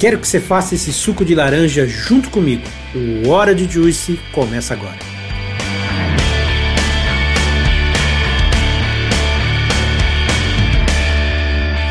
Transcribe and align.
Quero 0.00 0.18
que 0.18 0.26
você 0.26 0.40
faça 0.40 0.74
esse 0.74 0.94
suco 0.94 1.26
de 1.26 1.34
laranja 1.34 1.86
junto 1.86 2.30
comigo. 2.30 2.62
O 2.94 3.28
Hora 3.28 3.54
de 3.54 3.70
Juice 3.70 4.18
começa 4.32 4.72
agora. 4.72 4.96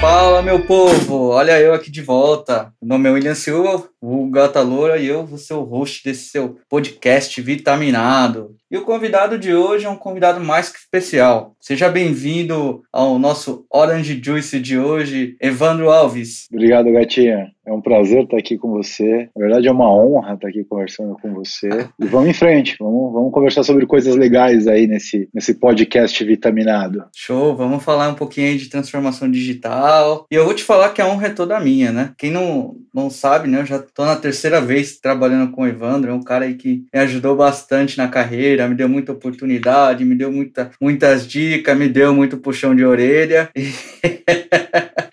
Fala, 0.02 0.42
meu 0.42 0.66
povo! 0.66 1.28
Olha 1.28 1.62
eu 1.62 1.72
aqui 1.72 1.92
de 1.92 2.02
volta. 2.02 2.74
Meu 2.82 2.98
nome 2.98 3.10
é 3.10 3.12
William 3.12 3.36
Silva, 3.36 3.88
o 4.02 4.28
Gata 4.32 4.62
Loura, 4.62 4.98
e 4.98 5.06
eu 5.06 5.24
vou 5.24 5.38
ser 5.38 5.54
o 5.54 5.62
host 5.62 6.04
desse 6.04 6.30
seu 6.30 6.58
podcast 6.68 7.40
vitaminado. 7.40 8.56
E 8.72 8.78
o 8.78 8.84
convidado 8.84 9.40
de 9.40 9.52
hoje 9.52 9.88
é 9.88 9.90
um 9.90 9.96
convidado 9.96 10.40
mais 10.40 10.70
que 10.70 10.78
especial. 10.78 11.56
Seja 11.60 11.90
bem-vindo 11.90 12.84
ao 12.94 13.18
nosso 13.18 13.66
Orange 13.68 14.22
Juice 14.24 14.60
de 14.60 14.78
hoje, 14.78 15.36
Evandro 15.42 15.90
Alves. 15.90 16.46
Obrigado, 16.54 16.92
gatinha. 16.92 17.52
É 17.70 17.72
um 17.72 17.82
prazer 17.82 18.24
estar 18.24 18.38
aqui 18.38 18.58
com 18.58 18.72
você. 18.72 19.30
Na 19.36 19.46
verdade, 19.46 19.68
é 19.68 19.72
uma 19.72 19.94
honra 19.94 20.34
estar 20.34 20.48
aqui 20.48 20.64
conversando 20.64 21.16
com 21.22 21.32
você. 21.36 21.70
E 22.00 22.06
vamos 22.08 22.28
em 22.28 22.34
frente, 22.34 22.76
vamos, 22.80 23.14
vamos 23.14 23.32
conversar 23.32 23.64
sobre 23.64 23.86
coisas 23.86 24.16
legais 24.16 24.68
aí 24.68 24.88
nesse, 24.88 25.30
nesse 25.32 25.54
podcast 25.54 26.24
vitaminado. 26.24 27.06
Show, 27.16 27.56
vamos 27.56 27.84
falar 27.84 28.10
um 28.10 28.16
pouquinho 28.16 28.48
aí 28.48 28.58
de 28.58 28.70
transformação 28.70 29.30
digital. 29.30 30.26
E 30.32 30.36
eu 30.36 30.46
vou 30.46 30.56
te 30.56 30.64
falar 30.64 30.90
que 30.90 31.02
a 31.02 31.08
honra 31.08 31.28
é 31.28 31.30
toda 31.30 31.60
minha, 31.60 31.92
né? 31.92 32.12
Quem 32.18 32.32
não, 32.32 32.76
não 32.92 33.08
sabe, 33.08 33.48
né? 33.48 33.60
Eu 33.62 33.66
já 33.68 33.78
tô 33.78 34.04
na 34.04 34.16
terceira 34.16 34.60
vez 34.60 35.00
trabalhando 35.00 35.52
com 35.52 35.62
o 35.62 35.68
Evandro, 35.68 36.10
é 36.10 36.14
um 36.14 36.24
cara 36.24 36.46
aí 36.46 36.56
que 36.56 36.86
me 36.92 37.00
ajudou 37.02 37.36
bastante 37.36 38.00
na 38.00 38.08
carreira, 38.08 38.59
me 38.68 38.76
deu 38.76 38.90
muita 38.90 39.12
oportunidade, 39.12 40.04
me 40.06 40.16
deu 40.16 40.32
muita, 40.32 40.72
muitas 40.82 41.28
dicas, 41.28 41.78
me 41.78 41.88
deu 41.88 42.14
muito 42.14 42.38
puxão 42.38 42.76
de 42.76 42.84
orelha. 42.84 43.50
E, 43.56 43.72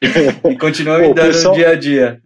e 0.51 0.57
continua 0.59 0.99
me 0.99 1.15
dando 1.15 1.33
pessoal... 1.33 1.55
dia 1.55 1.71
a 1.71 1.75
dia 1.75 2.21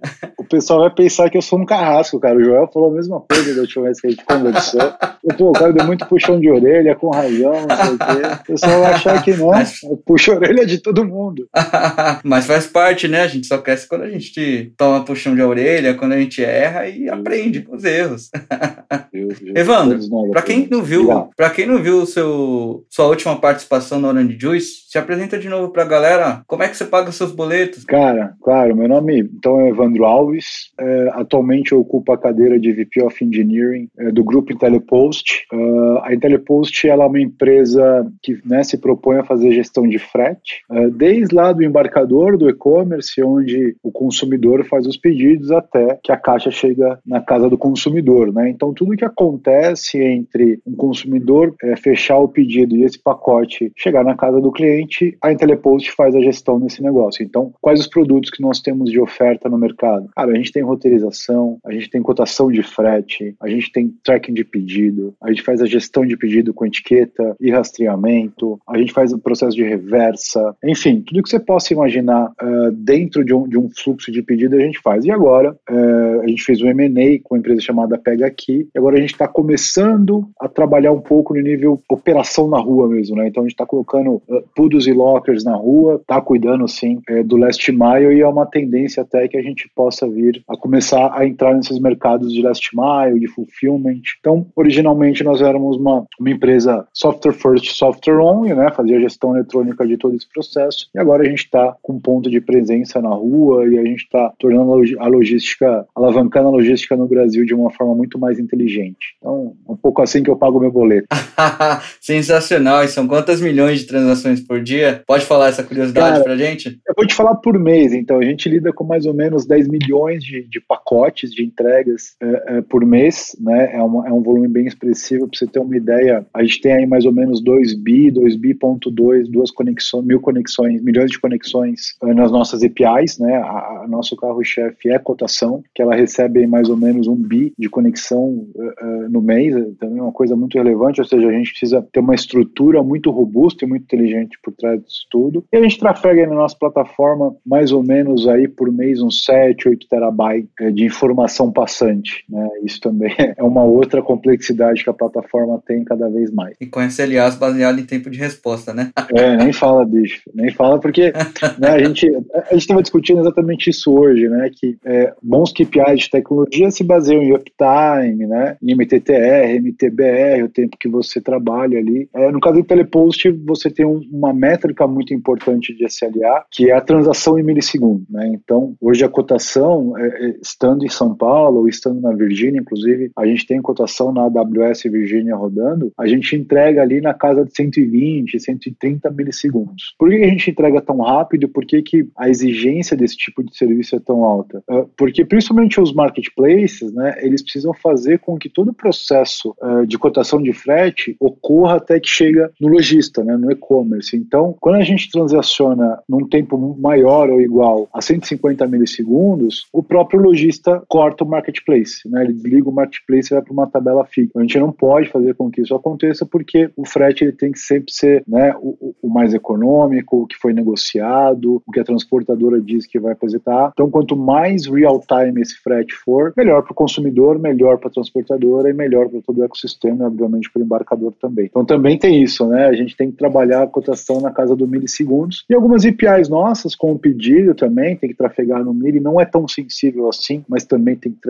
pessoal 0.51 0.81
vai 0.81 0.91
pensar 0.91 1.31
que 1.31 1.39
eu 1.39 1.43
sou 1.43 1.59
um 1.59 1.65
carrasco, 1.65 2.19
cara. 2.19 2.37
O 2.37 2.45
Joel 2.45 2.69
falou 2.73 2.91
a 2.91 2.95
mesma 2.95 3.20
coisa 3.20 3.55
da 3.55 3.61
última 3.61 3.84
vez 3.84 4.01
que 4.01 4.06
a 4.09 4.11
gente 4.11 4.25
conversou. 4.25 4.81
Eu, 5.25 5.37
pô, 5.37 5.51
o 5.51 5.53
cara 5.53 5.73
deu 5.73 5.87
muito 5.87 6.06
puxão 6.06 6.41
de 6.41 6.51
orelha, 6.51 6.97
com 6.97 7.11
razão, 7.11 7.67
não 7.67 7.77
sei 7.77 7.95
o 7.95 7.98
quê. 7.98 8.27
O 8.41 8.45
pessoal 8.45 8.81
vai 8.81 8.93
achar 8.93 9.23
que 9.23 9.33
não, 9.34 9.48
Mas... 9.48 9.81
puxa 10.05 10.33
a 10.33 10.37
orelha 10.37 10.67
de 10.67 10.78
todo 10.78 11.05
mundo. 11.05 11.48
Mas 12.25 12.47
faz 12.47 12.67
parte, 12.67 13.06
né? 13.06 13.23
A 13.23 13.28
gente 13.28 13.47
só 13.47 13.59
cresce 13.59 13.89
quando 13.89 14.03
a 14.03 14.11
gente 14.11 14.73
toma 14.77 15.05
puxão 15.05 15.34
de 15.34 15.43
orelha, 15.43 15.95
quando 15.95 16.12
a 16.12 16.19
gente 16.19 16.43
erra 16.43 16.89
e 16.89 17.09
aprende 17.09 17.62
com 17.62 17.77
os 17.77 17.84
erros. 17.84 18.31
Deus, 19.12 19.39
Deus, 19.39 19.56
Evandro, 19.56 19.98
para 20.31 20.43
quem 20.43 20.69
não 20.69 20.83
viu, 20.83 21.09
para 21.37 21.51
quem 21.51 21.67
não 21.67 21.83
viu 21.83 22.05
seu 22.06 22.84
sua 22.89 23.06
última 23.06 23.37
participação 23.41 24.01
no 24.01 24.09
Orange 24.09 24.37
Juice, 24.39 24.84
se 24.89 24.98
apresenta 24.98 25.39
de 25.39 25.48
novo 25.48 25.71
pra 25.71 25.84
galera. 25.84 26.43
Como 26.47 26.62
é 26.62 26.69
que 26.69 26.77
você 26.77 26.84
paga 26.84 27.12
seus 27.12 27.33
boletos? 27.33 27.84
Cara, 27.84 28.34
claro, 28.43 28.75
meu 28.75 28.89
nome 28.89 29.21
então 29.21 29.61
é 29.61 29.69
Evandro 29.69 30.05
Alves. 30.05 30.40
É, 30.79 31.11
atualmente 31.15 31.73
eu 31.73 31.81
ocupo 31.81 32.12
a 32.12 32.19
cadeira 32.19 32.59
de 32.59 32.73
VP 32.73 33.03
of 33.03 33.25
Engineering 33.25 33.89
é, 33.99 34.11
do 34.11 34.25
grupo 34.25 34.53
IntelliPost. 34.53 35.47
Uh, 35.53 35.99
a 36.03 36.15
IntelliPost 36.15 36.89
ela 36.89 37.05
é 37.05 37.06
uma 37.06 37.21
empresa 37.21 38.06
que 38.23 38.39
né, 38.45 38.62
se 38.62 38.79
propõe 38.79 39.19
a 39.19 39.25
fazer 39.25 39.53
gestão 39.53 39.87
de 39.87 39.99
frete, 39.99 40.62
uh, 40.71 40.91
desde 40.91 41.34
lá 41.34 41.53
do 41.53 41.62
embarcador, 41.62 42.37
do 42.37 42.49
e-commerce, 42.49 43.23
onde 43.23 43.77
o 43.83 43.91
consumidor 43.91 44.65
faz 44.65 44.87
os 44.87 44.97
pedidos, 44.97 45.50
até 45.50 45.99
que 46.03 46.12
a 46.12 46.17
caixa 46.17 46.50
chega 46.50 46.99
na 47.06 47.21
casa 47.21 47.49
do 47.49 47.59
consumidor. 47.59 48.33
Né? 48.33 48.50
Então, 48.50 48.73
tudo 48.73 48.97
que 48.97 49.05
acontece 49.05 50.03
entre 50.03 50.61
um 50.67 50.75
consumidor 50.75 51.55
é, 51.62 51.77
fechar 51.77 52.19
o 52.19 52.29
pedido 52.29 52.77
e 52.77 52.84
esse 52.84 53.00
pacote 53.03 53.73
chegar 53.77 54.05
na 54.05 54.17
casa 54.17 54.41
do 54.41 54.53
cliente, 54.53 55.17
a 55.23 55.33
IntelliPost 55.33 55.93
faz 55.93 56.15
a 56.15 56.21
gestão 56.21 56.59
nesse 56.59 56.83
negócio. 56.83 57.25
Então, 57.25 57.53
quais 57.61 57.81
os 57.81 57.87
produtos 57.87 58.31
que 58.31 58.43
nós 58.43 58.61
temos 58.61 58.91
de 58.91 59.00
oferta 59.00 59.49
no 59.49 59.59
mercado? 59.59 60.09
Cara, 60.15 60.30
a 60.31 60.37
gente 60.37 60.53
tem 60.53 60.63
roteirização, 60.63 61.59
a 61.65 61.73
gente 61.73 61.91
tem 61.91 62.03
cotação 62.03 62.51
de 62.51 62.63
frete, 62.63 63.35
a 63.41 63.49
gente 63.49 63.71
tem 63.73 63.93
tracking 64.03 64.35
de 64.35 64.45
pedido, 64.45 65.15
a 65.23 65.31
gente 65.31 65.43
faz 65.43 65.61
a 65.61 65.67
gestão 65.67 66.05
de 66.07 66.17
pedido 66.17 66.53
com 66.53 66.67
etiqueta 66.67 67.37
e 67.41 67.51
rastreamento, 67.51 68.61
a 68.69 68.79
gente 68.79 68.93
faz 68.93 69.13
o 69.13 69.19
processo 69.19 69.57
de 69.57 69.65
reversa, 69.65 70.55
enfim, 70.65 71.03
tudo 71.03 71.23
que 71.23 71.29
você 71.29 71.41
possa 71.41 71.73
imaginar 71.73 72.31
uh, 72.43 72.73
dentro 72.73 73.25
de 73.25 73.35
um, 73.35 73.49
de 73.49 73.59
um 73.59 73.69
fluxo 73.71 74.11
de 74.11 74.23
pedido 74.23 74.57
a 74.57 74.61
gente 74.61 74.81
faz. 74.81 75.05
E 75.05 75.11
agora, 75.11 75.57
uh, 75.71 76.21
a 76.23 76.27
gente 76.27 76.43
fez 76.43 76.61
um 76.62 76.69
M&A 76.69 77.21
com 77.23 77.35
uma 77.35 77.39
empresa 77.39 77.61
chamada 77.61 77.99
Pega 77.99 78.27
Aqui, 78.27 78.69
e 78.75 78.79
agora 78.79 78.97
a 78.97 79.01
gente 79.01 79.12
está 79.12 79.27
começando 79.27 80.29
a 80.39 80.49
trabalhar 80.49 80.93
um 80.93 81.01
pouco 81.01 81.35
no 81.35 81.41
nível 81.41 81.81
operação 81.89 82.49
na 82.49 82.59
rua 82.59 82.89
mesmo, 82.89 83.17
né? 83.17 83.29
Então 83.29 83.43
a 83.43 83.47
gente 83.47 83.55
está 83.55 83.67
colocando 83.67 84.15
uh, 84.29 84.43
pudos 84.55 84.87
e 84.87 84.93
lockers 84.93 85.45
na 85.45 85.55
rua, 85.55 85.97
está 85.97 86.21
cuidando 86.21 86.67
sim 86.69 87.01
do 87.25 87.37
last 87.37 87.71
mile 87.73 88.15
e 88.15 88.21
é 88.21 88.27
uma 88.27 88.47
tendência 88.47 89.03
até 89.03 89.27
que 89.29 89.37
a 89.37 89.43
gente 89.43 89.71
possa 89.75 90.09
vir 90.09 90.19
a 90.48 90.56
começar 90.56 91.12
a 91.14 91.26
entrar 91.26 91.54
nesses 91.54 91.78
mercados 91.78 92.32
de 92.32 92.42
last 92.42 92.70
mile, 92.75 93.20
de 93.20 93.28
fulfillment. 93.28 94.03
Então, 94.19 94.47
originalmente 94.54 95.25
nós 95.25 95.41
éramos 95.41 95.76
uma, 95.76 96.06
uma 96.19 96.31
empresa 96.31 96.86
software 96.92 97.32
first, 97.32 97.72
software 97.72 98.20
only, 98.20 98.54
né? 98.54 98.70
Fazia 98.70 99.00
gestão 99.00 99.36
eletrônica 99.36 99.86
de 99.86 99.97
todo 99.97 100.14
esse 100.14 100.28
processo. 100.28 100.88
E 100.94 100.98
agora 100.98 101.22
a 101.22 101.26
gente 101.26 101.44
está 101.44 101.76
com 101.82 101.94
um 101.94 102.00
ponto 102.00 102.31
de 102.31 102.41
presença 102.41 103.00
na 103.00 103.10
rua 103.10 103.66
e 103.66 103.78
a 103.78 103.84
gente 103.84 104.04
está 104.04 104.32
tornando 104.38 104.72
a 104.98 105.06
logística, 105.06 105.86
alavancando 105.94 106.48
a 106.48 106.52
logística 106.52 106.97
no 106.97 107.06
Brasil 107.06 107.44
de 107.44 107.54
uma 107.54 107.70
forma 107.70 107.94
muito 107.94 108.19
mais 108.19 108.38
inteligente. 108.38 109.16
Então, 109.19 109.54
é 109.69 109.72
um 109.72 109.76
pouco 109.76 110.02
assim 110.02 110.22
que 110.22 110.31
eu 110.31 110.37
pago 110.37 110.60
meu 110.60 110.70
boleto. 110.70 111.06
Sensacional. 112.00 112.84
E 112.84 112.88
são 112.88 113.06
quantas 113.06 113.41
milhões 113.41 113.81
de 113.81 113.87
transações 113.87 114.41
por 114.41 114.60
dia? 114.60 115.02
Pode 115.06 115.25
falar 115.25 115.48
essa 115.48 115.62
curiosidade 115.62 116.19
Cara, 116.19 116.25
pra 116.25 116.37
gente? 116.37 116.81
Eu 116.87 116.94
vou 116.97 117.06
te 117.06 117.14
falar 117.14 117.37
por 117.37 117.58
mês. 117.58 117.92
Então, 117.92 118.19
a 118.19 118.25
gente 118.25 118.48
lida 118.48 118.72
com 118.72 118.84
mais 118.84 119.06
ou 119.06 119.14
menos 119.14 119.47
10 119.47 119.69
milhões 119.69 120.00
de, 120.09 120.43
de 120.43 120.61
pacotes 120.61 121.33
de 121.33 121.44
entregas 121.44 122.16
é, 122.21 122.59
é, 122.59 122.62
por 122.62 122.84
mês, 122.84 123.37
né? 123.41 123.75
É, 123.75 123.83
uma, 123.83 124.09
é 124.09 124.12
um 124.12 124.22
volume 124.22 124.49
bem 124.49 124.66
expressivo. 124.66 125.28
Para 125.28 125.38
você 125.38 125.47
ter 125.47 125.61
uma 125.61 125.77
ideia, 125.77 126.27
a 126.33 126.43
gente 126.43 126.61
tem 126.61 126.72
aí 126.72 126.87
mais 126.87 127.05
ou 127.05 127.12
menos 127.12 127.43
2 127.43 127.75
bi, 127.75 128.11
2 128.11 128.37
bi.2, 128.37 129.31
duas 129.31 129.50
conexões, 129.50 130.05
mil 130.05 130.21
conexões, 130.21 130.83
milhões 130.83 131.11
de 131.11 131.19
conexões 131.19 131.97
é, 132.03 132.15
nas 132.15 132.31
nossas 132.31 132.62
APIs, 132.62 133.19
né? 133.19 133.37
A, 133.37 133.83
a 133.84 133.87
nosso 133.88 134.16
carro-chefe 134.16 134.91
é 134.91 134.99
cotação, 134.99 135.62
que 135.75 135.83
ela 135.83 135.94
recebe 135.94 136.47
mais 136.47 136.69
ou 136.69 136.77
menos 136.77 137.06
um 137.06 137.17
bi 137.17 137.53
de 137.59 137.69
conexão 137.69 138.47
é, 138.56 138.84
é, 138.84 139.09
no 139.09 139.21
mês, 139.21 139.55
também 139.78 139.99
é 139.99 140.03
uma 140.03 140.12
coisa 140.12 140.37
muito 140.37 140.56
relevante, 140.56 141.00
ou 141.00 141.06
seja, 141.06 141.28
a 141.28 141.32
gente 141.32 141.50
precisa 141.50 141.87
ter 141.93 142.00
uma 142.00 142.15
estrutura 142.15 142.82
muito 142.82 143.11
robusta 143.11 143.65
e 143.65 143.69
muito 143.69 143.82
inteligente 143.82 144.38
por 144.43 144.53
trás 144.55 144.82
disso 144.82 145.06
tudo. 145.11 145.44
E 145.53 145.56
a 145.56 145.62
gente 145.62 145.78
trafega 145.78 146.27
na 146.27 146.34
nossa 146.34 146.56
plataforma 146.59 147.34
mais 147.44 147.72
ou 147.72 147.82
menos 147.82 148.27
aí 148.28 148.49
por 148.49 148.71
mês 148.71 149.00
uns 149.03 149.25
7, 149.25 149.69
8 149.69 149.88
terabytes 149.91 150.49
é, 150.61 150.71
de 150.71 150.84
informação 150.84 151.53
passante. 151.53 152.25
Né? 152.28 152.49
Isso 152.65 152.81
também 152.81 153.15
é 153.37 153.43
uma 153.43 153.65
outra 153.65 154.01
complexidade 154.01 154.84
que 154.84 154.91
a 154.91 154.95
plataforma 154.95 155.61
tem 155.67 155.84
cada 155.84 156.09
vez 156.09 156.31
mais. 156.31 156.56
E 156.61 156.67
com 156.67 156.81
SLAs 156.83 157.34
baseado 157.34 157.78
em 157.81 157.84
tempo 157.84 158.09
de 158.09 158.19
resposta, 158.19 158.73
né? 158.73 158.91
É, 159.12 159.37
nem 159.37 159.53
fala, 159.53 159.84
bicho. 159.84 160.23
Nem 160.32 160.50
fala, 160.53 160.79
porque 160.79 161.12
né, 161.59 161.69
a 161.69 161.79
gente 161.82 162.06
a 162.35 162.53
gente 162.53 162.62
estava 162.62 162.81
discutindo 162.81 163.20
exatamente 163.20 163.69
isso 163.69 163.93
hoje, 163.93 164.29
né? 164.29 164.49
Que 164.55 164.79
é, 164.85 165.12
bons 165.20 165.53
KPIs 165.53 166.05
de 166.05 166.11
tecnologia 166.11 166.70
se 166.70 166.85
baseiam 166.85 167.23
em 167.23 167.32
uptime, 167.32 168.26
né? 168.26 168.56
Em 168.62 168.75
MTTR, 168.75 169.56
MTBR, 169.56 170.44
o 170.44 170.49
tempo 170.49 170.76
que 170.79 170.88
você 170.88 171.20
trabalha 171.20 171.79
ali. 171.79 172.09
É, 172.14 172.31
no 172.31 172.41
caso 172.41 172.61
do 172.61 172.64
Telepost, 172.64 173.31
você 173.44 173.70
tem 173.70 173.85
um, 173.85 174.00
uma 174.12 174.32
métrica 174.32 174.87
muito 174.87 175.12
importante 175.12 175.75
de 175.75 175.85
SLA, 175.85 176.44
que 176.50 176.70
é 176.70 176.75
a 176.75 176.81
transação 176.81 177.38
em 177.38 177.43
milissegundo, 177.43 178.05
né? 178.09 178.31
Então, 178.32 178.75
hoje 178.81 179.05
a 179.05 179.09
cotação, 179.09 179.80
é, 179.97 180.06
é, 180.06 180.37
estando 180.43 180.85
em 180.85 180.88
São 180.88 181.15
Paulo 181.15 181.61
ou 181.61 181.69
estando 181.69 182.00
na 182.00 182.12
Virgínia, 182.12 182.61
inclusive, 182.61 183.11
a 183.17 183.27
gente 183.27 183.47
tem 183.47 183.61
cotação 183.61 184.12
na 184.12 184.23
AWS 184.23 184.82
Virgínia 184.85 185.37
rodando, 185.37 185.93
a 185.99 186.06
gente 186.06 186.35
entrega 186.37 186.82
ali 186.82 187.00
na 187.00 187.15
casa 187.15 187.44
de 187.44 187.55
120, 187.55 188.38
130 188.38 189.11
milissegundos. 189.11 189.94
Por 189.99 190.11
que 190.11 190.17
a 190.17 190.29
gente 190.29 190.50
entrega 190.50 190.81
tão 190.81 190.99
rápido? 190.99 191.49
Por 191.49 191.65
que, 191.65 191.82
que 191.82 192.09
a 192.17 192.29
exigência 192.29 192.97
desse 192.97 193.17
tipo 193.17 193.43
de 193.43 193.56
serviço 193.56 193.97
é 193.97 194.00
tão 194.00 194.25
alta? 194.25 194.62
Uh, 194.71 194.88
porque 194.97 195.25
principalmente 195.25 195.81
os 195.81 195.93
marketplaces, 195.93 196.93
né, 196.93 197.17
eles 197.23 197.43
precisam 197.43 197.73
fazer 197.73 198.19
com 198.19 198.38
que 198.38 198.49
todo 198.49 198.71
o 198.71 198.75
processo 198.75 199.55
uh, 199.62 199.87
de 199.87 199.99
cotação 199.99 200.43
de 200.43 200.53
frete 200.53 201.17
ocorra 201.21 201.76
até 201.76 201.99
que 202.00 202.09
chega 202.09 202.50
no 202.61 202.69
lojista, 202.69 203.23
né, 203.25 203.37
no 203.37 203.50
e-commerce. 203.50 204.17
Então, 204.17 204.55
quando 204.61 204.76
a 204.76 204.85
gente 204.85 205.11
transaciona 205.11 205.99
num 206.09 206.26
tempo 206.29 206.76
maior 206.79 207.31
ou 207.31 207.41
igual 207.41 207.88
a 207.93 208.00
150 208.00 208.67
milissegundos, 208.67 209.69
o 209.72 209.82
próprio 209.82 210.20
lojista 210.20 210.82
corta 210.88 211.25
o 211.25 211.28
marketplace, 211.28 212.08
né? 212.08 212.25
Ele 212.25 212.32
desliga 212.32 212.69
o 212.69 212.72
marketplace 212.72 213.32
e 213.32 213.34
vai 213.34 213.43
para 213.43 213.52
uma 213.52 213.67
tabela 213.67 214.05
fixa. 214.05 214.32
A 214.37 214.43
gente 214.43 214.58
não 214.58 214.72
pode 214.72 215.08
fazer 215.08 215.34
com 215.34 215.50
que 215.50 215.61
isso 215.61 215.75
aconteça 215.75 216.26
porque 216.26 216.70
o 216.76 216.87
frete 216.87 217.25
ele 217.25 217.32
tem 217.32 217.52
que 217.52 217.58
sempre 217.58 217.93
ser, 217.93 218.25
né, 218.26 218.55
o, 218.61 218.94
o 219.02 219.08
mais 219.08 219.34
econômico, 219.34 220.22
o 220.22 220.26
que 220.26 220.37
foi 220.37 220.52
negociado, 220.52 221.62
o 221.67 221.72
que 221.72 221.81
a 221.81 221.84
transportadora 221.84 222.61
diz 222.61 222.87
que 222.87 222.99
vai 222.99 223.12
apresentar. 223.12 223.70
Então, 223.72 223.90
quanto 223.90 224.17
mais 224.17 224.67
real 224.67 225.00
time 225.00 225.40
esse 225.40 225.56
frete 225.61 225.94
for, 225.94 226.32
melhor 226.37 226.62
para 226.62 226.73
o 226.73 226.75
consumidor, 226.75 227.38
melhor 227.38 227.78
para 227.78 227.88
a 227.88 227.93
transportadora 227.93 228.70
e 228.70 228.73
melhor 228.73 229.08
para 229.08 229.20
todo 229.23 229.40
o 229.40 229.44
ecossistema 229.44 230.05
e, 230.05 230.06
obviamente, 230.06 230.50
para 230.50 230.61
o 230.61 230.64
embarcador 230.64 231.12
também. 231.20 231.46
Então, 231.46 231.64
também 231.64 231.99
tem 231.99 232.23
isso, 232.23 232.46
né? 232.46 232.66
A 232.66 232.75
gente 232.75 232.96
tem 232.96 233.11
que 233.11 233.16
trabalhar 233.16 233.62
a 233.62 233.66
cotação 233.66 234.20
na 234.20 234.31
casa 234.31 234.56
do 234.56 234.66
milissegundos 234.66 235.44
e 235.49 235.55
algumas 235.55 235.84
APIs 235.84 236.28
nossas 236.28 236.75
com 236.75 236.93
o 236.93 236.99
pedido 236.99 237.55
também 237.55 237.96
tem 237.96 238.08
que 238.08 238.16
trafegar 238.16 238.64
no 238.64 238.75
mili. 238.75 239.00
Não 239.00 239.20
é 239.20 239.25
tão 239.25 239.46
sensível 239.62 240.09
assim, 240.09 240.45
mas 240.49 240.65
também 240.65 240.97
tem 240.97 241.12
que 241.12 241.21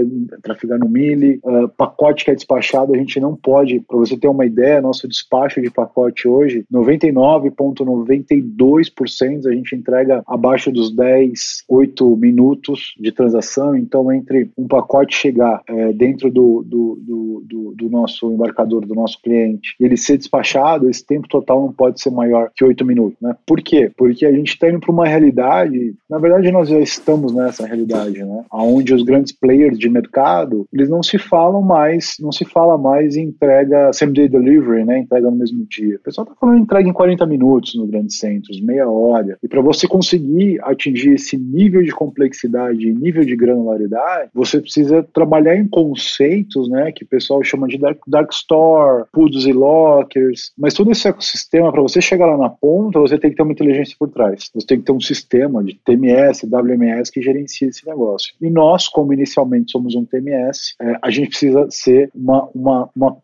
trafegar 0.42 0.78
no 0.78 0.88
mili. 0.88 1.40
Uh, 1.44 1.68
pacote 1.68 2.24
que 2.24 2.30
é 2.30 2.34
despachado, 2.34 2.94
a 2.94 2.96
gente 2.96 3.20
não 3.20 3.36
pode. 3.36 3.80
Para 3.80 3.98
você 3.98 4.16
ter 4.16 4.28
uma 4.28 4.46
ideia, 4.46 4.80
nosso 4.80 5.06
despacho 5.08 5.60
de 5.60 5.70
pacote 5.70 6.26
hoje, 6.28 6.64
99,92% 6.72 9.46
a 9.46 9.52
gente 9.52 9.74
entrega 9.74 10.22
abaixo 10.26 10.72
dos 10.72 10.94
10, 10.94 11.64
8 11.68 12.16
minutos 12.16 12.94
de 12.98 13.12
transação. 13.12 13.76
Então, 13.76 14.10
entre 14.12 14.50
um 14.56 14.66
pacote 14.66 15.14
chegar 15.16 15.62
é, 15.68 15.92
dentro 15.92 16.30
do, 16.30 16.62
do, 16.62 16.98
do, 17.00 17.44
do, 17.46 17.74
do 17.74 17.90
nosso 17.90 18.32
embarcador, 18.32 18.86
do 18.86 18.94
nosso 18.94 19.20
cliente, 19.22 19.74
e 19.80 19.84
ele 19.84 19.96
ser 19.96 20.16
despachado, 20.16 20.88
esse 20.88 21.04
tempo 21.04 21.26
total 21.28 21.60
não 21.60 21.72
pode 21.72 22.00
ser 22.00 22.10
maior 22.10 22.50
que 22.54 22.64
8 22.64 22.84
minutos. 22.84 23.18
Né? 23.20 23.34
Por 23.46 23.60
quê? 23.60 23.90
Porque 23.96 24.26
a 24.26 24.32
gente 24.32 24.50
está 24.50 24.68
indo 24.68 24.80
para 24.80 24.92
uma 24.92 25.06
realidade, 25.06 25.94
na 26.08 26.18
verdade 26.18 26.50
nós 26.50 26.68
já 26.68 26.78
estamos 26.78 27.32
nessa 27.32 27.66
realidade, 27.66 28.19
né? 28.24 28.44
onde 28.52 28.94
os 28.94 29.02
grandes 29.02 29.32
players 29.32 29.78
de 29.78 29.88
mercado, 29.88 30.66
eles 30.72 30.88
não 30.88 31.02
se 31.02 31.18
falam 31.18 31.62
mais, 31.62 32.16
não 32.20 32.32
se 32.32 32.44
fala 32.44 32.76
mais 32.76 33.16
em 33.16 33.24
entrega 33.24 33.92
same 33.92 34.12
day 34.12 34.28
delivery, 34.28 34.84
né? 34.84 34.98
entrega 34.98 35.30
no 35.30 35.36
mesmo 35.36 35.64
dia. 35.68 35.96
O 35.96 36.00
pessoal 36.00 36.24
está 36.24 36.36
falando 36.38 36.58
em 36.58 36.62
entrega 36.62 36.88
em 36.88 36.92
40 36.92 37.26
minutos 37.26 37.74
nos 37.74 37.88
grandes 37.88 38.18
centros, 38.18 38.60
meia 38.60 38.88
hora. 38.88 39.38
E 39.42 39.48
para 39.48 39.60
você 39.60 39.86
conseguir 39.86 40.58
atingir 40.62 41.14
esse 41.14 41.36
nível 41.36 41.82
de 41.82 41.92
complexidade 41.92 42.90
nível 43.00 43.24
de 43.24 43.34
granularidade, 43.34 44.30
você 44.34 44.60
precisa 44.60 45.02
trabalhar 45.02 45.56
em 45.56 45.66
conceitos, 45.66 46.68
né, 46.68 46.92
que 46.92 47.04
o 47.04 47.08
pessoal 47.08 47.42
chama 47.42 47.66
de 47.66 47.78
dark, 47.78 47.98
dark 48.06 48.30
store, 48.32 49.04
pools 49.12 49.46
e 49.46 49.52
lockers, 49.52 50.52
mas 50.58 50.74
todo 50.74 50.90
esse 50.90 51.08
ecossistema, 51.08 51.72
para 51.72 51.82
você 51.82 52.00
chegar 52.00 52.26
lá 52.26 52.36
na 52.36 52.48
ponta, 52.48 53.00
você 53.00 53.18
tem 53.18 53.30
que 53.30 53.36
ter 53.36 53.42
uma 53.42 53.52
inteligência 53.52 53.96
por 53.98 54.08
trás. 54.08 54.50
Você 54.54 54.66
tem 54.66 54.78
que 54.78 54.84
ter 54.84 54.92
um 54.92 55.00
sistema 55.00 55.62
de 55.64 55.74
TMS, 55.74 56.46
WMS 56.46 57.10
que 57.10 57.22
gerencia 57.22 57.68
esse 57.68 57.86
negócio. 57.86 58.09
E 58.40 58.50
nós, 58.50 58.88
como 58.88 59.12
inicialmente 59.12 59.70
somos 59.70 59.94
um 59.94 60.04
TMS, 60.04 60.74
é, 60.80 60.96
a 61.02 61.10
gente 61.10 61.30
precisa 61.30 61.66
ser 61.70 62.10
uma, 62.14 62.48
uma, 62.54 62.88
uma, 62.94 63.16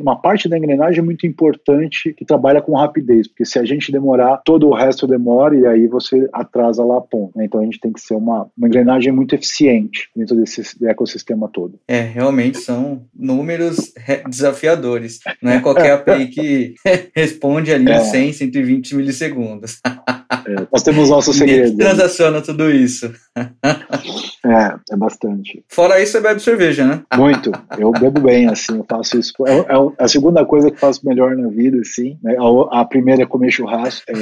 uma 0.00 0.16
parte 0.16 0.48
da 0.48 0.58
engrenagem 0.58 1.02
muito 1.02 1.26
importante 1.26 2.12
que 2.12 2.24
trabalha 2.24 2.60
com 2.60 2.76
rapidez, 2.76 3.28
porque 3.28 3.44
se 3.44 3.58
a 3.58 3.64
gente 3.64 3.92
demorar, 3.92 4.40
todo 4.44 4.68
o 4.68 4.74
resto 4.74 5.06
demora 5.06 5.56
e 5.56 5.66
aí 5.66 5.86
você 5.86 6.28
atrasa 6.32 6.84
lá 6.84 6.98
a 6.98 7.00
ponta. 7.00 7.38
Né? 7.38 7.44
Então 7.44 7.60
a 7.60 7.64
gente 7.64 7.80
tem 7.80 7.92
que 7.92 8.00
ser 8.00 8.14
uma, 8.14 8.48
uma 8.56 8.66
engrenagem 8.66 9.12
muito 9.12 9.34
eficiente 9.34 10.08
dentro 10.14 10.36
desse 10.36 10.62
ecossistema 10.84 11.48
todo. 11.48 11.78
É, 11.86 12.00
realmente 12.00 12.58
são 12.58 13.02
números 13.14 13.92
desafiadores. 14.28 15.20
Não 15.42 15.52
é 15.52 15.60
qualquer 15.60 15.92
API 15.92 16.28
que 16.34 16.74
responde 17.14 17.72
ali 17.72 17.90
é. 17.90 17.96
em 17.96 18.00
100, 18.00 18.32
120 18.32 18.96
milissegundos. 18.96 19.80
É, 19.84 20.66
nós 20.72 20.82
temos 20.82 21.10
nossos 21.10 21.36
segredos. 21.36 21.76
Né? 21.76 21.84
transaciona 21.84 22.40
tudo 22.40 22.70
isso. 22.70 23.12
É, 24.44 24.76
é 24.92 24.96
bastante. 24.96 25.64
Fora 25.68 26.00
isso, 26.02 26.12
você 26.12 26.20
bebe 26.20 26.40
cerveja, 26.40 26.86
né? 26.86 27.02
Muito. 27.16 27.50
Eu 27.78 27.90
bebo 27.90 28.20
bem, 28.20 28.48
assim, 28.48 28.76
eu 28.76 28.86
faço 28.88 29.18
isso. 29.18 29.32
É, 29.46 29.58
é 29.58 29.74
a 29.98 30.06
segunda 30.06 30.44
coisa 30.44 30.70
que 30.70 30.78
faço 30.78 31.04
melhor 31.04 31.36
na 31.36 31.48
vida, 31.48 31.78
assim. 31.80 32.16
Né? 32.22 32.36
A, 32.38 32.80
a, 32.80 32.84
primeira 32.84 33.22
é 33.22 33.26
comer 33.26 33.50
churrasco. 33.50 34.04
É, 34.08 34.14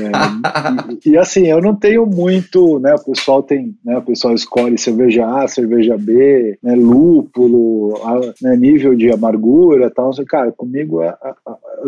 e, 1.04 1.10
e, 1.10 1.18
assim, 1.18 1.46
eu 1.46 1.60
não 1.60 1.74
tenho 1.74 2.06
muito, 2.06 2.78
né? 2.78 2.94
O 2.94 3.04
pessoal 3.04 3.42
tem, 3.42 3.74
né? 3.84 3.98
O 3.98 4.02
pessoal 4.02 4.34
escolhe 4.34 4.78
cerveja 4.78 5.26
A, 5.26 5.46
cerveja 5.46 5.96
B, 5.98 6.58
né? 6.62 6.74
lúpulo, 6.74 8.00
a, 8.04 8.20
né? 8.40 8.56
nível 8.56 8.94
de 8.94 9.10
amargura 9.12 9.90
tal. 9.90 10.12
Cara, 10.26 10.52
comigo 10.52 11.02
é, 11.02 11.14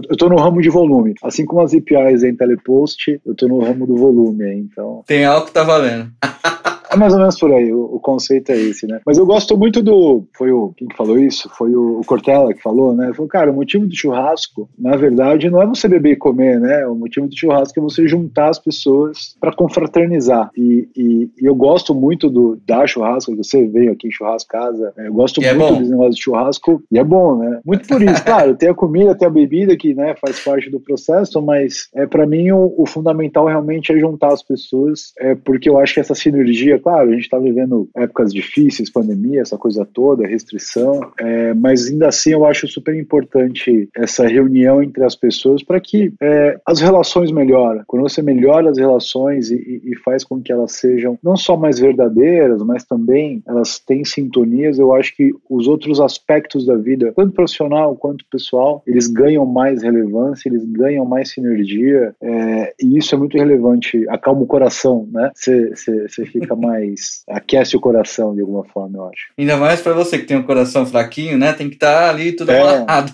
eu 0.08 0.16
tô 0.16 0.28
no 0.28 0.36
ramo 0.36 0.60
de 0.60 0.69
volume. 0.69 1.14
Assim 1.22 1.46
como 1.46 1.62
as 1.62 1.72
APIs 1.75 2.22
em 2.22 2.34
telepost, 2.34 3.20
eu 3.25 3.34
tô 3.34 3.48
no 3.48 3.58
ramo 3.58 3.86
do 3.86 3.96
volume, 3.96 4.54
então. 4.54 5.02
Tem 5.06 5.25
algo 5.25 5.46
que 5.46 5.52
tá 5.52 5.62
valendo. 5.62 6.10
É 6.94 6.96
mais 6.96 7.12
ou 7.12 7.19
menos 7.19 7.38
por 7.38 7.52
aí, 7.52 7.73
o, 7.73 7.96
o, 7.96 8.00
conceito 8.00 8.52
é 8.52 8.56
esse, 8.56 8.87
né? 8.87 9.00
Mas 9.05 9.19
eu 9.19 9.26
gosto 9.26 9.56
muito 9.56 9.82
do. 9.82 10.25
Foi 10.37 10.50
o. 10.52 10.73
Quem 10.76 10.88
que 10.88 10.96
falou 10.96 11.19
isso? 11.19 11.50
Foi 11.56 11.75
o, 11.75 12.00
o 12.00 12.05
Cortella 12.05 12.55
que 12.55 12.62
falou, 12.62 12.94
né? 12.94 13.06
Ele 13.06 13.14
falou, 13.14 13.29
cara, 13.29 13.50
o 13.50 13.55
motivo 13.55 13.87
do 13.87 13.94
churrasco, 13.94 14.69
na 14.79 14.96
verdade, 14.96 15.50
não 15.50 15.61
é 15.61 15.67
você 15.67 15.88
beber 15.88 16.12
e 16.12 16.17
comer, 16.17 16.61
né? 16.61 16.87
O 16.87 16.94
motivo 16.94 17.26
do 17.26 17.37
churrasco 17.37 17.79
é 17.79 17.82
você 17.82 18.06
juntar 18.06 18.49
as 18.49 18.58
pessoas 18.58 19.37
para 19.41 19.52
confraternizar. 19.52 20.50
E, 20.56 20.88
e, 20.96 21.31
e, 21.41 21.46
eu 21.46 21.55
gosto 21.55 21.94
muito 21.94 22.31
do 22.31 22.58
da 22.67 22.87
churrasco, 22.87 23.37
você 23.37 23.67
veio 23.67 23.93
aqui 23.93 24.08
em 24.08 24.12
churrasco 24.12 24.49
casa. 24.49 24.93
Né? 24.96 25.08
Eu 25.08 25.14
gosto 25.14 25.43
e 25.43 25.46
é 25.46 25.55
muito 25.55 25.75
é 25.75 25.79
dos 25.81 25.91
negócios 25.91 26.17
de 26.17 26.23
churrasco, 26.23 26.82
e 26.93 26.99
é 26.99 27.05
bom, 27.05 27.38
né? 27.38 27.61
Muito 27.64 27.88
por 27.88 28.00
isso, 28.00 28.23
claro, 28.25 28.55
tem 28.55 28.69
a 28.69 28.75
comida, 28.75 29.14
tem 29.14 29.26
a 29.26 29.31
bebida 29.31 29.76
que 29.76 29.94
né, 29.94 30.14
faz 30.20 30.41
parte 30.41 30.70
do 30.70 30.79
processo, 30.79 31.43
mas 31.43 31.88
é, 31.94 32.06
para 32.06 32.26
mim 32.26 32.52
o, 32.52 32.73
o 32.79 32.87
fundamental 32.87 33.46
realmente 33.46 33.93
é 33.93 33.99
juntar 33.99 34.32
as 34.32 34.43
pessoas, 34.43 35.12
é, 35.19 35.35
porque 35.35 35.69
eu 35.69 35.79
acho 35.79 35.94
que 35.94 36.00
essa 36.00 36.14
sinergia 36.14 36.79
claro, 36.84 37.08
a 37.08 37.12
gente 37.12 37.22
está 37.22 37.38
vivendo 37.38 37.88
épocas 37.96 38.31
difíceis, 38.31 38.90
pandemia, 38.90 39.40
essa 39.40 39.56
coisa 39.56 39.88
toda, 39.90 40.26
restrição, 40.26 41.00
é, 41.19 41.54
mas 41.54 41.88
ainda 41.88 42.08
assim 42.08 42.32
eu 42.32 42.44
acho 42.44 42.69
super 42.69 42.94
importante 42.94 43.88
essa 43.96 44.26
reunião 44.26 44.82
entre 44.82 45.02
as 45.02 45.16
pessoas 45.16 45.62
para 45.62 45.81
que 45.81 46.12
é, 46.20 46.60
as 46.66 46.81
relações 46.81 47.32
melhoram. 47.32 47.82
Quando 47.86 48.02
você 48.02 48.20
melhora 48.20 48.69
as 48.69 48.76
relações 48.76 49.50
e, 49.50 49.81
e, 49.82 49.96
faz 50.04 50.25
com 50.25 50.42
que 50.42 50.52
elas 50.52 50.72
sejam 50.72 51.19
não 51.22 51.36
só 51.36 51.56
mais 51.56 51.78
verdadeiras, 51.78 52.62
mas 52.62 52.84
também 52.84 53.42
elas 53.48 53.78
têm 53.78 54.04
sintonias, 54.04 54.78
eu 54.78 54.92
acho 54.94 55.16
que 55.16 55.32
os 55.48 55.66
outros 55.66 56.00
aspectos 56.00 56.66
da 56.66 56.76
vida, 56.76 57.14
tanto 57.16 57.32
profissional 57.32 57.96
quanto 57.96 58.26
pessoal, 58.31 58.82
eles 58.86 59.06
ganham 59.06 59.46
mais 59.46 59.82
relevância, 59.82 60.50
eles 60.50 60.64
ganham 60.66 61.06
mais 61.06 61.31
sinergia, 61.31 62.14
é, 62.20 62.75
e 62.82 62.98
isso 62.98 63.14
é 63.14 63.19
muito 63.19 63.38
relevante. 63.38 64.04
Acalma 64.10 64.42
o 64.42 64.46
coração, 64.46 65.08
né? 65.10 65.31
Você 65.34 66.26
fica 66.26 66.55
mais 66.65 67.23
aquece 67.29 67.77
o 67.77 67.81
coração 67.81 68.35
de 68.35 68.41
alguma 68.41 68.65
forma, 68.65 68.99
eu 68.99 69.05
acho. 69.06 69.33
Ainda 69.39 69.56
mais 69.56 69.81
para 69.81 69.93
você 69.93 70.19
que 70.19 70.27
tem 70.27 70.37
um 70.37 70.43
coração 70.43 70.87
fraquinho, 70.87 71.39
né? 71.39 71.53
Tem 71.53 71.69
que 71.69 71.77
estar 71.77 72.05
tá 72.05 72.11
ali 72.11 72.33
tudo 72.33 72.51
é, 72.51 72.61
amarrado. 72.61 73.13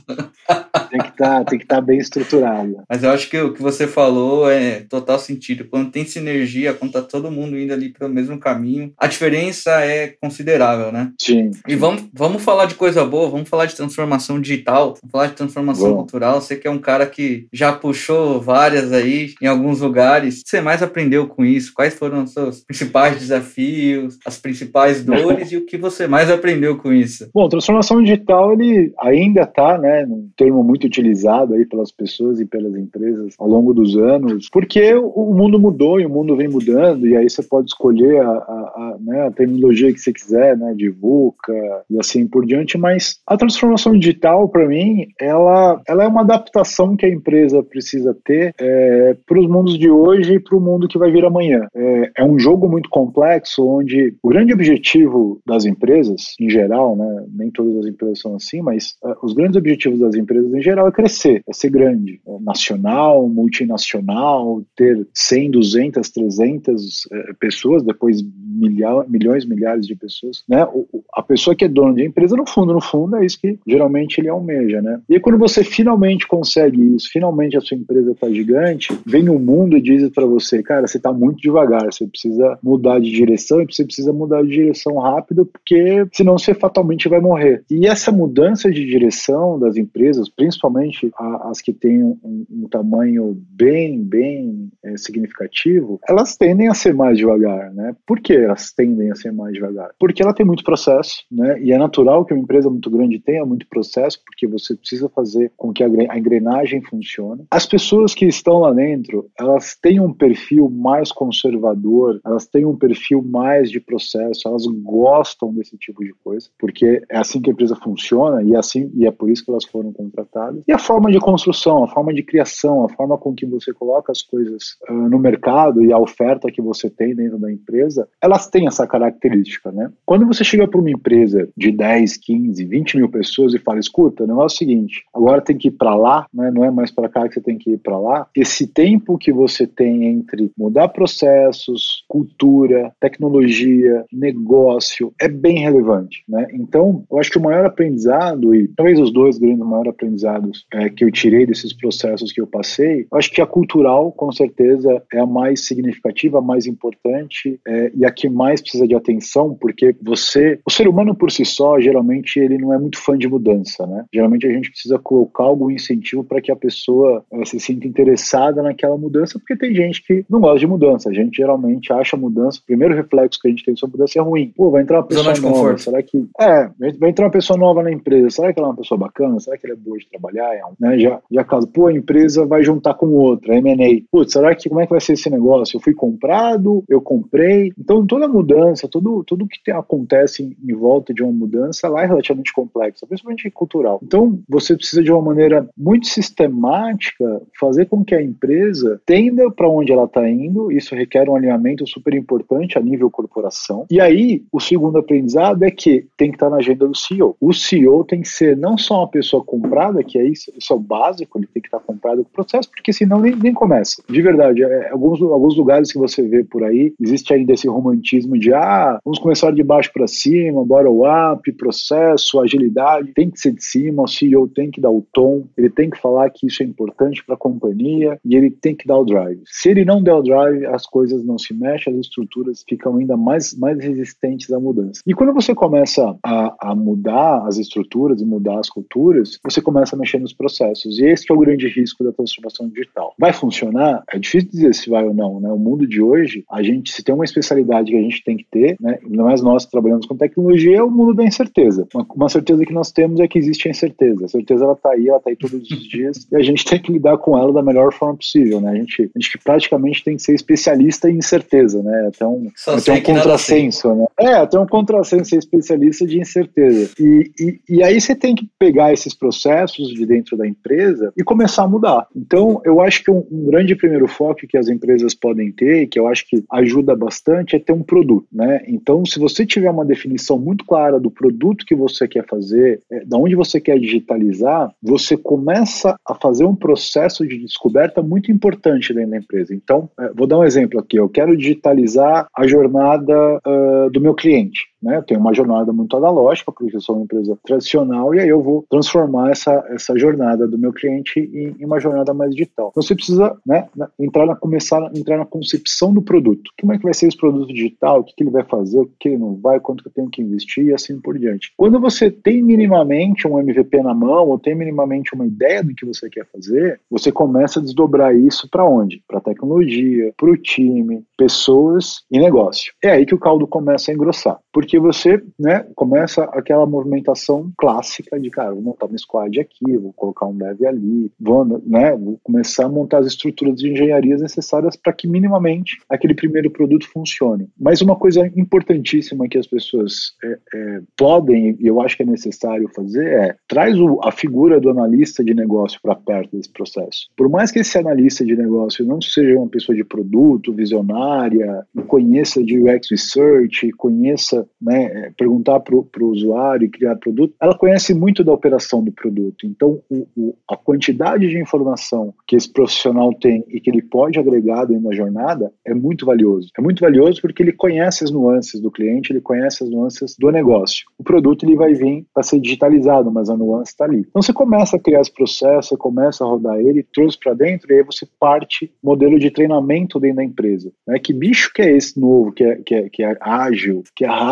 Tem 0.91 1.01
que 1.01 1.17
tá, 1.17 1.43
estar 1.43 1.67
tá 1.67 1.81
bem 1.81 1.99
estruturado. 1.99 2.83
Mas 2.89 3.03
eu 3.03 3.11
acho 3.11 3.29
que 3.29 3.39
o 3.39 3.53
que 3.53 3.63
você 3.63 3.87
falou 3.87 4.51
é 4.51 4.81
total 4.89 5.19
sentido. 5.19 5.65
Quando 5.65 5.91
tem 5.91 6.05
sinergia, 6.05 6.75
quando 6.75 6.93
tá 6.93 7.03
todo 7.03 7.31
mundo 7.31 7.59
indo 7.59 7.73
ali 7.73 7.91
pelo 7.91 8.13
mesmo 8.13 8.39
caminho, 8.39 8.93
a 8.99 9.07
diferença 9.07 9.71
é 9.85 10.09
considerável, 10.21 10.93
né? 10.93 11.13
Sim. 11.21 11.51
E 11.67 11.77
vamos, 11.77 12.05
vamos 12.13 12.43
falar 12.43 12.67
de 12.67 12.75
coisa 12.75 13.05
boa, 13.05 13.31
vamos 13.31 13.49
falar 13.49 13.67
de 13.67 13.77
transformação 13.77 14.41
digital, 14.41 14.95
vamos 15.01 15.11
falar 15.11 15.27
de 15.29 15.35
transformação 15.35 15.91
Bom. 15.91 15.97
cultural. 15.99 16.41
Você 16.41 16.57
que 16.57 16.67
é 16.67 16.71
um 16.71 16.79
cara 16.79 17.07
que 17.07 17.47
já 17.53 17.73
puxou 17.73 18.41
várias 18.41 18.93
aí 18.93 19.35
em 19.41 19.47
alguns 19.47 19.81
lugares. 19.81 20.41
O 20.41 20.45
que 20.45 20.51
você 20.51 20.61
mais 20.61 20.83
aprendeu 20.83 21.27
com 21.27 21.45
isso? 21.45 21.73
Quais 21.75 21.95
foram 21.95 22.25
os 22.25 22.33
seus 22.33 22.65
principais 22.65 23.19
desafios? 23.19 23.40
Desafios, 23.41 24.19
as 24.25 24.39
principais 24.39 25.03
dores 25.05 25.51
e 25.51 25.57
o 25.57 25.65
que 25.65 25.77
você 25.77 26.07
mais 26.07 26.31
aprendeu 26.31 26.77
com 26.77 26.93
isso? 26.93 27.29
Bom, 27.35 27.49
transformação 27.49 28.03
digital 28.03 28.53
ele 28.53 28.93
ainda 28.99 29.43
está, 29.43 29.79
né, 29.79 30.05
um 30.09 30.29
termo 30.37 30.63
muito 30.63 30.85
utilizado 30.85 31.55
aí 31.55 31.65
pelas 31.65 31.91
pessoas 31.91 32.41
e 32.41 32.47
pelas 32.47 32.77
empresas 32.77 33.35
ao 33.39 33.49
longo 33.49 33.73
dos 33.73 33.97
anos, 33.97 34.49
porque 34.51 34.95
o 34.95 35.35
mundo 35.35 35.59
mudou 35.59 36.01
e 36.01 36.07
o 36.07 36.11
mundo 36.11 36.37
vem 36.37 36.49
mudando 36.49 37.07
e 37.07 37.17
aí 37.17 37.29
você 37.29 37.43
pode 37.43 37.69
escolher 37.69 38.21
a, 38.21 38.31
a, 38.31 38.31
a, 38.31 38.97
né, 39.01 39.27
a 39.27 39.31
terminologia 39.31 39.93
que 39.93 40.01
você 40.01 40.13
quiser, 40.13 40.57
né, 40.57 40.75
de 40.75 40.89
VUCA 40.89 41.53
e 41.89 41.99
assim 41.99 42.27
por 42.27 42.47
diante, 42.47 42.79
mas 42.79 43.19
a 43.27 43.37
transformação 43.37 43.99
digital 43.99 44.49
para 44.49 44.67
mim 44.67 45.09
ela, 45.21 45.81
ela 45.89 46.05
é 46.05 46.09
uma 46.09 46.21
adaptação 46.23 46.97
que 46.97 47.07
a 47.07 47.09
empresa 47.09 47.63
precisa 47.63 48.17
ter 48.25 48.55
é, 48.59 49.17
para 49.27 49.39
os 49.39 49.49
mundos 49.49 49.79
de 49.79 49.91
hoje 49.91 50.35
e 50.35 50.41
para 50.41 50.57
o 50.57 50.61
mundo 50.61 50.89
que 50.89 50.99
vai 50.99 51.11
vir 51.11 51.25
amanhã. 51.25 51.67
É, 51.75 52.11
é 52.19 52.25
um 52.25 52.39
jogo 52.39 52.69
muito 52.69 52.89
complexo 52.91 53.30
complexo 53.31 53.67
onde 53.67 54.15
o 54.23 54.29
grande 54.29 54.53
objetivo 54.53 55.41
das 55.47 55.65
empresas, 55.65 56.35
em 56.41 56.51
geral, 56.51 56.97
né, 56.97 57.27
nem 57.33 57.51
todas 57.51 57.77
as 57.77 57.87
empresas 57.87 58.21
são 58.21 58.35
assim, 58.35 58.61
mas 58.61 58.97
uh, 59.05 59.15
os 59.23 59.33
grandes 59.33 59.57
objetivos 59.57 60.01
das 60.01 60.15
empresas 60.15 60.53
em 60.53 60.61
geral 60.61 60.89
é 60.89 60.93
crescer, 60.93 61.43
é 61.49 61.53
ser 61.53 61.71
grande, 61.71 62.21
é 62.27 62.43
nacional, 62.43 63.29
multinacional, 63.29 64.63
ter 64.77 65.07
100, 65.15 65.51
200, 65.53 66.11
300 66.11 67.05
uh, 67.05 67.35
pessoas, 67.39 67.83
depois 67.83 68.23
milha, 68.23 69.05
milhões, 69.09 69.47
milhares 69.47 69.87
de 69.87 69.95
pessoas, 69.95 70.43
né? 70.49 70.65
O, 70.65 70.87
a 71.15 71.23
pessoa 71.23 71.55
que 71.55 71.65
é 71.65 71.69
dona 71.69 71.95
de 71.95 72.05
empresa, 72.05 72.37
no 72.37 72.47
fundo, 72.47 72.73
no 72.73 72.81
fundo, 72.81 73.17
é 73.17 73.25
isso 73.25 73.41
que 73.41 73.59
geralmente 73.67 74.21
ele 74.21 74.29
almeja, 74.29 74.83
né? 74.83 75.01
E 75.09 75.19
quando 75.21 75.39
você 75.39 75.63
finalmente 75.63 76.27
consegue 76.27 76.95
isso, 76.95 77.09
finalmente 77.13 77.57
a 77.57 77.61
sua 77.61 77.77
empresa 77.77 78.13
está 78.13 78.31
gigante, 78.31 78.97
vem 79.07 79.29
o 79.29 79.39
mundo 79.39 79.77
e 79.77 79.81
diz 79.81 80.09
para 80.11 80.27
você, 80.27 80.63
cara, 80.63 80.87
você 80.87 80.97
está 80.97 81.13
muito 81.13 81.41
devagar, 81.41 81.85
você 81.85 82.07
precisa 82.07 82.59
mudar 82.63 83.01
de 83.01 83.11
direção 83.25 83.63
e 83.63 83.67
você 83.67 83.85
precisa 83.85 84.13
mudar 84.13 84.43
de 84.43 84.51
direção 84.51 84.99
rápido, 84.99 85.47
porque 85.47 86.07
senão 86.13 86.39
você 86.39 86.55
fatalmente 86.55 87.09
vai 87.09 87.21
morrer. 87.21 87.65
E 87.71 87.87
essa 87.87 88.11
mudança 88.11 88.71
de 88.71 88.85
direção 88.87 89.59
das 89.59 89.77
empresas, 89.77 90.29
principalmente 90.29 91.11
as 91.43 91.61
que 91.61 91.73
têm 91.73 92.03
um, 92.03 92.47
um 92.51 92.69
tamanho 92.69 93.37
bem, 93.51 94.03
bem 94.03 94.71
é, 94.85 94.97
significativo, 94.97 96.01
elas 96.09 96.37
tendem 96.37 96.69
a 96.69 96.75
ser 96.75 96.95
mais 96.95 97.19
devagar, 97.19 97.73
né? 97.73 97.95
Por 98.07 98.21
que 98.21 98.33
elas 98.33 98.73
tendem 98.73 99.11
a 99.11 99.15
ser 99.15 99.33
mais 99.33 99.55
devagar? 99.55 99.91
Porque 99.99 100.23
ela 100.23 100.35
tem 100.35 100.47
muito 100.47 100.65
processo, 100.65 101.25
né? 101.31 101.61
E 101.63 101.73
é 101.73 101.79
natural 101.79 102.25
que 102.25 102.33
uma 102.33 102.43
empresa 102.43 102.71
muito 102.71 102.91
grande 102.91 103.19
tenha 103.19 103.45
muito 103.45 103.67
processo, 103.69 104.21
porque 104.25 104.47
você 104.47 104.75
precisa 104.75 105.09
fazer 105.09 105.53
com 105.57 105.73
que 105.73 105.83
a 105.83 106.19
engrenagem 106.19 106.83
funcione. 106.83 107.45
As 107.51 107.67
pessoas 107.67 108.15
que 108.15 108.27
estão 108.27 108.59
lá 108.59 108.73
dentro, 108.73 109.29
elas 109.39 109.77
têm 109.81 110.01
um 110.01 110.13
perfil 110.13 110.69
mais 110.71 111.13
conservador, 111.13 112.21
elas 112.25 112.47
têm 112.47 112.65
um 112.65 112.77
perfil 112.77 113.10
mais 113.17 113.71
de 113.71 113.81
processo, 113.81 114.49
elas 114.49 114.67
gostam 114.67 115.53
desse 115.53 115.77
tipo 115.77 116.05
de 116.05 116.13
coisa, 116.25 116.49
porque 116.59 117.03
é 117.09 117.19
assim 117.19 117.41
que 117.41 117.51
a 117.51 117.53
empresa 117.53 117.77
funciona 117.77 118.43
e 118.43 118.55
é 118.55 118.59
assim 118.59 118.91
e 118.95 119.07
é 119.07 119.11
por 119.11 119.31
isso 119.31 119.45
que 119.45 119.51
elas 119.51 119.65
foram 119.65 119.93
contratadas. 119.93 120.63
E 120.67 120.73
a 120.73 120.79
forma 120.79 121.11
de 121.11 121.19
construção, 121.19 121.85
a 121.85 121.89
forma 121.89 122.13
de 122.13 122.23
criação, 122.23 122.85
a 122.85 122.89
forma 122.89 123.17
com 123.19 123.35
que 123.35 123.47
você 123.47 123.73
coloca 123.73 124.13
as 124.13 124.23
coisas 124.23 124.77
uh, 124.89 124.93
no 124.93 125.19
mercado 125.19 125.85
e 125.85 125.93
a 125.93 125.99
oferta 125.99 126.51
que 126.51 126.63
você 126.63 126.89
tem 126.89 127.15
dentro 127.15 127.39
da 127.39 127.51
empresa, 127.51 128.09
elas 128.23 128.49
têm 128.49 128.67
essa 128.67 128.87
característica, 128.87 129.71
né? 129.73 129.91
Quando 130.05 130.27
você 130.27 130.45
chega 130.45 130.67
para 130.67 130.81
uma 130.81 130.91
empresa 130.91 131.49
de 131.57 131.71
10, 131.71 132.17
15, 132.17 132.65
20 132.65 132.97
mil 132.97 133.09
pessoas 133.09 133.55
e 133.55 133.59
fala, 133.59 133.79
escuta, 133.79 134.25
o 134.25 134.27
negócio 134.27 134.55
é 134.55 134.67
o 134.67 134.71
seguinte, 134.71 135.05
agora 135.15 135.41
tem 135.41 135.57
que 135.57 135.69
ir 135.69 135.73
para 135.73 135.95
lá, 135.95 136.27
né? 136.33 136.51
não 136.51 136.65
é 136.65 136.71
mais 136.71 136.91
para 136.91 137.09
cá 137.09 137.27
que 137.29 137.35
você 137.35 137.41
tem 137.41 137.59
que 137.59 137.73
ir 137.73 137.79
para 137.79 137.99
lá. 137.99 138.27
Esse 138.35 138.67
tempo 138.67 139.19
que 139.19 139.33
você 139.33 139.67
tem 139.67 140.07
entre 140.07 140.51
mudar 140.57 140.89
processos, 140.89 142.05
cultura, 142.09 142.93
tecnologia, 143.01 144.05
negócio, 144.13 145.13
é 145.21 145.29
bem 145.29 145.59
relevante, 145.59 146.23
né? 146.29 146.47
Então, 146.53 147.05
eu 147.11 147.19
acho 147.19 147.31
que 147.31 147.39
o 147.39 147.43
maior 147.43 147.65
aprendizado, 147.65 148.55
e 148.55 148.69
talvez 148.69 148.99
os 149.01 149.13
dois 149.13 149.39
grandes 149.39 149.59
maiores 149.59 149.91
aprendizados 149.91 150.67
é, 150.73 150.89
que 150.91 151.05
eu 151.05 151.11
tirei 151.11 151.47
desses 151.47 151.73
processos 151.73 152.33
que 152.33 152.41
eu 152.41 152.47
passei, 152.47 153.07
eu 153.11 153.19
acho 153.19 153.31
que 153.31 153.41
a 153.41 153.47
cultural, 153.47 154.13
com 154.13 154.31
certeza, 154.31 155.03
é 155.13 155.19
a 155.19 155.27
mais 155.27 155.67
significativa, 155.67 156.39
a 156.39 156.43
mais 156.43 156.67
importante 156.67 157.59
é, 157.67 157.91
e 157.95 158.05
a 158.05 158.11
que 158.11 158.29
mais 158.29 158.61
precisa 158.61 158.87
de 158.87 158.95
atenção, 158.95 159.57
porque 159.59 159.97
você, 160.03 160.61
o 160.67 160.71
ser 160.71 160.87
humano 160.87 161.15
por 161.15 161.31
si 161.31 161.45
só, 161.45 161.81
geralmente, 161.81 162.39
ele 162.39 162.59
não 162.59 162.73
é 162.75 162.79
muito 162.79 162.99
fã 162.99 163.17
de 163.17 163.29
mudança, 163.29 163.87
né? 163.87 164.05
Geralmente 164.13 164.47
a 164.47 164.53
gente 164.53 164.71
precisa 164.71 164.99
colocar 164.99 165.45
algum 165.45 165.71
incentivo 165.71 166.23
para 166.23 166.41
que 166.41 166.53
a 166.53 166.57
pessoa 166.57 167.25
é, 167.33 167.45
se 167.45 167.59
sinta 167.59 167.87
interessada 167.87 168.63
naquela 168.63 168.97
mudança, 168.97 169.39
porque 169.39 169.57
tem 169.57 169.75
gente 169.75 170.03
que 170.03 170.25
não 170.29 170.41
gosta 170.41 170.59
de 170.59 170.67
mudança. 170.67 171.09
A 171.09 171.13
gente 171.13 171.37
geralmente 171.37 171.93
acha 171.93 172.17
mudança, 172.17 172.61
o 172.61 172.67
primeiro 172.91 173.03
reflexo 173.03 173.41
que 173.41 173.49
a 173.49 173.51
gente 173.51 173.65
tem 173.65 173.77
sobre 173.77 173.97
mudança 173.97 174.19
é 174.19 174.23
ruim. 174.23 174.53
Pô, 174.57 174.71
vai 174.71 174.83
entrar 174.83 174.99
uma 174.99 175.07
pessoa 175.07 175.27
nova, 175.27 175.41
conforto. 175.41 175.83
será 175.83 176.03
que... 176.03 176.29
É, 176.41 176.71
vai 176.99 177.11
entrar 177.11 177.27
uma 177.27 177.31
pessoa 177.31 177.59
nova 177.59 177.83
na 177.83 177.93
empresa, 177.93 178.31
será 178.31 178.53
que 178.53 178.59
ela 178.59 178.69
é 178.69 178.71
uma 178.71 178.77
pessoa 178.77 178.99
bacana? 178.99 179.41
Será 179.41 179.57
que 179.57 179.67
ela 179.67 179.75
é 179.75 179.79
boa 179.79 179.99
de 179.99 180.09
trabalhar? 180.09 180.55
É, 180.55 180.61
né? 180.79 180.99
Já, 180.99 181.21
já 181.31 181.45
caso, 181.45 181.67
pô, 181.69 181.87
a 181.87 181.93
empresa 181.93 182.45
vai 182.45 182.63
juntar 182.63 182.95
com 182.95 183.09
outra, 183.09 183.57
M&A. 183.57 184.03
Putz, 184.11 184.33
será 184.33 184.55
que, 184.55 184.69
como 184.69 184.81
é 184.81 184.87
que 184.87 184.93
vai 184.93 185.01
ser 185.01 185.15
esse 185.15 185.31
negócio? 185.31 185.77
Eu 185.77 185.81
fui 185.81 185.95
comprado, 185.95 186.85
eu 186.89 187.01
comprei. 187.01 187.73
Então, 187.79 188.07
toda 188.07 188.29
mudança, 188.29 188.89
tudo, 188.89 189.23
tudo 189.25 189.47
que 189.47 189.63
tem, 189.63 189.75
acontece 189.75 190.43
em, 190.43 190.57
em 190.71 190.75
volta 190.75 191.15
de 191.15 191.23
uma 191.23 191.33
mudança 191.33 191.89
lá 191.89 192.03
é 192.03 192.07
relativamente 192.07 192.53
complexa, 192.53 193.07
principalmente 193.07 193.51
cultural. 193.51 194.01
Então, 194.03 194.39
você 194.49 194.77
precisa 194.77 195.03
de 195.03 195.13
uma 195.13 195.23
maneira 195.23 195.69
muito 195.77 196.07
sistemática 196.07 197.41
fazer 197.59 197.87
com 197.87 198.05
que 198.05 198.15
a 198.15 198.23
empresa 198.23 199.01
tenda 199.05 199.51
para 199.51 199.69
onde 199.69 199.93
ela 199.93 200.05
está 200.05 200.29
indo. 200.29 200.73
Isso 200.73 200.95
requer 200.95 201.29
um 201.29 201.37
alinhamento 201.37 201.87
super 201.87 202.15
importante 202.15 202.79
a 202.81 202.83
nível 202.83 203.11
corporação. 203.11 203.87
E 203.91 204.01
aí, 204.01 204.43
o 204.53 204.61
segundo 204.61 204.99
aprendizado 204.99 205.63
é 205.63 205.71
que 205.71 206.07
tem 206.17 206.31
que 206.31 206.37
estar 206.37 206.51
na 206.51 206.57
agenda 206.57 206.87
do 206.87 206.97
CEO. 206.97 207.37
O 207.41 207.53
CEO 207.53 208.05
tem 208.05 208.23
que 208.23 208.29
ser 208.29 208.57
não 208.57 208.77
só 208.77 208.99
uma 208.99 209.09
pessoa 209.09 209.45
comprada, 209.45 210.03
que 210.03 210.19
é 210.19 210.25
isso, 210.25 210.53
isso 210.57 210.73
é 210.73 210.77
o 210.77 210.81
básico, 210.81 211.39
ele 211.39 211.49
tem 211.53 211.63
que 211.63 211.69
estar 211.69 211.81
comprado 211.81 212.23
com 212.23 212.31
o 212.31 212.33
processo, 212.33 212.71
porque 212.71 212.93
senão 212.93 213.21
nem, 213.21 213.35
nem 213.35 213.53
começa. 213.53 214.03
De 214.09 214.23
verdade, 214.23 214.63
é, 214.63 214.91
alguns, 214.91 215.21
alguns 215.23 215.57
lugares 215.57 215.93
que 215.93 215.99
você 215.99 216.23
vê 216.23 216.45
por 216.45 216.65
aí, 216.65 216.93
existe 217.01 217.33
ainda 217.33 217.53
esse 217.53 217.69
romantismo 217.69 218.39
de 218.39 218.53
ah, 218.53 218.99
vamos 219.05 219.19
começar 219.19 219.53
de 219.53 219.63
baixo 219.63 219.93
para 219.93 220.07
cima, 220.07 220.65
bottom 220.65 221.03
up, 221.05 221.53
processo, 221.53 222.41
agilidade, 222.41 223.13
tem 223.15 223.31
que 223.31 223.41
ser 223.41 223.53
de 223.53 223.65
cima, 223.65 224.03
o 224.03 224.09
CEO 224.09 224.49
tem 224.49 224.71
que 224.71 224.81
dar 224.81 224.91
o 224.91 225.05
tom, 225.13 225.45
ele 225.57 225.71
tem 225.71 225.91
que 225.91 226.01
falar 226.01 226.31
que 226.31 226.47
isso 226.47 226.63
é 226.63 226.67
importante 226.67 227.25
para 227.25 227.35
a 227.35 227.39
companhia 227.39 228.19
e 228.25 228.37
ele 228.37 228.51
tem 228.51 228.75
que 228.75 228.87
dar 228.87 228.99
o 228.99 229.05
drive. 229.05 229.41
Se 229.47 229.71
ele 229.71 229.85
não 229.85 230.03
der 230.03 230.15
o 230.15 230.23
drive, 230.23 230.67
as 230.67 230.87
coisas 230.87 231.25
não 231.25 231.39
se 231.39 231.55
mexem, 231.55 231.93
as 231.93 232.01
estruturas 232.01 232.65
ficam 232.71 232.97
ainda 232.97 233.17
mais, 233.17 233.57
mais 233.59 233.79
resistentes 233.79 234.53
à 234.53 234.61
mudança. 234.61 235.03
E 235.05 235.13
quando 235.13 235.33
você 235.33 235.55
começa 235.55 236.17
a, 236.23 236.71
a 236.71 236.75
mudar 236.75 237.47
as 237.47 237.59
estruturas 237.59 238.21
e 238.21 238.25
mudar 238.25 238.61
as 238.61 238.69
culturas, 238.69 239.39
você 239.43 239.61
começa 239.61 239.97
a 239.97 239.99
mexer 239.99 240.21
nos 240.21 240.33
processos. 240.33 240.99
E 240.99 241.07
esse 241.07 241.31
é 241.31 241.35
o 241.35 241.39
grande 241.39 241.69
risco 241.69 242.05
da 242.05 242.13
transformação 242.13 242.69
digital. 242.69 243.15
Vai 243.19 243.33
funcionar? 243.33 244.05
É 244.13 244.19
difícil 244.19 244.51
dizer 244.51 244.75
se 244.75 244.89
vai 244.89 245.05
ou 245.05 245.13
não. 245.13 245.41
Né? 245.41 245.51
O 245.51 245.59
mundo 245.59 245.87
de 245.87 246.01
hoje, 246.01 246.45
a 246.51 246.63
gente, 246.63 246.93
se 246.93 247.03
tem 247.03 247.15
uma 247.15 247.25
especialidade 247.25 247.91
que 247.91 247.97
a 247.97 248.03
gente 248.03 248.23
tem 248.23 248.37
que 248.37 248.47
ter, 248.51 248.77
né? 248.81 248.99
ainda 249.03 249.25
mais 249.25 249.43
nós 249.43 249.65
que 249.65 249.73
trabalhamos 249.73 250.07
com 250.07 250.17
tecnologia, 250.17 250.77
é 250.79 250.83
o 250.83 250.91
mundo 250.91 251.15
da 251.15 251.25
incerteza. 251.25 251.89
Uma, 251.93 252.07
uma 252.15 252.29
certeza 252.29 252.65
que 252.65 252.73
nós 252.73 252.93
temos 252.93 253.19
é 253.19 253.27
que 253.27 253.39
existe 253.39 253.67
a 253.67 253.71
incerteza. 253.71 254.27
A 254.27 254.29
certeza 254.29 254.65
ela 254.65 254.75
está 254.75 254.91
aí, 254.91 255.09
ela 255.09 255.19
está 255.19 255.31
aí 255.31 255.37
todos 255.37 255.71
os 255.71 255.83
dias 255.89 256.27
e 256.31 256.37
a 256.37 256.43
gente 256.43 256.65
tem 256.65 256.81
que 256.81 256.93
lidar 256.93 257.19
com 257.19 257.37
ela 257.37 257.53
da 257.53 257.63
melhor 257.63 257.93
forma 257.93 258.17
possível. 258.17 258.61
Né? 258.61 258.71
A, 258.71 258.75
gente, 258.77 259.11
a 259.15 259.19
gente 259.19 259.39
praticamente 259.39 260.05
tem 260.05 260.17
que 260.17 260.23
ser 260.23 260.35
especialista 260.35 261.11
em 261.11 261.17
incerteza. 261.17 261.83
Né? 261.83 262.11
Até 262.15 262.27
um, 262.69 262.75
até 262.75 262.93
um 262.93 263.03
contrassenso. 263.03 263.95
Né? 263.95 264.07
É, 264.19 264.35
até 264.35 264.59
um 264.59 264.67
contrassenso 264.67 265.31
ser 265.31 265.39
especialista 265.39 266.07
de 266.07 266.21
incerteza. 266.21 266.91
E, 266.99 267.31
e, 267.39 267.61
e 267.69 267.83
aí 267.83 268.01
você 268.01 268.15
tem 268.15 268.35
que 268.35 268.49
pegar 268.59 268.93
esses 268.93 269.15
processos 269.15 269.89
de 269.89 270.05
dentro 270.05 270.37
da 270.37 270.47
empresa 270.47 271.13
e 271.17 271.23
começar 271.23 271.65
a 271.65 271.69
mudar. 271.69 272.07
Então, 272.15 272.61
eu 272.65 272.81
acho 272.81 273.05
que 273.05 273.11
um, 273.11 273.25
um 273.31 273.47
grande 273.47 273.75
primeiro 273.75 274.09
foco 274.09 274.47
que 274.49 274.57
as 274.57 274.69
empresas 274.69 275.15
podem 275.15 275.53
ter, 275.53 275.87
que 275.87 275.99
eu 275.99 276.07
acho 276.07 276.27
que 276.29 276.45
ajuda 276.51 276.95
bastante, 276.95 277.57
é 277.57 277.59
ter 277.59 277.73
um 277.73 277.83
produto. 277.83 278.27
Né? 278.33 278.63
Então, 278.67 279.05
se 279.05 279.19
você 279.19 279.47
tiver 279.47 279.71
uma 279.71 279.85
definição 279.85 280.39
muito 280.39 280.65
clara 280.65 280.99
do 280.99 281.11
produto 281.11 281.65
que 281.65 281.75
você 281.75 282.07
quer 282.07 282.27
fazer, 282.27 282.81
é, 282.91 283.05
da 283.05 283.17
onde 283.17 283.35
você 283.35 283.61
quer 283.61 283.79
digitalizar, 283.79 284.71
você 284.83 285.17
começa 285.17 285.97
a 286.07 286.15
fazer 286.15 286.45
um 286.45 286.55
processo 286.55 287.27
de 287.27 287.39
descoberta 287.39 288.03
muito 288.03 288.31
importante 288.31 288.93
dentro 288.93 289.11
da 289.11 289.17
empresa. 289.19 289.55
Então, 289.55 289.89
é, 289.99 290.11
vou 290.15 290.27
dar 290.27 290.39
um 290.39 290.45
exemplo 290.45 290.81
aqui. 290.81 290.97
Eu 290.97 291.09
quero 291.09 291.37
digitalizar 291.37 292.27
a 292.35 292.47
jornada 292.51 293.41
uh, 293.47 293.91
do 293.91 294.01
meu 294.01 294.15
cliente. 294.15 294.70
Né? 294.83 294.97
Eu 294.97 295.03
tenho 295.03 295.21
uma 295.21 295.35
jornada 295.35 295.73
muito 295.73 295.97
analógica, 295.97 296.53
porque 296.53 296.75
eu 296.75 296.81
sou 296.81 296.97
uma 296.97 297.05
empresa 297.05 297.39
tradicional, 297.45 298.15
e 298.15 298.21
aí 298.21 298.29
eu 298.29 298.43
vou 298.43 298.65
transformar 298.71 299.31
essa, 299.31 299.65
essa 299.71 299.97
jornada 299.99 300.47
do 300.47 300.59
meu 300.59 300.73
cliente 300.73 301.21
em, 301.21 301.57
em 301.61 301.65
uma 301.65 301.81
jornada 301.81 302.15
mais 302.15 302.35
digital. 302.35 302.69
Então 302.71 302.83
você 302.83 302.95
precisa 302.95 303.37
né, 303.47 303.69
entrar 303.99 304.27
na, 304.27 304.35
começar 304.35 304.79
a 304.79 304.91
entrar 304.95 305.19
na 305.19 305.27
concepção 305.27 305.93
do 305.93 306.03
produto. 306.03 306.51
Como 306.61 306.73
é 306.73 306.79
que 306.79 306.85
vai 306.85 306.95
ser 306.95 307.09
esse 307.09 307.17
produto 307.17 307.53
digital? 307.53 308.01
O 308.01 308.05
que, 308.05 308.15
que 308.15 308.23
ele 308.23 308.31
vai 308.31 308.45
fazer? 308.45 308.81
O 308.81 308.87
que, 308.87 308.95
que 309.01 309.09
ele 309.09 309.19
não 309.19 309.37
vai? 309.37 309.61
Quanto 309.61 309.83
que 309.83 309.89
eu 309.89 309.93
tenho 309.93 310.11
que 310.11 310.23
investir? 310.23 310.67
E 310.67 310.75
assim 310.75 311.01
por 311.01 311.19
diante. 311.19 311.53
Quando 311.57 311.81
você 311.81 312.11
tem 312.11 312.43
minimamente 312.43 313.27
um 313.27 313.39
MVP 313.39 313.83
na 313.83 313.95
mão, 313.95 314.29
ou 314.29 314.39
tem 314.39 314.55
minimamente 314.55 315.15
uma 315.15 315.27
ideia 315.27 315.63
do 315.63 315.75
que 315.75 315.87
você 315.87 316.09
quer 316.09 316.27
fazer, 316.27 316.81
você 316.91 317.13
começa 317.13 317.61
a 317.61 317.63
desdobrar 317.63 318.15
isso 318.15 318.49
para 318.51 318.69
onde? 318.69 319.03
Para 319.07 319.21
tecnologia, 319.21 320.13
para 320.17 320.31
o 320.31 320.37
time, 320.37 321.03
pessoas 321.17 322.05
e 322.11 322.19
negócio. 322.19 322.73
É 322.83 322.91
aí 322.91 323.07
que 323.07 323.15
o 323.15 323.19
caldo 323.19 323.47
começa 323.47 323.91
a 323.91 323.95
engrossar. 323.95 324.39
Porque 324.53 324.79
você 324.79 325.23
né, 325.39 325.67
começa 325.75 326.25
aquela 326.25 326.67
movimentação 326.67 327.53
clássica 327.57 328.19
de, 328.19 328.31
cara, 328.31 328.53
vou 328.53 328.63
montar 328.63 328.87
um 328.87 328.99
squad 328.99 329.41
aqui, 329.41 329.77
vou 329.77 329.93
colocar 329.93 330.27
um 330.27 330.37
dev 330.37 330.63
ali, 330.67 331.11
vou, 331.19 331.45
né, 331.45 331.97
vou 331.97 332.19
começar 332.23 332.67
a 332.67 332.69
montar 332.69 332.99
as 332.99 333.07
estruturas 333.07 333.57
de 333.57 333.71
engenharias 333.71 334.21
necessárias 334.21 334.77
para 334.77 334.93
que 334.93 335.07
minimamente 335.07 335.79
aquele 335.89 336.15
primeiro 336.15 336.51
produto 336.51 336.89
funcione. 336.89 337.49
Mas 337.59 337.81
uma 337.81 337.97
coisa 337.97 338.27
importantíssima 338.37 339.29
que 339.29 339.39
as 339.39 339.47
pessoas 339.47 340.15
é, 340.23 340.39
é, 340.55 340.81
podem, 340.97 341.57
e 341.61 341.67
eu 341.67 341.81
acho 341.81 341.97
que 341.97 342.03
é 342.03 342.07
necessário 342.07 342.69
fazer, 342.75 343.07
é 343.07 343.37
traz 343.47 343.79
o, 343.79 344.01
a 344.03 344.13
figura 344.13 344.61
do 344.61 344.71
analista 344.71 345.25
de 345.25 345.35
negócio 345.35 345.81
para 345.83 345.95
perto 345.95 346.37
desse 346.37 346.51
processo. 346.53 347.09
Por 347.17 347.29
mais 347.29 347.51
que 347.51 347.61
esse 347.61 347.79
analista 347.79 348.25
de 348.25 348.37
negócio 348.37 348.85
não 348.85 349.01
seja 349.01 349.39
uma 349.39 349.49
pessoa 349.49 349.77
de 349.77 349.85
produto, 349.85 350.53
visionária, 350.53 351.67
conheça 351.87 352.43
de 352.43 352.59
UX 352.59 352.89
Research, 352.91 353.71
conheça 353.73 354.40
né, 354.61 355.13
perguntar 355.17 355.61
para 355.61 355.75
o 355.75 356.09
usuário 356.09 356.67
e 356.67 356.71
criar 356.71 356.97
produto, 356.97 357.35
ela 357.41 357.57
conhece 357.57 357.95
muito 357.95 358.23
da 358.23 358.33
operação 358.33 358.83
do 358.83 358.93
produto. 358.93 359.47
Então, 359.47 359.81
o, 359.91 360.07
o, 360.17 360.35
a 360.49 360.57
quantidade 360.57 361.29
de 361.29 361.39
informação 361.39 362.15
que 362.27 362.37
esse 362.37 362.51
profissional 362.51 363.13
tem 363.15 363.45
e 363.49 363.61
que 363.61 363.71
ele 363.71 363.83
pode 363.83 364.19
agregar 364.19 364.65
dentro 364.65 364.89
da 364.89 364.95
jornada 364.95 365.53
é 365.65 365.75
muito 365.75 366.05
valioso. 366.05 366.51
É 366.59 366.61
muito 366.61 366.81
valioso 366.81 367.21
porque 367.21 367.43
ele 367.43 367.53
conhece 367.53 368.05
as 368.05 368.11
nuances 368.11 368.61
do 368.61 368.71
cliente, 368.71 369.13
ele 369.13 369.21
conhece 369.21 369.65
as 369.65 369.71
nuances 369.71 370.17
do 370.19 370.31
negócio. 370.31 370.87
O 370.99 371.05
produto 371.05 371.45
ele 371.45 371.57
vai 371.57 371.75
vir 371.75 372.07
para 372.13 372.23
ser 372.23 372.41
digitalizado, 372.41 373.11
mas 373.11 373.29
a 373.29 373.37
nuance 373.37 373.71
está 373.71 373.85
ali. 373.85 374.05
Então, 374.09 374.23
você 374.23 374.33
começa 374.33 374.77
a 374.77 374.81
criar 374.81 375.01
esse 375.01 375.13
processo, 375.13 375.71
você 375.71 375.77
começa 375.77 376.25
a 376.25 376.27
rodar 376.27 376.59
ele, 376.59 376.87
trouxe 376.93 377.19
para 377.19 377.35
dentro 377.35 377.73
e 377.73 377.79
aí 377.79 377.83
você 377.83 378.07
parte 378.19 378.73
modelo 378.83 379.19
de 379.19 379.31
treinamento 379.31 379.99
dentro 379.99 380.17
da 380.17 380.25
empresa. 380.25 380.73
Né? 380.87 380.99
Que 380.99 381.13
bicho 381.13 381.53
que 381.53 381.63
é 381.63 381.77
esse 381.77 381.99
novo, 381.99 382.33
que 382.33 382.45
é, 382.45 382.57
que 382.57 382.75
é, 382.75 382.89
que 382.89 383.03
é 383.03 383.17
ágil, 383.21 383.83
que 383.95 384.05
é 384.05 384.09
rápido, 384.09 384.30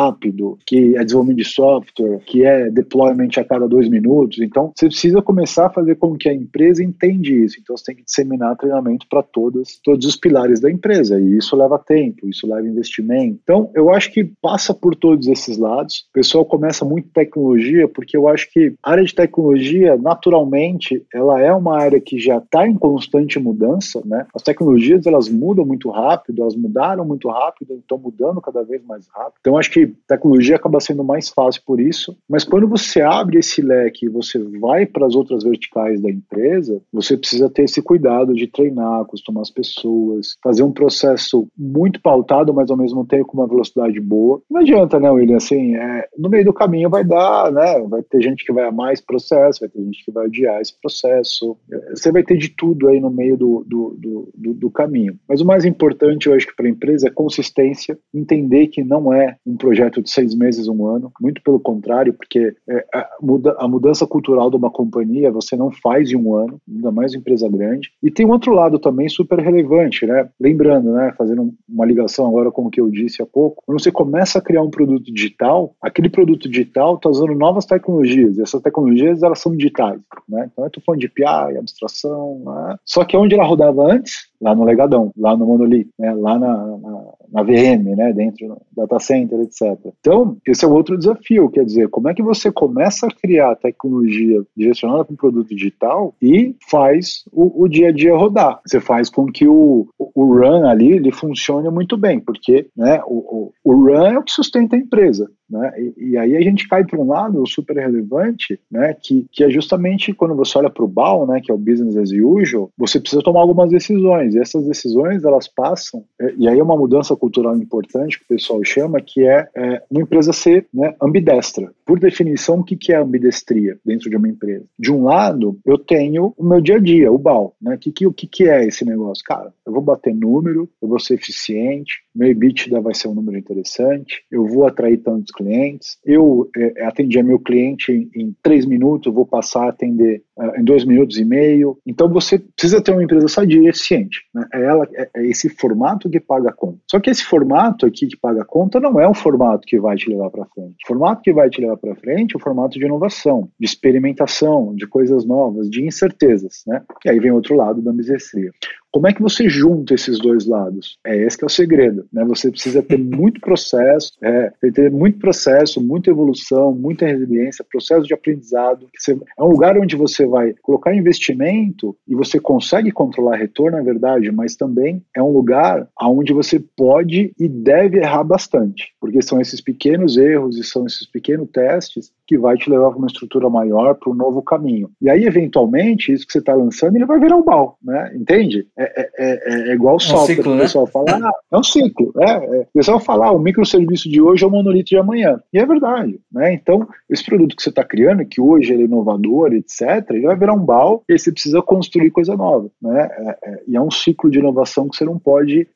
que 0.66 0.96
é 0.96 1.04
desenvolvimento 1.04 1.38
de 1.38 1.44
software, 1.44 2.20
que 2.26 2.44
é 2.44 2.70
deployment 2.70 3.30
a 3.36 3.44
cada 3.44 3.68
dois 3.68 3.88
minutos. 3.88 4.40
Então, 4.40 4.72
você 4.74 4.86
precisa 4.86 5.22
começar 5.22 5.66
a 5.66 5.70
fazer 5.70 5.96
com 5.96 6.16
que 6.16 6.28
a 6.28 6.34
empresa 6.34 6.82
entende 6.82 7.44
isso. 7.44 7.58
Então, 7.60 7.76
você 7.76 7.84
tem 7.84 7.96
que 7.96 8.04
disseminar 8.04 8.56
treinamento 8.56 9.06
para 9.08 9.22
todos, 9.22 9.80
todos 9.82 10.06
os 10.06 10.16
pilares 10.16 10.60
da 10.60 10.70
empresa. 10.70 11.20
E 11.20 11.38
isso 11.38 11.56
leva 11.56 11.78
tempo, 11.78 12.28
isso 12.28 12.46
leva 12.46 12.66
investimento. 12.66 13.38
Então, 13.42 13.70
eu 13.74 13.90
acho 13.90 14.12
que 14.12 14.24
passa 14.40 14.72
por 14.74 14.94
todos 14.94 15.26
esses 15.28 15.56
lados. 15.58 16.06
O 16.10 16.12
pessoal 16.12 16.44
começa 16.44 16.84
muito 16.84 17.08
tecnologia, 17.10 17.88
porque 17.88 18.16
eu 18.16 18.28
acho 18.28 18.50
que 18.52 18.74
a 18.82 18.92
área 18.92 19.04
de 19.04 19.14
tecnologia, 19.14 19.96
naturalmente, 19.96 21.04
ela 21.12 21.40
é 21.40 21.52
uma 21.52 21.78
área 21.80 22.00
que 22.00 22.18
já 22.18 22.38
está 22.38 22.66
em 22.66 22.74
constante 22.74 23.38
mudança, 23.38 24.00
né? 24.04 24.26
As 24.34 24.42
tecnologias, 24.42 25.06
elas 25.06 25.28
mudam 25.28 25.64
muito 25.64 25.90
rápido, 25.90 26.42
elas 26.42 26.56
mudaram 26.56 27.04
muito 27.04 27.28
rápido, 27.28 27.74
estão 27.74 27.98
mudando 27.98 28.40
cada 28.40 28.62
vez 28.62 28.82
mais 28.84 29.06
rápido. 29.08 29.38
Então, 29.40 29.56
acho 29.56 29.70
que 29.70 29.87
tecnologia 30.06 30.56
acaba 30.56 30.80
sendo 30.80 31.04
mais 31.04 31.28
fácil 31.28 31.62
por 31.66 31.80
isso, 31.80 32.16
mas 32.28 32.44
quando 32.44 32.68
você 32.68 33.00
abre 33.00 33.38
esse 33.38 33.62
leque 33.62 34.06
e 34.06 34.10
você 34.10 34.38
vai 34.38 34.86
para 34.86 35.06
as 35.06 35.14
outras 35.14 35.44
verticais 35.44 36.00
da 36.00 36.10
empresa, 36.10 36.80
você 36.92 37.16
precisa 37.16 37.48
ter 37.48 37.64
esse 37.64 37.82
cuidado 37.82 38.34
de 38.34 38.46
treinar, 38.46 39.00
acostumar 39.00 39.42
as 39.42 39.50
pessoas, 39.50 40.36
fazer 40.42 40.62
um 40.62 40.72
processo 40.72 41.46
muito 41.56 42.00
pautado, 42.00 42.52
mas 42.52 42.70
ao 42.70 42.76
mesmo 42.76 43.06
tempo 43.06 43.26
com 43.26 43.38
uma 43.38 43.46
velocidade 43.46 44.00
boa. 44.00 44.40
Não 44.50 44.60
adianta, 44.60 44.98
né, 44.98 45.10
William? 45.10 45.36
Assim, 45.36 45.76
é, 45.76 46.08
no 46.16 46.28
meio 46.28 46.44
do 46.44 46.52
caminho 46.52 46.90
vai 46.90 47.04
dar, 47.04 47.52
né? 47.52 47.80
Vai 47.88 48.02
ter 48.02 48.22
gente 48.22 48.44
que 48.44 48.52
vai 48.52 48.64
amar 48.64 48.92
esse 48.92 49.04
processo, 49.04 49.60
vai 49.60 49.68
ter 49.68 49.82
gente 49.84 50.04
que 50.04 50.10
vai 50.10 50.26
odiar 50.26 50.60
esse 50.60 50.78
processo. 50.80 51.56
Você 51.90 52.10
vai 52.10 52.22
ter 52.22 52.36
de 52.36 52.48
tudo 52.48 52.88
aí 52.88 53.00
no 53.00 53.10
meio 53.10 53.36
do, 53.36 53.64
do, 53.66 53.96
do, 53.98 54.28
do, 54.34 54.54
do 54.54 54.70
caminho. 54.70 55.18
Mas 55.28 55.40
o 55.40 55.46
mais 55.46 55.64
importante, 55.64 56.26
eu 56.26 56.34
acho 56.34 56.46
que 56.46 56.56
para 56.56 56.66
a 56.66 56.70
empresa 56.70 57.08
é 57.08 57.10
consistência, 57.10 57.98
entender 58.12 58.68
que 58.68 58.82
não 58.82 59.12
é 59.12 59.36
um 59.46 59.56
projeto 59.56 59.77
de 60.02 60.10
seis 60.10 60.34
meses, 60.34 60.68
um 60.68 60.86
ano, 60.86 61.12
muito 61.20 61.42
pelo 61.42 61.60
contrário, 61.60 62.12
porque 62.12 62.54
é, 62.68 62.84
a, 62.92 63.08
muda, 63.22 63.56
a 63.58 63.68
mudança 63.68 64.06
cultural 64.06 64.50
de 64.50 64.56
uma 64.56 64.70
companhia 64.70 65.30
você 65.30 65.56
não 65.56 65.70
faz 65.70 66.10
em 66.10 66.16
um 66.16 66.34
ano, 66.34 66.60
ainda 66.68 66.90
mais 66.90 67.14
empresa 67.14 67.48
grande. 67.48 67.90
E 68.02 68.10
tem 68.10 68.26
um 68.26 68.30
outro 68.30 68.52
lado 68.52 68.78
também 68.78 69.08
super 69.08 69.38
relevante, 69.38 70.06
né? 70.06 70.28
Lembrando, 70.40 70.92
né, 70.92 71.14
fazendo 71.16 71.52
uma 71.68 71.86
ligação 71.86 72.26
agora 72.26 72.50
com 72.50 72.66
o 72.66 72.70
que 72.70 72.80
eu 72.80 72.90
disse 72.90 73.22
há 73.22 73.26
pouco, 73.26 73.62
quando 73.64 73.80
você 73.80 73.90
começa 73.90 74.38
a 74.38 74.42
criar 74.42 74.62
um 74.62 74.70
produto 74.70 75.12
digital, 75.12 75.74
aquele 75.80 76.08
produto 76.08 76.48
digital 76.48 76.96
está 76.96 77.08
usando 77.08 77.34
novas 77.34 77.64
tecnologias, 77.64 78.36
e 78.36 78.42
essas 78.42 78.60
tecnologias 78.60 79.22
elas 79.22 79.38
são 79.38 79.56
digitais, 79.56 80.00
né? 80.28 80.48
Então 80.52 80.64
eu 80.64 80.68
estou 80.68 80.82
falando 80.84 81.00
de 81.00 81.06
API, 81.06 81.56
abstração, 81.56 82.42
né? 82.44 82.76
só 82.84 83.04
que 83.04 83.16
onde 83.16 83.34
ela 83.34 83.44
rodava 83.44 83.92
antes, 83.92 84.28
lá 84.40 84.54
no 84.54 84.64
Legadão, 84.64 85.12
lá 85.16 85.36
no 85.36 85.46
Monolith, 85.46 85.90
né? 85.98 86.12
lá 86.14 86.38
na, 86.38 86.56
na, 86.78 87.04
na 87.32 87.42
VM, 87.42 87.96
né? 87.96 88.12
dentro 88.12 88.48
do 88.48 88.56
data 88.76 88.98
center, 88.98 89.40
etc. 89.40 89.67
Então, 90.00 90.36
esse 90.46 90.64
é 90.64 90.68
outro 90.68 90.96
desafio, 90.96 91.50
quer 91.50 91.64
dizer, 91.64 91.88
como 91.88 92.08
é 92.08 92.14
que 92.14 92.22
você 92.22 92.50
começa 92.50 93.06
a 93.06 93.14
criar 93.14 93.56
tecnologia 93.56 94.42
direcionada 94.56 95.04
para 95.04 95.12
um 95.12 95.16
produto 95.16 95.48
digital 95.48 96.14
e 96.20 96.54
faz 96.70 97.24
o, 97.32 97.64
o, 97.64 97.68
dia 97.68 97.88
a 97.88 97.92
dia 97.92 98.16
rodar. 98.16 98.60
Você 98.66 98.80
faz 98.80 99.08
com 99.10 99.26
que 99.26 99.46
o, 99.46 99.88
o 99.98 100.24
run 100.24 100.66
ali 100.66 100.92
ele 100.92 101.12
funcione 101.12 101.68
muito 101.70 101.96
bem, 101.96 102.20
porque 102.20 102.68
né, 102.76 103.00
o, 103.06 103.52
o, 103.64 103.72
o 103.72 103.72
run 103.72 104.06
é 104.06 104.18
o 104.18 104.22
que 104.22 104.32
sustenta 104.32 104.76
a 104.76 104.78
empresa. 104.78 105.30
Né? 105.48 105.72
E, 105.78 106.10
e, 106.10 106.16
aí 106.16 106.36
a 106.36 106.40
gente 106.40 106.68
cai 106.68 106.84
para 106.84 107.00
um 107.00 107.08
lado 107.08 107.46
super 107.46 107.76
relevante, 107.76 108.60
né? 108.70 108.94
que, 108.94 109.26
que 109.32 109.42
é 109.42 109.50
justamente 109.50 110.12
quando 110.12 110.34
você 110.34 110.58
olha 110.58 110.70
para 110.70 110.84
o 110.84 110.88
BAL, 110.88 111.26
né? 111.26 111.40
que 111.42 111.50
é 111.50 111.54
o 111.54 111.58
business 111.58 111.96
as 111.96 112.10
usual, 112.10 112.70
você 112.76 113.00
precisa 113.00 113.22
tomar 113.22 113.40
algumas 113.40 113.70
decisões. 113.70 114.34
E 114.34 114.38
essas 114.38 114.66
decisões 114.66 115.24
elas 115.24 115.48
passam, 115.48 116.04
é, 116.20 116.34
e 116.36 116.48
aí 116.48 116.58
é 116.58 116.62
uma 116.62 116.76
mudança 116.76 117.16
cultural 117.16 117.56
importante 117.56 118.18
que 118.18 118.24
o 118.24 118.28
pessoal 118.28 118.62
chama, 118.64 119.00
que 119.00 119.26
é, 119.26 119.48
é 119.54 119.82
uma 119.90 120.02
empresa 120.02 120.32
ser 120.32 120.66
né, 120.72 120.94
ambidestra. 121.00 121.72
Por 121.86 121.98
definição, 121.98 122.60
o 122.60 122.64
que, 122.64 122.76
que 122.76 122.92
é 122.92 122.96
ambidestria 122.96 123.78
dentro 123.84 124.10
de 124.10 124.16
uma 124.16 124.28
empresa? 124.28 124.64
De 124.78 124.92
um 124.92 125.04
lado, 125.04 125.58
eu 125.64 125.78
tenho 125.78 126.34
o 126.36 126.44
meu 126.44 126.60
dia 126.60 126.76
a 126.76 126.78
dia, 126.78 127.10
o 127.10 127.18
BAL. 127.18 127.54
Né? 127.60 127.76
Que, 127.80 127.90
que, 127.90 128.06
o 128.06 128.12
que, 128.12 128.26
que 128.26 128.48
é 128.48 128.66
esse 128.66 128.84
negócio? 128.84 129.24
Cara, 129.24 129.52
eu 129.66 129.72
vou 129.72 129.82
bater 129.82 130.14
número, 130.14 130.68
eu 130.82 130.88
vou 130.88 130.98
ser 130.98 131.14
eficiente, 131.14 132.02
meu 132.14 132.28
EBITDA 132.28 132.80
vai 132.80 132.94
ser 132.94 133.08
um 133.08 133.14
número 133.14 133.38
interessante, 133.38 134.22
eu 134.30 134.46
vou 134.46 134.66
atrair 134.66 134.98
tantos 134.98 135.30
clientes. 135.38 135.98
Eu 136.04 136.50
é, 136.56 136.84
atendia 136.84 137.22
meu 137.22 137.38
cliente 137.38 137.92
em, 137.92 138.10
em, 138.14 138.36
três 138.42 138.66
minutos, 138.66 139.14
vou 139.14 139.24
passar 139.24 139.66
a 139.66 139.68
atender 139.68 140.22
uh, 140.36 140.60
em 140.60 140.64
dois 140.64 140.84
minutos 140.84 141.16
e 141.16 141.24
meio. 141.24 141.78
Então 141.86 142.08
você 142.08 142.40
precisa 142.40 142.82
ter 142.82 142.90
uma 142.90 143.04
empresa 143.04 143.28
sadia 143.28 143.62
e 143.62 143.68
eficiente. 143.68 144.22
Né? 144.34 144.44
É, 144.52 144.64
ela, 144.64 144.88
é, 144.92 145.08
é, 145.16 145.26
esse 145.26 145.48
formato 145.48 146.10
que 146.10 146.18
paga 146.18 146.50
a 146.50 146.52
conta. 146.52 146.78
Só 146.90 146.98
que 146.98 147.08
esse 147.08 147.24
formato 147.24 147.86
aqui 147.86 148.08
que 148.08 148.16
paga 148.16 148.42
a 148.42 148.44
conta 148.44 148.80
não 148.80 149.00
é 149.00 149.08
um 149.08 149.14
formato 149.14 149.66
que 149.66 149.78
vai 149.78 149.96
te 149.96 150.10
levar 150.10 150.30
para 150.30 150.44
frente. 150.46 150.74
O 150.84 150.88
formato 150.88 151.22
que 151.22 151.32
vai 151.32 151.48
te 151.48 151.60
levar 151.60 151.76
para 151.76 151.94
frente 151.94 152.34
é 152.34 152.36
o 152.36 152.42
formato 152.42 152.76
de 152.76 152.84
inovação, 152.84 153.48
de 153.58 153.66
experimentação, 153.66 154.74
de 154.74 154.86
coisas 154.88 155.24
novas, 155.24 155.70
de 155.70 155.84
incertezas. 155.84 156.64
Né? 156.66 156.82
E 157.04 157.10
aí 157.10 157.20
vem 157.20 157.30
outro 157.30 157.54
lado 157.54 157.80
da 157.80 157.92
misestria. 157.92 158.50
Como 158.92 159.06
é 159.06 159.12
que 159.12 159.22
você 159.22 159.48
junta 159.48 159.94
esses 159.94 160.18
dois 160.18 160.46
lados? 160.46 160.98
É 161.06 161.16
esse 161.16 161.36
que 161.36 161.44
é 161.44 161.46
o 161.46 161.50
segredo, 161.50 162.06
né? 162.12 162.24
Você 162.24 162.50
precisa 162.50 162.82
ter 162.82 162.98
muito 162.98 163.40
processo, 163.40 164.12
é, 164.22 164.52
ter 164.72 164.90
muito 164.90 165.18
processo, 165.18 165.80
muita 165.80 166.10
evolução, 166.10 166.74
muita 166.74 167.06
resiliência, 167.06 167.64
processo 167.70 168.06
de 168.06 168.14
aprendizado. 168.14 168.88
Você, 168.96 169.12
é 169.12 169.42
um 169.42 169.48
lugar 169.48 169.76
onde 169.78 169.94
você 169.96 170.26
vai 170.26 170.54
colocar 170.62 170.94
investimento 170.94 171.96
e 172.06 172.14
você 172.14 172.40
consegue 172.40 172.90
controlar 172.90 173.36
retorno, 173.36 173.76
na 173.76 173.82
verdade, 173.82 174.30
mas 174.32 174.56
também 174.56 175.02
é 175.14 175.22
um 175.22 175.32
lugar 175.32 175.88
onde 176.00 176.32
você 176.32 176.58
pode 176.58 177.32
e 177.38 177.48
deve 177.48 177.98
errar 177.98 178.24
bastante, 178.24 178.92
porque 179.00 179.20
são 179.22 179.40
esses 179.40 179.60
pequenos 179.60 180.16
erros 180.16 180.56
e 180.56 180.64
são 180.64 180.86
esses 180.86 181.06
pequenos 181.06 181.48
testes 181.50 182.10
que 182.28 182.36
vai 182.36 182.56
te 182.58 182.68
levar 182.68 182.90
para 182.90 182.98
uma 182.98 183.06
estrutura 183.06 183.48
maior, 183.48 183.94
para 183.94 184.12
um 184.12 184.14
novo 184.14 184.42
caminho. 184.42 184.90
E 185.00 185.08
aí, 185.08 185.24
eventualmente, 185.24 186.12
isso 186.12 186.26
que 186.26 186.32
você 186.32 186.40
está 186.40 186.54
lançando, 186.54 186.94
ele 186.94 187.06
vai 187.06 187.18
virar 187.18 187.36
um 187.36 187.42
bal, 187.42 187.78
né? 187.82 188.12
Entende? 188.14 188.66
É, 188.78 189.00
é, 189.00 189.10
é, 189.18 189.70
é, 189.70 189.74
igual 189.74 189.96
o 189.96 189.98
software, 189.98 190.18
é 190.18 190.22
um 190.22 190.36
ciclo, 190.36 190.54
o 190.54 190.58
pessoal 190.58 190.84
né? 190.84 190.90
fala, 190.92 191.06
ah, 191.10 191.32
é 191.50 191.56
um 191.56 191.62
ciclo, 191.62 192.12
é, 192.20 192.30
é. 192.30 192.60
o 192.60 192.66
pessoal 192.74 193.00
fala, 193.00 193.26
ah, 193.28 193.32
o 193.32 193.38
microserviço 193.38 194.10
de 194.10 194.20
hoje 194.20 194.44
é 194.44 194.46
o 194.46 194.50
monolito 194.50 194.90
de 194.90 194.98
amanhã, 194.98 195.40
e 195.50 195.58
é 195.58 195.64
verdade, 195.64 196.20
né, 196.30 196.52
então 196.52 196.86
esse 197.08 197.24
produto 197.24 197.56
que 197.56 197.62
você 197.62 197.70
está 197.70 197.82
criando, 197.82 198.26
que 198.26 198.40
hoje 198.40 198.74
ele 198.74 198.82
é 198.82 198.84
inovador, 198.84 199.54
etc, 199.54 200.10
ele 200.10 200.26
vai 200.26 200.36
virar 200.36 200.52
um 200.52 200.64
bal, 200.64 201.02
e 201.08 201.18
você 201.18 201.32
precisa 201.32 201.62
construir 201.62 202.10
coisa 202.10 202.36
nova, 202.36 202.70
né, 202.82 203.08
é, 203.10 203.38
é, 203.50 203.62
e 203.68 203.76
é 203.76 203.80
um 203.80 203.90
ciclo 203.90 204.30
de 204.30 204.38
inovação 204.38 204.88
que 204.88 204.96
você 204.96 205.04
não 205.04 205.18
pode 205.18 205.66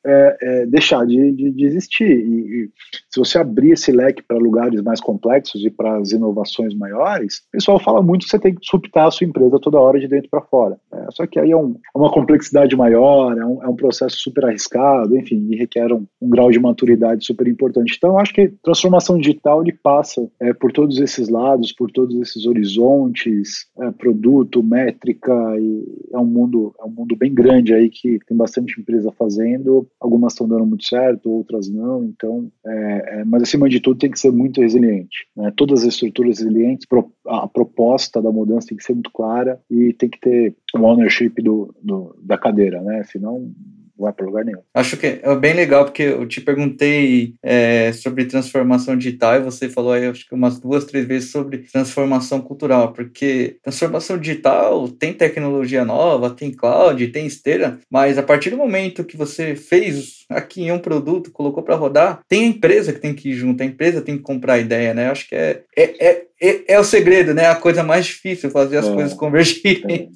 deixar 0.69 1.05
de, 1.05 1.31
de, 1.31 1.51
de 1.51 1.65
existir, 1.65 2.09
e, 2.09 2.65
e, 2.65 2.69
se 3.09 3.19
você 3.19 3.39
abrir 3.39 3.71
esse 3.71 3.91
leque 3.91 4.21
para 4.21 4.37
lugares 4.37 4.81
mais 4.81 5.01
complexos 5.01 5.65
e 5.65 5.69
para 5.69 5.97
as 5.97 6.11
inovações 6.11 6.42
maiores, 6.75 7.37
o 7.47 7.51
pessoal 7.51 7.79
fala 7.79 8.01
muito 8.01 8.23
que 8.23 8.29
você 8.29 8.39
tem 8.39 8.55
que 8.55 8.65
subtar 8.65 9.07
a 9.07 9.11
sua 9.11 9.27
empresa 9.27 9.59
toda 9.59 9.79
hora 9.79 9.99
de 9.99 10.07
dentro 10.07 10.29
para 10.29 10.41
fora, 10.41 10.77
né? 10.91 11.07
só 11.11 11.25
que 11.25 11.39
aí 11.39 11.51
é, 11.51 11.57
um, 11.57 11.75
uma 11.95 12.11
complexidade 12.11 12.75
maior 12.75 12.93
maior, 12.93 13.37
é 13.37 13.45
um, 13.45 13.63
é 13.63 13.67
um 13.67 13.75
processo 13.75 14.17
super 14.17 14.45
arriscado, 14.45 15.17
enfim, 15.17 15.47
e 15.49 15.55
requer 15.55 15.91
um, 15.91 16.05
um, 16.21 16.29
grau 16.29 16.51
de 16.51 16.59
maturidade 16.59 17.25
super 17.25 17.47
importante. 17.47 17.95
Então, 17.97 18.11
eu 18.11 18.17
acho 18.19 18.33
que 18.33 18.53
transformação 18.63 19.17
digital 19.17 19.61
ele 19.61 19.73
passa 19.73 20.27
é, 20.39 20.53
por 20.53 20.71
todos 20.71 20.99
esses 20.99 21.29
lados, 21.29 21.71
por 21.71 21.91
todos 21.91 22.15
esses 22.21 22.45
horizontes, 22.45 23.67
é, 23.79 23.91
produto, 23.91 24.63
métrica, 24.63 25.33
e 25.59 25.83
é 26.13 26.17
um 26.17 26.25
mundo 26.25 26.73
é 26.79 26.85
um 26.85 26.89
mundo 26.89 27.15
bem 27.15 27.33
grande 27.33 27.73
aí 27.73 27.89
que 27.89 28.19
tem 28.27 28.37
bastante 28.37 28.79
empresa 28.79 29.11
fazendo, 29.11 29.87
algumas 29.99 30.33
estão 30.33 30.47
dando 30.47 30.65
muito 30.65 30.85
certo, 30.85 31.29
outras 31.29 31.69
não, 31.69 32.03
então, 32.03 32.51
é, 32.65 33.19
é, 33.19 33.25
mas 33.25 33.43
acima 33.43 33.69
de 33.69 33.79
tudo 33.79 33.99
tem 33.99 34.11
que 34.11 34.19
ser 34.19 34.31
muito 34.31 34.61
resiliente. 34.61 35.27
Né? 35.35 35.51
Todas 35.55 35.81
as 35.81 35.93
estruturas 35.93 36.32
resilientes, 36.39 36.87
a 37.27 37.47
proposta 37.47 38.21
da 38.21 38.31
mudança 38.31 38.67
tem 38.67 38.77
que 38.77 38.83
ser 38.83 38.93
muito 38.93 39.11
clara 39.11 39.59
e 39.69 39.93
tem 39.93 40.09
que 40.09 40.19
ter 40.19 40.55
o 40.75 40.79
ownership 40.79 41.33
do, 41.41 41.73
do, 41.81 42.15
da 42.21 42.37
cadeira, 42.37 42.81
né? 42.81 43.03
Senão 43.03 43.51
vai 43.97 44.11
para 44.11 44.25
lugar 44.25 44.43
nenhum. 44.43 44.61
Acho 44.73 44.97
que 44.97 45.19
é 45.21 45.35
bem 45.35 45.53
legal, 45.53 45.85
porque 45.85 46.03
eu 46.03 46.27
te 46.27 46.41
perguntei 46.41 47.35
é, 47.41 47.91
sobre 47.93 48.25
transformação 48.25 48.97
digital 48.97 49.35
e 49.35 49.43
você 49.43 49.69
falou 49.69 49.91
aí, 49.91 50.05
acho 50.05 50.27
que 50.27 50.33
umas 50.33 50.59
duas, 50.59 50.85
três 50.85 51.05
vezes 51.05 51.31
sobre 51.31 51.59
transformação 51.71 52.41
cultural, 52.41 52.93
porque 52.93 53.57
transformação 53.63 54.17
digital 54.17 54.87
tem 54.89 55.13
tecnologia 55.13 55.85
nova, 55.85 56.29
tem 56.29 56.51
cloud, 56.51 57.07
tem 57.07 57.25
esteira, 57.25 57.79
mas 57.89 58.17
a 58.17 58.23
partir 58.23 58.49
do 58.49 58.57
momento 58.57 59.03
que 59.03 59.17
você 59.17 59.55
fez 59.55 60.25
aqui 60.29 60.63
em 60.63 60.71
um 60.71 60.79
produto, 60.79 61.31
colocou 61.31 61.63
para 61.63 61.75
rodar, 61.75 62.21
tem 62.27 62.43
a 62.43 62.47
empresa 62.47 62.93
que 62.93 62.99
tem 62.99 63.13
que 63.13 63.29
ir 63.29 63.33
junto, 63.33 63.61
a 63.61 63.65
empresa 63.65 64.01
tem 64.01 64.17
que 64.17 64.23
comprar 64.23 64.53
a 64.53 64.59
ideia, 64.59 64.93
né? 64.93 65.09
Acho 65.09 65.27
que 65.27 65.35
é, 65.35 65.63
é, 65.75 66.07
é, 66.07 66.25
é, 66.67 66.79
o 66.79 66.83
segredo, 66.83 67.33
né? 67.33 67.47
A 67.47 67.55
coisa 67.55 67.83
mais 67.83 68.05
difícil, 68.05 68.49
fazer 68.49 68.77
as 68.77 68.87
é, 68.87 68.93
coisas 68.93 69.13
convergirem. 69.13 70.11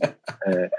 É, 0.45 0.51
é. 0.51 0.69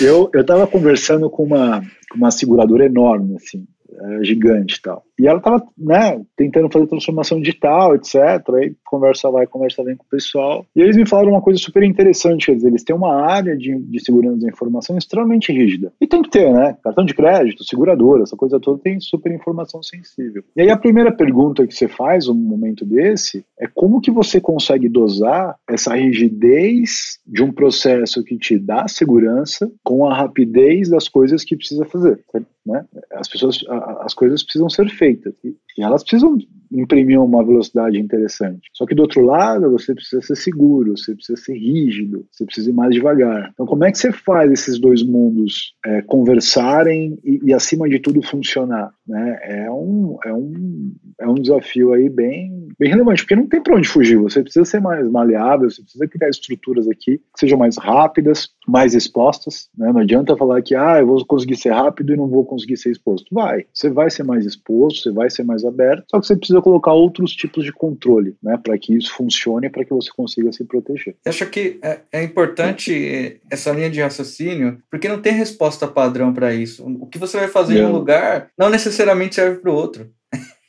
eu 0.00 0.30
estava 0.34 0.66
conversando 0.66 1.30
com 1.30 1.44
uma, 1.44 1.80
com 2.10 2.16
uma 2.16 2.30
seguradora 2.30 2.84
enorme, 2.84 3.36
assim, 3.36 3.66
é, 3.92 4.24
gigante 4.24 4.76
e 4.76 4.82
tal. 4.82 5.04
E 5.20 5.26
ela 5.26 5.36
estava 5.36 5.62
né, 5.76 6.18
tentando 6.34 6.70
fazer 6.72 6.86
transformação 6.86 7.38
digital, 7.40 7.94
etc. 7.94 8.16
Aí 8.54 8.74
conversa 8.84 9.30
vai, 9.30 9.46
conversa 9.46 9.84
vem 9.84 9.94
com 9.94 10.04
o 10.04 10.10
pessoal. 10.10 10.64
E 10.74 10.80
eles 10.80 10.96
me 10.96 11.06
falaram 11.06 11.32
uma 11.32 11.42
coisa 11.42 11.60
super 11.60 11.82
interessante, 11.82 12.46
quer 12.46 12.54
dizer, 12.54 12.68
eles 12.68 12.82
têm 12.82 12.96
uma 12.96 13.22
área 13.22 13.54
de, 13.54 13.76
de 13.76 14.02
segurança 14.02 14.38
da 14.38 14.48
informação 14.48 14.96
extremamente 14.96 15.52
rígida. 15.52 15.92
E 16.00 16.06
tem 16.06 16.22
que 16.22 16.30
ter, 16.30 16.50
né? 16.50 16.74
Cartão 16.82 17.04
de 17.04 17.12
crédito, 17.12 17.64
seguradora, 17.64 18.22
essa 18.22 18.36
coisa 18.36 18.58
toda 18.58 18.80
tem 18.80 18.98
super 18.98 19.30
informação 19.30 19.82
sensível. 19.82 20.42
E 20.56 20.62
aí 20.62 20.70
a 20.70 20.76
primeira 20.76 21.12
pergunta 21.12 21.66
que 21.66 21.74
você 21.74 21.86
faz 21.86 22.26
num 22.26 22.34
momento 22.34 22.86
desse 22.86 23.44
é 23.58 23.66
como 23.66 24.00
que 24.00 24.10
você 24.10 24.40
consegue 24.40 24.88
dosar 24.88 25.54
essa 25.68 25.94
rigidez 25.94 27.18
de 27.26 27.42
um 27.42 27.52
processo 27.52 28.24
que 28.24 28.38
te 28.38 28.58
dá 28.58 28.88
segurança 28.88 29.70
com 29.84 30.08
a 30.08 30.14
rapidez 30.14 30.88
das 30.88 31.08
coisas 31.08 31.44
que 31.44 31.56
precisa 31.56 31.84
fazer. 31.84 32.18
Né? 32.64 32.84
As 33.12 33.28
pessoas, 33.28 33.58
as 34.00 34.14
coisas 34.14 34.42
precisam 34.42 34.68
ser 34.68 34.88
feitas 34.90 35.09
e, 35.10 35.56
e 35.78 35.82
elas 35.82 36.02
precisam 36.02 36.36
imprimir 36.72 37.20
uma 37.20 37.44
velocidade 37.44 37.98
interessante. 37.98 38.70
Só 38.72 38.86
que 38.86 38.94
do 38.94 39.02
outro 39.02 39.22
lado, 39.22 39.70
você 39.70 39.94
precisa 39.94 40.22
ser 40.22 40.36
seguro, 40.36 40.96
você 40.96 41.14
precisa 41.14 41.40
ser 41.40 41.54
rígido, 41.54 42.24
você 42.30 42.44
precisa 42.44 42.70
ir 42.70 42.72
mais 42.72 42.94
devagar. 42.94 43.50
Então, 43.52 43.66
como 43.66 43.84
é 43.84 43.90
que 43.90 43.98
você 43.98 44.12
faz 44.12 44.50
esses 44.52 44.78
dois 44.78 45.02
mundos 45.02 45.74
é, 45.84 46.02
conversarem 46.02 47.18
e, 47.24 47.40
e, 47.44 47.54
acima 47.54 47.88
de 47.88 47.98
tudo, 47.98 48.22
funcionar? 48.22 48.92
Né? 49.06 49.38
É, 49.42 49.70
um, 49.70 50.16
é, 50.24 50.32
um, 50.32 50.92
é 51.20 51.28
um 51.28 51.34
desafio 51.34 51.92
aí 51.92 52.08
bem, 52.08 52.68
bem 52.78 52.90
relevante, 52.90 53.22
porque 53.22 53.36
não 53.36 53.48
tem 53.48 53.60
para 53.60 53.76
onde 53.76 53.88
fugir. 53.88 54.16
Você 54.18 54.42
precisa 54.42 54.64
ser 54.64 54.80
mais 54.80 55.08
maleável, 55.10 55.68
você 55.68 55.82
precisa 55.82 56.06
criar 56.06 56.28
estruturas 56.28 56.86
aqui 56.86 57.18
que 57.18 57.40
sejam 57.40 57.58
mais 57.58 57.76
rápidas, 57.76 58.48
mais 58.70 58.94
expostas. 58.94 59.68
Né? 59.76 59.92
Não 59.92 60.00
adianta 60.00 60.36
falar 60.36 60.62
que 60.62 60.74
ah, 60.74 60.98
eu 61.00 61.06
vou 61.06 61.24
conseguir 61.26 61.56
ser 61.56 61.70
rápido 61.70 62.12
e 62.12 62.16
não 62.16 62.28
vou 62.28 62.44
conseguir 62.44 62.76
ser 62.76 62.90
exposto. 62.90 63.26
Vai, 63.32 63.66
você 63.72 63.90
vai 63.90 64.10
ser 64.10 64.22
mais 64.22 64.46
exposto, 64.46 65.02
você 65.02 65.10
vai 65.10 65.30
ser 65.30 65.42
mais 65.42 65.64
aberto, 65.64 66.04
só 66.10 66.20
que 66.20 66.26
você 66.26 66.36
precisa 66.36 66.62
colocar 66.62 66.92
outros 66.92 67.32
tipos 67.32 67.64
de 67.64 67.72
controle, 67.72 68.36
né, 68.42 68.58
para 68.62 68.78
que 68.78 68.96
isso 68.96 69.12
funcione 69.14 69.66
e 69.66 69.70
para 69.70 69.84
que 69.84 69.92
você 69.92 70.10
consiga 70.14 70.52
se 70.52 70.64
proteger. 70.64 71.16
Eu 71.24 71.30
acho 71.30 71.46
que 71.46 71.78
é, 71.82 72.00
é 72.12 72.22
importante 72.22 73.40
essa 73.50 73.72
linha 73.72 73.90
de 73.90 74.00
raciocínio, 74.00 74.78
porque 74.90 75.08
não 75.08 75.20
tem 75.20 75.32
resposta 75.32 75.88
padrão 75.88 76.32
para 76.32 76.54
isso. 76.54 76.84
O 77.00 77.06
que 77.06 77.18
você 77.18 77.38
vai 77.38 77.48
fazer 77.48 77.80
em 77.80 77.86
um 77.86 77.92
lugar 77.92 78.48
não 78.58 78.70
necessariamente 78.70 79.34
serve 79.34 79.58
para 79.58 79.70
o 79.70 79.74
outro. 79.74 80.10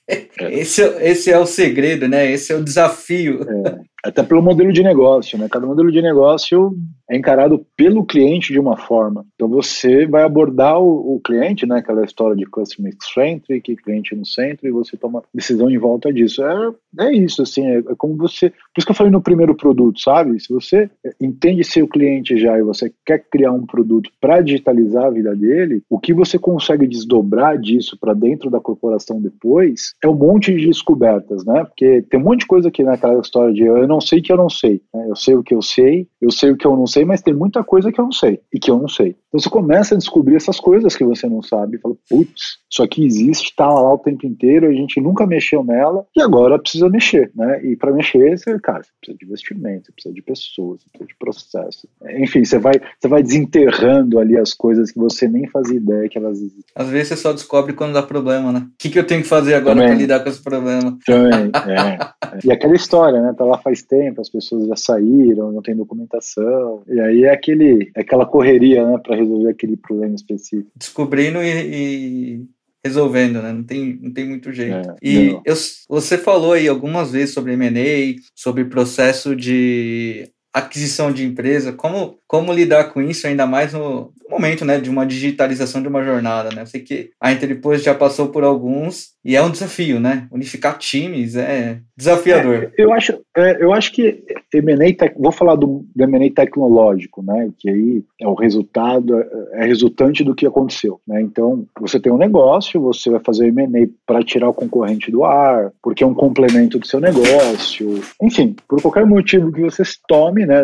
É. 0.08 0.32
Esse, 0.52 0.82
esse 1.00 1.32
é 1.32 1.38
o 1.38 1.46
segredo, 1.46 2.08
né? 2.08 2.30
Esse 2.30 2.52
é 2.52 2.56
o 2.56 2.64
desafio. 2.64 3.42
É. 3.44 3.80
Até 4.04 4.24
pelo 4.24 4.42
modelo 4.42 4.74
de 4.74 4.84
negócio, 4.84 5.38
né? 5.38 5.48
Cada 5.50 5.66
modelo 5.66 5.92
de 5.92 6.02
negócio 6.02 6.76
é 7.12 7.18
encarado 7.18 7.66
pelo 7.76 8.06
cliente 8.06 8.54
de 8.54 8.60
uma 8.60 8.78
forma. 8.78 9.26
Então 9.36 9.50
você 9.50 10.06
vai 10.06 10.24
abordar 10.24 10.80
o, 10.80 11.16
o 11.16 11.20
cliente, 11.20 11.66
né? 11.66 11.80
Aquela 11.80 12.06
história 12.06 12.38
de 12.38 12.46
customer 12.46 12.94
centric, 13.14 13.76
cliente 13.76 14.16
no 14.16 14.26
centro, 14.26 14.66
e 14.66 14.72
você 14.72 14.96
toma 14.96 15.22
decisão 15.34 15.70
em 15.70 15.78
volta 15.78 16.12
disso. 16.12 16.42
É, 16.42 16.74
é 17.00 17.12
isso, 17.12 17.42
assim, 17.42 17.68
é, 17.68 17.80
é 17.80 17.96
como 17.98 18.16
você. 18.16 18.50
Por 18.50 18.78
isso 18.78 18.86
que 18.86 18.92
eu 18.92 18.96
falei 18.96 19.12
no 19.12 19.22
primeiro 19.22 19.54
produto, 19.54 20.00
sabe? 20.00 20.40
Se 20.40 20.54
você 20.54 20.90
entende 21.20 21.66
seu 21.66 21.86
cliente 21.86 22.38
já 22.38 22.58
e 22.58 22.64
você 22.64 22.92
quer 23.06 23.20
criar 23.30 23.52
um 23.52 23.66
produto 23.66 24.10
para 24.22 24.42
digitalizar 24.42 25.06
a 25.06 25.10
vida 25.10 25.36
dele, 25.36 25.84
o 25.90 26.00
que 26.00 26.14
você 26.14 26.40
consegue 26.40 26.88
desdobrar 26.88 27.58
disso 27.58 27.98
para 28.00 28.14
dentro 28.14 28.50
da 28.50 28.62
corporação 28.62 29.20
depois 29.22 29.94
é 30.02 30.08
um 30.08 30.16
monte 30.16 30.56
de 30.56 30.68
descobertas, 30.68 31.44
né? 31.44 31.66
Porque 31.66 32.04
tem 32.10 32.20
um 32.20 32.24
monte 32.24 32.42
de 32.42 32.48
coisa 32.48 32.70
aqui 32.70 32.84
naquela 32.84 33.20
história 33.20 33.54
de 33.54 33.64
eu 33.64 33.86
não 33.86 34.00
sei 34.00 34.22
que 34.22 34.32
eu 34.32 34.38
não 34.38 34.50
sei. 34.50 34.82
Né? 34.94 35.08
Eu 35.10 35.16
sei 35.16 35.36
o 35.36 35.44
que 35.44 35.54
eu 35.54 35.62
sei, 35.62 36.08
eu 36.22 36.32
sei 36.32 36.52
o 36.52 36.58
que 36.58 36.66
eu 36.66 36.76
não 36.78 36.88
sei, 36.88 37.01
mas 37.06 37.22
tem 37.22 37.34
muita 37.34 37.64
coisa 37.64 37.92
que 37.92 38.00
eu 38.00 38.06
não 38.06 38.12
sei 38.12 38.40
e 38.54 38.60
que 38.60 38.70
eu 38.70 38.78
não 38.78 38.88
sei. 38.88 39.16
Então 39.28 39.40
você 39.40 39.50
começa 39.50 39.96
a 39.96 39.98
descobrir 39.98 40.36
essas 40.36 40.60
coisas 40.60 40.96
que 40.96 41.04
você 41.04 41.28
não 41.28 41.42
sabe 41.42 41.78
e 41.78 41.80
fala, 41.80 41.96
putz, 42.10 42.60
isso 42.70 42.84
aqui 42.84 43.06
existe, 43.06 43.50
está 43.50 43.68
lá 43.68 43.94
o 43.94 43.98
tempo 43.98 44.26
inteiro, 44.26 44.68
a 44.68 44.74
gente 44.74 45.00
nunca 45.00 45.26
mexeu 45.26 45.64
nela 45.64 46.06
e 46.16 46.22
agora 46.22 46.60
precisa 46.60 46.90
mexer, 46.90 47.32
né? 47.36 47.64
E 47.66 47.76
para 47.76 47.92
mexer, 47.92 48.38
você, 48.38 48.60
cara, 48.60 48.84
você 48.84 48.92
precisa 49.00 49.18
de 49.18 49.26
investimento, 49.26 49.86
você 49.86 49.92
precisa 49.92 50.14
de 50.14 50.22
pessoas, 50.22 50.82
você 50.82 50.90
precisa 50.90 51.08
de 51.08 51.18
processo. 51.18 51.88
Enfim, 52.18 52.44
você 52.44 52.60
vai, 52.60 52.74
você 53.00 53.08
vai 53.08 53.24
desenterrando 53.24 54.20
ali 54.20 54.38
as 54.38 54.54
coisas 54.54 54.92
que 54.92 55.00
você 55.00 55.28
nem 55.28 55.48
fazia 55.48 55.78
ideia 55.78 56.10
que 56.10 56.18
elas 56.18 56.38
existem. 56.38 56.64
Às 56.76 56.90
vezes 56.90 57.10
você 57.10 57.18
só 57.18 57.34
descobre 57.34 57.74
quando 57.74 57.94
dá 57.94 58.04
problema, 58.04 58.52
né? 58.52 58.60
O 58.60 58.72
que, 58.78 58.90
que 58.90 59.00
eu 59.00 59.08
tenho 59.08 59.22
que 59.22 59.28
fazer 59.28 59.56
agora 59.56 59.82
para 59.82 59.94
lidar 59.94 60.22
com 60.22 60.30
esse 60.30 60.44
problema? 60.44 60.98
Também, 61.06 61.52
é. 61.68 61.98
E 62.44 62.52
aquela 62.52 62.76
história, 62.76 63.22
né? 63.22 63.34
Tá 63.38 63.46
lá 63.46 63.58
faz 63.58 63.82
tempo, 63.84 64.22
as 64.22 64.30
pessoas 64.30 64.68
já 64.68 64.76
saíram, 64.76 65.52
não 65.52 65.62
tem 65.62 65.76
documentação. 65.76 66.84
E 66.92 67.00
aí 67.00 67.24
é 67.24 67.32
aquele, 67.32 67.90
é 67.96 68.02
aquela 68.02 68.26
correria, 68.26 68.86
né, 68.86 69.00
para 69.02 69.16
resolver 69.16 69.50
aquele 69.50 69.78
problema 69.78 70.14
específico. 70.14 70.70
Descobrindo 70.76 71.42
e, 71.42 71.48
e 71.48 72.46
resolvendo, 72.84 73.42
né? 73.42 73.54
Não 73.54 73.64
tem, 73.64 73.98
não 74.02 74.12
tem 74.12 74.28
muito 74.28 74.52
jeito. 74.52 74.90
É, 74.90 74.96
e 75.02 75.40
eu, 75.46 75.56
você 75.88 76.18
falou 76.18 76.54
aí 76.54 76.68
algumas 76.68 77.12
vezes 77.12 77.34
sobre 77.34 77.54
M&A, 77.54 78.22
sobre 78.36 78.66
processo 78.66 79.36
de 79.36 80.30
aquisição 80.54 81.12
de 81.12 81.26
empresa, 81.26 81.72
como, 81.72 82.18
como 82.28 82.54
lidar 82.54 82.86
com 82.86 83.02
isso, 83.02 83.26
ainda 83.28 83.46
mais 83.46 83.74
no 83.74 84.14
momento 84.30 84.64
né, 84.64 84.80
de 84.80 84.90
uma 84.90 85.06
digitalização 85.06 85.82
de 85.82 85.88
uma 85.88 86.04
jornada. 86.04 86.50
Né? 86.56 86.62
Eu 86.62 86.66
sei 86.66 86.82
que 86.82 87.12
a 87.20 87.32
Interpost 87.32 87.84
já 87.84 87.94
passou 87.94 88.30
por 88.30 88.44
alguns 88.44 89.12
e 89.24 89.36
é 89.36 89.42
um 89.42 89.52
desafio, 89.52 90.00
né? 90.00 90.28
Unificar 90.32 90.78
times 90.80 91.36
é 91.36 91.80
desafiador. 91.96 92.56
É, 92.64 92.72
eu, 92.76 92.92
acho, 92.92 93.20
é, 93.38 93.64
eu 93.64 93.72
acho 93.72 93.92
que 93.92 94.24
M&A, 94.52 95.12
vou 95.16 95.32
falar 95.32 95.56
do, 95.56 95.86
do 95.96 96.30
tecnológico, 96.32 97.22
né? 97.22 97.50
Que 97.60 97.70
aí 97.70 98.04
é 98.20 98.28
o 98.28 98.34
resultado, 98.34 99.16
é, 99.54 99.66
resultante 99.66 100.24
do 100.24 100.34
que 100.34 100.48
aconteceu, 100.48 101.00
né? 101.08 101.22
Então, 101.22 101.66
você 101.80 102.00
tem 102.00 102.12
um 102.12 102.18
negócio, 102.18 102.82
você 102.82 103.12
vai 103.12 103.20
fazer 103.20 103.48
M&A 103.48 103.88
para 104.08 104.24
tirar 104.24 104.50
o 104.50 104.54
concorrente 104.54 105.12
do 105.12 105.24
ar, 105.24 105.72
porque 105.84 106.04
é 106.04 106.08
um 106.08 106.16
complemento 106.16 106.80
do 106.80 106.88
seu 106.88 107.00
negócio, 107.00 108.02
enfim, 108.22 108.56
por 108.68 108.82
qualquer 108.82 109.06
motivo 109.06 109.52
que 109.52 109.62
você 109.62 109.84
tome, 110.08 110.41
né? 110.46 110.64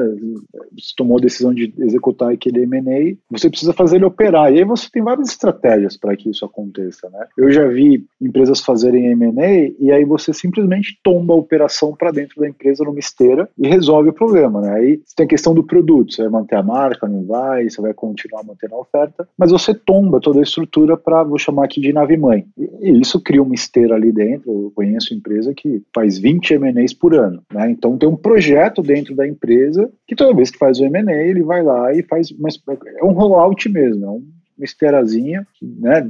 Você 0.73 0.93
tomou 0.95 1.17
a 1.17 1.21
decisão 1.21 1.53
de 1.53 1.73
executar 1.79 2.31
aquele 2.31 2.63
M&A, 2.63 3.15
você 3.29 3.49
precisa 3.49 3.73
fazer 3.73 3.97
ele 3.97 4.05
operar. 4.05 4.53
E 4.53 4.59
aí 4.59 4.63
você 4.63 4.87
tem 4.91 5.03
várias 5.03 5.29
estratégias 5.29 5.97
para 5.97 6.15
que 6.15 6.29
isso 6.29 6.45
aconteça, 6.45 7.09
né? 7.09 7.25
Eu 7.37 7.51
já 7.51 7.67
vi 7.67 8.05
empresas 8.21 8.61
fazerem 8.61 9.07
M&A 9.11 9.71
e 9.79 9.91
aí 9.91 10.05
você 10.05 10.33
simplesmente 10.33 10.99
tomba 11.03 11.33
a 11.33 11.37
operação 11.37 11.95
para 11.95 12.11
dentro 12.11 12.39
da 12.39 12.47
empresa 12.47 12.83
numa 12.83 12.99
esteira 12.99 13.49
e 13.57 13.67
resolve 13.67 14.09
o 14.09 14.13
problema, 14.13 14.61
né? 14.61 14.73
Aí 14.73 15.01
tem 15.15 15.25
a 15.25 15.29
questão 15.29 15.53
do 15.53 15.63
produto, 15.63 16.13
você 16.13 16.23
vai 16.23 16.31
manter 16.31 16.55
a 16.55 16.63
marca, 16.63 17.07
não 17.07 17.25
vai, 17.25 17.69
você 17.69 17.81
vai 17.81 17.93
continuar 17.93 18.43
mantendo 18.43 18.75
a 18.75 18.79
oferta, 18.79 19.27
mas 19.37 19.51
você 19.51 19.73
tomba 19.73 20.19
toda 20.19 20.39
a 20.39 20.43
estrutura 20.43 20.97
para, 20.97 21.23
vou 21.23 21.37
chamar 21.37 21.65
aqui 21.65 21.81
de 21.81 21.93
nave-mãe. 21.93 22.45
E 22.57 22.99
isso 22.99 23.21
cria 23.21 23.41
uma 23.41 23.55
esteira 23.55 23.95
ali 23.95 24.11
dentro, 24.11 24.51
eu 24.51 24.71
conheço 24.75 25.13
empresa 25.13 25.53
que 25.53 25.81
faz 25.93 26.17
20 26.17 26.53
M&As 26.55 26.93
por 26.93 27.13
ano, 27.13 27.41
né? 27.53 27.69
Então 27.69 27.97
tem 27.97 28.07
um 28.07 28.15
projeto 28.15 28.81
dentro 28.81 29.15
da 29.15 29.27
empresa 29.27 29.66
que 30.07 30.15
toda 30.15 30.35
vez 30.35 30.49
que 30.49 30.57
faz 30.57 30.79
o 30.79 30.85
M&A, 30.85 31.13
ele 31.13 31.43
vai 31.43 31.63
lá 31.63 31.93
e 31.93 32.03
faz, 32.03 32.31
mas 32.39 32.59
é 32.97 33.03
um 33.03 33.13
rollout 33.13 33.67
mesmo, 33.69 34.05
é 34.05 34.09
um 34.09 34.36
uma 34.57 34.65
esteirazinha, 34.65 35.47
né, 35.61 36.07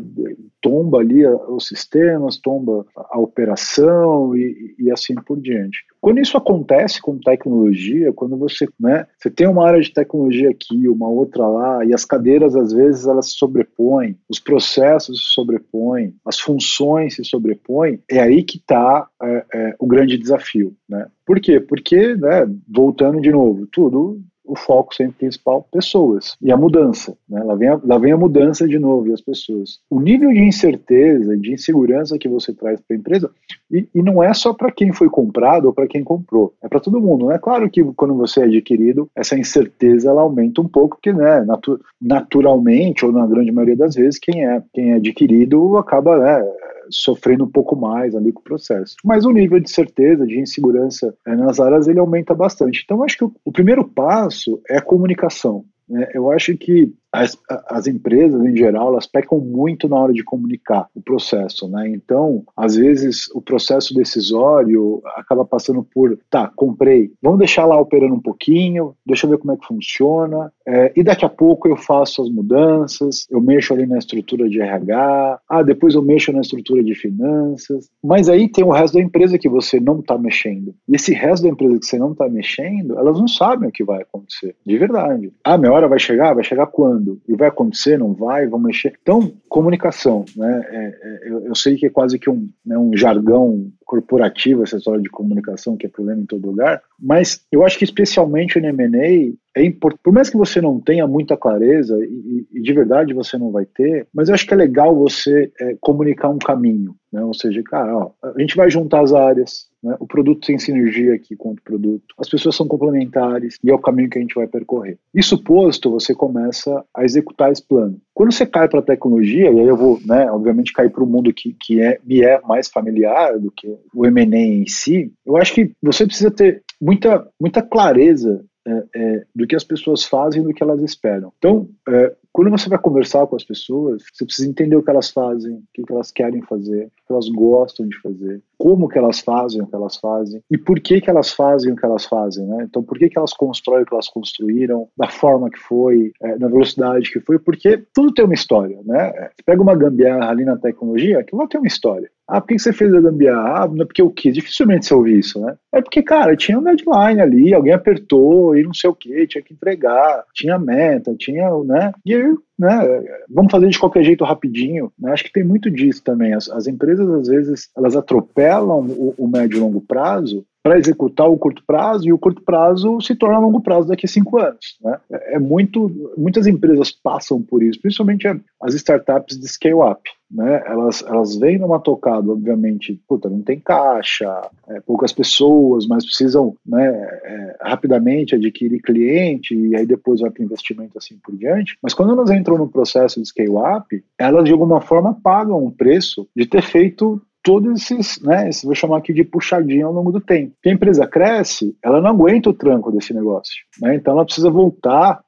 tomba 0.61 0.99
ali 0.99 1.25
os 1.25 1.67
sistemas, 1.67 2.37
tomba 2.37 2.85
a 2.95 3.19
operação 3.19 4.35
e, 4.35 4.75
e, 4.79 4.91
assim 4.91 5.15
por 5.15 5.39
diante. 5.39 5.83
Quando 6.01 6.19
isso 6.19 6.37
acontece 6.37 7.01
com 7.01 7.19
tecnologia, 7.19 8.13
quando 8.13 8.37
você, 8.37 8.67
né, 8.79 9.05
você 9.17 9.29
tem 9.29 9.47
uma 9.47 9.67
área 9.67 9.81
de 9.81 9.93
tecnologia 9.93 10.49
aqui, 10.49 10.87
uma 10.87 11.07
outra 11.07 11.47
lá, 11.47 11.85
e 11.85 11.93
as 11.93 12.05
cadeiras 12.05 12.55
às 12.55 12.71
vezes 12.71 13.05
elas 13.05 13.27
se 13.27 13.37
sobrepõem, 13.37 14.17
os 14.29 14.39
processos 14.39 15.27
se 15.27 15.33
sobrepõem, 15.33 16.15
as 16.25 16.39
funções 16.39 17.15
se 17.15 17.23
sobrepõem, 17.23 17.99
é 18.09 18.19
aí 18.19 18.43
que 18.43 18.57
está 18.57 19.07
é, 19.21 19.45
é, 19.53 19.75
o 19.79 19.85
grande 19.85 20.17
desafio, 20.17 20.75
né? 20.87 21.07
Por 21.25 21.41
quê? 21.41 21.59
Porque, 21.59 22.15
né, 22.15 22.47
voltando 22.67 23.19
de 23.19 23.31
novo, 23.31 23.67
tudo 23.67 24.21
o 24.47 24.55
foco 24.55 24.95
sempre 24.95 25.15
principal, 25.19 25.67
pessoas. 25.71 26.35
E 26.41 26.51
a 26.51 26.57
mudança, 26.57 27.15
né? 27.29 27.43
Lá 27.43 27.55
vem 27.55 27.67
a, 27.67 27.79
lá 27.83 27.97
vem 27.97 28.13
a 28.13 28.17
mudança 28.17 28.67
de 28.67 28.79
novo 28.79 29.07
e 29.07 29.13
as 29.13 29.21
pessoas. 29.21 29.79
O 29.89 29.99
nível 29.99 30.31
de 30.31 30.43
incerteza, 30.43 31.37
de 31.37 31.53
insegurança 31.53 32.17
que 32.17 32.29
você 32.29 32.53
traz 32.53 32.79
para 32.79 32.95
a 32.95 32.99
empresa, 32.99 33.29
e, 33.69 33.85
e, 33.93 34.01
não 34.01 34.23
é 34.23 34.33
só 34.33 34.53
para 34.53 34.71
quem 34.71 34.93
foi 34.93 35.09
comprado 35.09 35.65
ou 35.65 35.73
para 35.73 35.87
quem 35.87 36.01
comprou, 36.01 36.53
é 36.63 36.69
para 36.69 36.79
todo 36.79 37.01
mundo. 37.01 37.31
É 37.31 37.37
claro 37.37 37.69
que 37.69 37.83
quando 37.95 38.15
você 38.15 38.41
é 38.41 38.43
adquirido, 38.45 39.09
essa 39.13 39.37
incerteza 39.37 40.09
ela 40.09 40.21
aumenta 40.21 40.61
um 40.61 40.67
pouco, 40.67 40.95
porque 40.95 41.11
né, 41.11 41.43
natu 41.43 41.79
naturalmente, 42.01 43.05
ou 43.05 43.11
na 43.11 43.27
grande 43.27 43.51
maioria 43.51 43.75
das 43.75 43.95
vezes, 43.95 44.17
quem 44.19 44.45
é, 44.45 44.63
quem 44.73 44.93
é 44.93 44.95
adquirido 44.95 45.77
acaba 45.77 46.17
né, 46.17 46.49
sofrendo 46.89 47.45
um 47.45 47.49
pouco 47.49 47.75
mais 47.75 48.15
ali 48.15 48.31
com 48.31 48.39
o 48.39 48.43
processo. 48.43 48.95
Mas 49.03 49.25
o 49.25 49.31
nível 49.31 49.59
de 49.59 49.69
certeza, 49.69 50.25
de 50.25 50.39
insegurança 50.39 51.13
é, 51.25 51.35
nas 51.35 51.59
áreas, 51.59 51.87
ele 51.87 51.99
aumenta 51.99 52.33
bastante. 52.33 52.81
Então, 52.83 53.03
acho 53.03 53.17
que 53.17 53.23
o, 53.25 53.33
o 53.45 53.51
primeiro 53.51 53.83
passo 53.87 54.61
é 54.69 54.77
a 54.77 54.81
comunicação. 54.81 55.65
Né? 55.87 56.09
Eu 56.13 56.31
acho 56.31 56.55
que 56.57 56.93
as, 57.11 57.37
as 57.69 57.87
empresas, 57.87 58.43
em 58.43 58.55
geral, 58.55 58.89
elas 58.89 59.07
pecam 59.07 59.39
muito 59.39 59.87
na 59.87 59.97
hora 59.97 60.13
de 60.13 60.23
comunicar 60.23 60.87
o 60.93 61.01
processo, 61.01 61.67
né? 61.67 61.89
Então, 61.89 62.43
às 62.55 62.75
vezes, 62.75 63.29
o 63.33 63.41
processo 63.41 63.93
decisório 63.93 65.01
acaba 65.15 65.45
passando 65.45 65.83
por, 65.83 66.17
tá, 66.29 66.51
comprei, 66.55 67.11
vamos 67.21 67.39
deixar 67.39 67.65
lá 67.65 67.79
operando 67.79 68.15
um 68.15 68.21
pouquinho, 68.21 68.93
deixa 69.05 69.25
eu 69.25 69.31
ver 69.31 69.37
como 69.37 69.53
é 69.53 69.57
que 69.57 69.67
funciona, 69.67 70.51
é, 70.67 70.91
e 70.95 71.03
daqui 71.03 71.25
a 71.25 71.29
pouco 71.29 71.67
eu 71.67 71.77
faço 71.77 72.21
as 72.21 72.29
mudanças, 72.29 73.25
eu 73.29 73.41
mexo 73.41 73.73
ali 73.73 73.85
na 73.85 73.97
estrutura 73.97 74.49
de 74.49 74.59
RH, 74.59 75.39
ah, 75.49 75.63
depois 75.63 75.95
eu 75.95 76.01
mexo 76.01 76.31
na 76.31 76.41
estrutura 76.41 76.83
de 76.83 76.93
finanças, 76.93 77.89
mas 78.03 78.29
aí 78.29 78.49
tem 78.49 78.63
o 78.63 78.71
resto 78.71 78.95
da 78.95 79.01
empresa 79.03 79.37
que 79.37 79.49
você 79.49 79.79
não 79.79 79.99
está 79.99 80.17
mexendo. 80.17 80.73
E 80.87 80.95
esse 80.95 81.13
resto 81.13 81.43
da 81.43 81.49
empresa 81.49 81.79
que 81.79 81.85
você 81.85 81.97
não 81.97 82.11
está 82.11 82.27
mexendo, 82.27 82.97
elas 82.97 83.19
não 83.19 83.27
sabem 83.27 83.69
o 83.69 83.71
que 83.71 83.83
vai 83.83 84.01
acontecer, 84.01 84.55
de 84.65 84.77
verdade. 84.77 85.31
Ah, 85.43 85.57
minha 85.57 85.71
hora 85.71 85.87
vai 85.87 85.99
chegar? 85.99 86.33
Vai 86.33 86.43
chegar 86.43 86.67
quando? 86.67 86.96
Quando, 86.97 87.21
e 87.27 87.35
vai 87.35 87.47
acontecer, 87.47 87.97
não 87.97 88.13
vai, 88.13 88.47
vão 88.47 88.59
mexer. 88.59 88.97
Então, 89.01 89.31
comunicação, 89.47 90.25
né? 90.35 90.65
É, 90.69 90.77
é, 90.77 91.31
eu, 91.31 91.45
eu, 91.45 91.55
sei 91.55 91.75
que 91.75 91.85
é 91.85 91.89
quase 91.89 92.17
que 92.17 92.29
um, 92.29 92.49
né, 92.65 92.77
um 92.77 92.95
jargão 92.97 93.71
corporativo 93.85 94.63
essa 94.63 94.77
história 94.77 95.01
de 95.01 95.09
comunicação 95.09 95.77
que 95.77 95.85
é 95.85 95.89
problema 95.89 96.21
em 96.21 96.25
todo 96.25 96.47
lugar, 96.47 96.81
mas 96.99 97.45
eu 97.51 97.63
acho 97.63 97.77
que 97.77 97.85
especialmente 97.85 98.59
no 98.59 98.67
M&A 98.67 99.33
é 99.57 99.65
importante, 99.65 100.01
por 100.03 100.13
mais 100.13 100.29
que 100.29 100.37
você 100.37 100.61
não 100.61 100.79
tenha 100.79 101.07
muita 101.07 101.35
clareza 101.35 101.97
e, 101.97 102.45
e, 102.53 102.61
de 102.61 102.73
verdade 102.73 103.13
você 103.13 103.37
não 103.37 103.51
vai 103.51 103.65
ter, 103.65 104.07
mas 104.13 104.29
eu 104.29 104.35
acho 104.35 104.45
que 104.45 104.53
é 104.53 104.57
legal 104.57 104.95
você 104.95 105.51
é, 105.59 105.75
comunicar 105.81 106.29
um 106.29 106.37
caminho, 106.37 106.95
né? 107.11 107.23
Ou 107.23 107.33
seja, 107.33 107.61
cara, 107.63 107.95
ó, 107.95 108.11
a 108.23 108.39
gente 108.39 108.55
vai 108.55 108.69
juntar 108.69 109.01
as 109.01 109.13
áreas, 109.13 109.67
né? 109.81 109.95
o 109.99 110.05
produto 110.05 110.45
tem 110.45 110.59
sinergia 110.59 111.15
aqui 111.15 111.35
com 111.35 111.51
o 111.51 111.61
produto, 111.61 112.13
as 112.19 112.29
pessoas 112.29 112.55
são 112.55 112.67
complementares 112.67 113.57
e 113.63 113.69
é 113.71 113.73
o 113.73 113.79
caminho 113.79 114.09
que 114.09 114.19
a 114.19 114.21
gente 114.21 114.35
vai 114.35 114.47
percorrer. 114.47 114.99
Isso 115.13 115.43
posto, 115.43 115.89
você 115.89 116.13
começa 116.13 116.83
a 116.95 117.03
executar 117.03 117.51
esse 117.51 117.65
plano. 117.65 117.99
Quando 118.13 118.31
você 118.31 118.45
cai 118.45 118.67
para 118.67 118.79
a 118.79 118.83
tecnologia, 118.83 119.51
e 119.51 119.59
aí 119.59 119.67
eu 119.67 119.77
vou, 119.77 119.99
né, 120.05 120.29
obviamente, 120.31 120.73
cair 120.73 120.91
para 120.91 121.03
o 121.03 121.07
mundo 121.07 121.33
que, 121.33 121.55
que 121.59 121.81
é, 121.81 121.99
me 122.03 122.21
é 122.21 122.39
mais 122.41 122.67
familiar 122.67 123.39
do 123.39 123.51
que 123.51 123.67
o 123.93 124.05
M&A 124.05 124.37
em 124.37 124.67
si, 124.67 125.11
eu 125.25 125.35
acho 125.37 125.53
que 125.53 125.71
você 125.81 126.05
precisa 126.05 126.29
ter 126.29 126.61
muita, 126.79 127.27
muita 127.39 127.61
clareza 127.61 128.43
é, 128.67 128.83
é, 128.95 129.25
do 129.33 129.47
que 129.47 129.55
as 129.55 129.63
pessoas 129.63 130.03
fazem 130.03 130.41
e 130.41 130.45
do 130.45 130.53
que 130.53 130.61
elas 130.61 130.81
esperam. 130.81 131.31
Então, 131.37 131.69
é, 131.87 132.13
quando 132.33 132.51
você 132.51 132.67
vai 132.67 132.77
conversar 132.77 133.25
com 133.25 133.35
as 133.35 133.43
pessoas, 133.43 134.03
você 134.13 134.25
precisa 134.25 134.49
entender 134.49 134.75
o 134.75 134.83
que 134.83 134.89
elas 134.89 135.09
fazem, 135.09 135.55
o 135.55 135.85
que 135.85 135.93
elas 135.93 136.11
querem 136.11 136.41
fazer, 136.41 136.85
o 136.85 137.07
que 137.07 137.13
elas 137.13 137.29
gostam 137.29 137.87
de 137.87 137.97
fazer, 138.01 138.41
como 138.57 138.87
que 138.87 138.97
elas 138.97 139.19
fazem 139.19 139.61
o 139.61 139.67
que 139.67 139.75
elas 139.75 139.97
fazem 139.97 140.41
e 140.49 140.57
por 140.57 140.79
que 140.79 140.99
que 140.99 141.09
elas 141.09 141.31
fazem 141.31 141.71
o 141.71 141.75
que 141.75 141.85
elas 141.85 142.05
fazem, 142.05 142.45
né? 142.45 142.65
Então, 142.67 142.83
por 142.83 142.97
que 142.97 143.09
que 143.09 143.17
elas 143.17 143.33
constroem 143.33 143.83
o 143.83 143.85
que 143.85 143.93
elas 143.93 144.07
construíram, 144.07 144.87
da 144.97 145.07
forma 145.07 145.49
que 145.49 145.59
foi, 145.59 146.11
é, 146.21 146.37
na 146.37 146.47
velocidade 146.47 147.11
que 147.11 147.19
foi, 147.19 147.37
porque 147.39 147.83
tudo 147.93 148.13
tem 148.13 148.25
uma 148.25 148.33
história, 148.33 148.79
né? 148.85 149.11
Você 149.35 149.43
pega 149.45 149.61
uma 149.61 149.75
gambiarra 149.75 150.29
ali 150.29 150.43
na 150.43 150.57
tecnologia, 150.57 151.19
aquilo 151.19 151.41
lá 151.41 151.47
tem 151.47 151.59
uma 151.59 151.67
história. 151.67 152.09
Ah, 152.27 152.41
por 152.41 152.47
que 152.47 152.59
você 152.59 152.73
fez 152.73 152.93
a 152.93 152.99
gambiarra? 152.99 153.63
Ah, 153.63 153.67
não 153.67 153.83
é 153.83 153.85
porque 153.85 154.01
eu 154.01 154.09
quis. 154.09 154.33
Dificilmente 154.33 154.85
você 154.85 154.93
ouve 154.93 155.17
isso, 155.17 155.39
né? 155.39 155.55
É 155.73 155.81
porque, 155.81 156.03
cara, 156.03 156.35
tinha 156.35 156.59
um 156.59 156.63
deadline 156.63 157.21
ali, 157.21 157.53
alguém 157.53 157.73
apertou 157.73 158.55
e 158.57 158.63
não 158.63 158.73
sei 158.73 158.89
o 158.89 158.95
que, 158.95 159.27
tinha 159.27 159.41
que 159.41 159.53
entregar, 159.53 160.25
tinha 160.33 160.59
meta, 160.59 161.15
tinha, 161.17 161.49
né? 161.63 161.93
E 162.05 162.13
aí 162.13 162.35
né, 162.57 163.03
vamos 163.29 163.51
fazer 163.51 163.69
de 163.69 163.79
qualquer 163.79 164.03
jeito 164.03 164.23
rapidinho. 164.23 164.91
Né? 164.97 165.11
Acho 165.11 165.23
que 165.23 165.31
tem 165.31 165.43
muito 165.43 165.69
disso 165.69 166.03
também. 166.03 166.33
As, 166.33 166.49
as 166.49 166.67
empresas, 166.67 167.07
às 167.09 167.27
vezes, 167.27 167.69
elas 167.77 167.95
atropelam 167.95 168.85
o, 168.87 169.13
o 169.17 169.27
médio 169.27 169.57
e 169.57 169.59
longo 169.59 169.81
prazo 169.81 170.45
para 170.63 170.77
executar 170.77 171.29
o 171.29 171.37
curto 171.37 171.63
prazo 171.65 172.07
e 172.07 172.13
o 172.13 172.17
curto 172.17 172.41
prazo 172.41 172.99
se 173.01 173.15
torna 173.15 173.39
longo 173.39 173.61
prazo 173.61 173.87
daqui 173.87 174.05
a 174.05 174.09
cinco 174.09 174.37
anos. 174.37 174.77
Né? 174.81 174.99
É, 175.11 175.35
é 175.35 175.39
muito, 175.39 176.13
muitas 176.17 176.45
empresas 176.45 176.91
passam 176.91 177.41
por 177.41 177.63
isso, 177.63 177.79
principalmente 177.81 178.27
as 178.61 178.73
startups 178.73 179.39
de 179.39 179.47
scale 179.47 179.75
up. 179.75 180.01
Né? 180.29 180.61
Elas, 180.65 181.01
elas 181.07 181.37
vêm 181.37 181.57
numa 181.57 181.79
tocada, 181.79 182.29
obviamente, 182.29 182.99
puta, 183.07 183.29
não 183.29 183.41
tem 183.41 183.59
caixa, 183.59 184.49
é, 184.67 184.81
poucas 184.81 185.13
pessoas, 185.13 185.87
mas 185.87 186.05
precisam 186.05 186.53
né, 186.65 186.85
é, 187.23 187.57
rapidamente 187.61 188.35
adquirir 188.35 188.81
cliente 188.81 189.55
e 189.55 189.73
aí 189.73 189.85
depois 189.85 190.19
vai 190.19 190.29
para 190.29 190.43
investimento 190.43 190.97
assim 190.97 191.17
por 191.23 191.35
diante. 191.37 191.77
Mas 191.81 191.93
quando 191.93 192.11
elas 192.11 192.29
entram 192.29 192.57
no 192.57 192.67
processo 192.67 193.21
de 193.21 193.27
scale 193.27 193.77
up, 193.77 194.03
elas 194.19 194.43
de 194.43 194.51
alguma 194.51 194.81
forma 194.81 195.17
pagam 195.23 195.63
um 195.63 195.71
preço 195.71 196.27
de 196.35 196.45
ter 196.45 196.61
feito 196.61 197.21
todos 197.47 197.89
esses, 197.89 198.21
né, 198.21 198.49
vou 198.61 198.75
chamar 198.75 198.97
aqui 198.97 199.13
de 199.13 199.23
puxadinha 199.23 199.85
ao 199.85 199.93
longo 199.93 200.11
do 200.11 200.19
tempo. 200.19 200.51
Porque 200.55 200.67
a 200.67 200.73
empresa 200.73 201.07
cresce, 201.07 201.77
ela 201.81 202.01
não 202.01 202.09
aguenta 202.09 202.49
o 202.49 202.53
tranco 202.53 202.91
desse 202.91 203.13
negócio, 203.13 203.63
né, 203.81 203.95
então 203.95 204.13
ela 204.13 204.25
precisa 204.25 204.49
voltar 204.49 205.21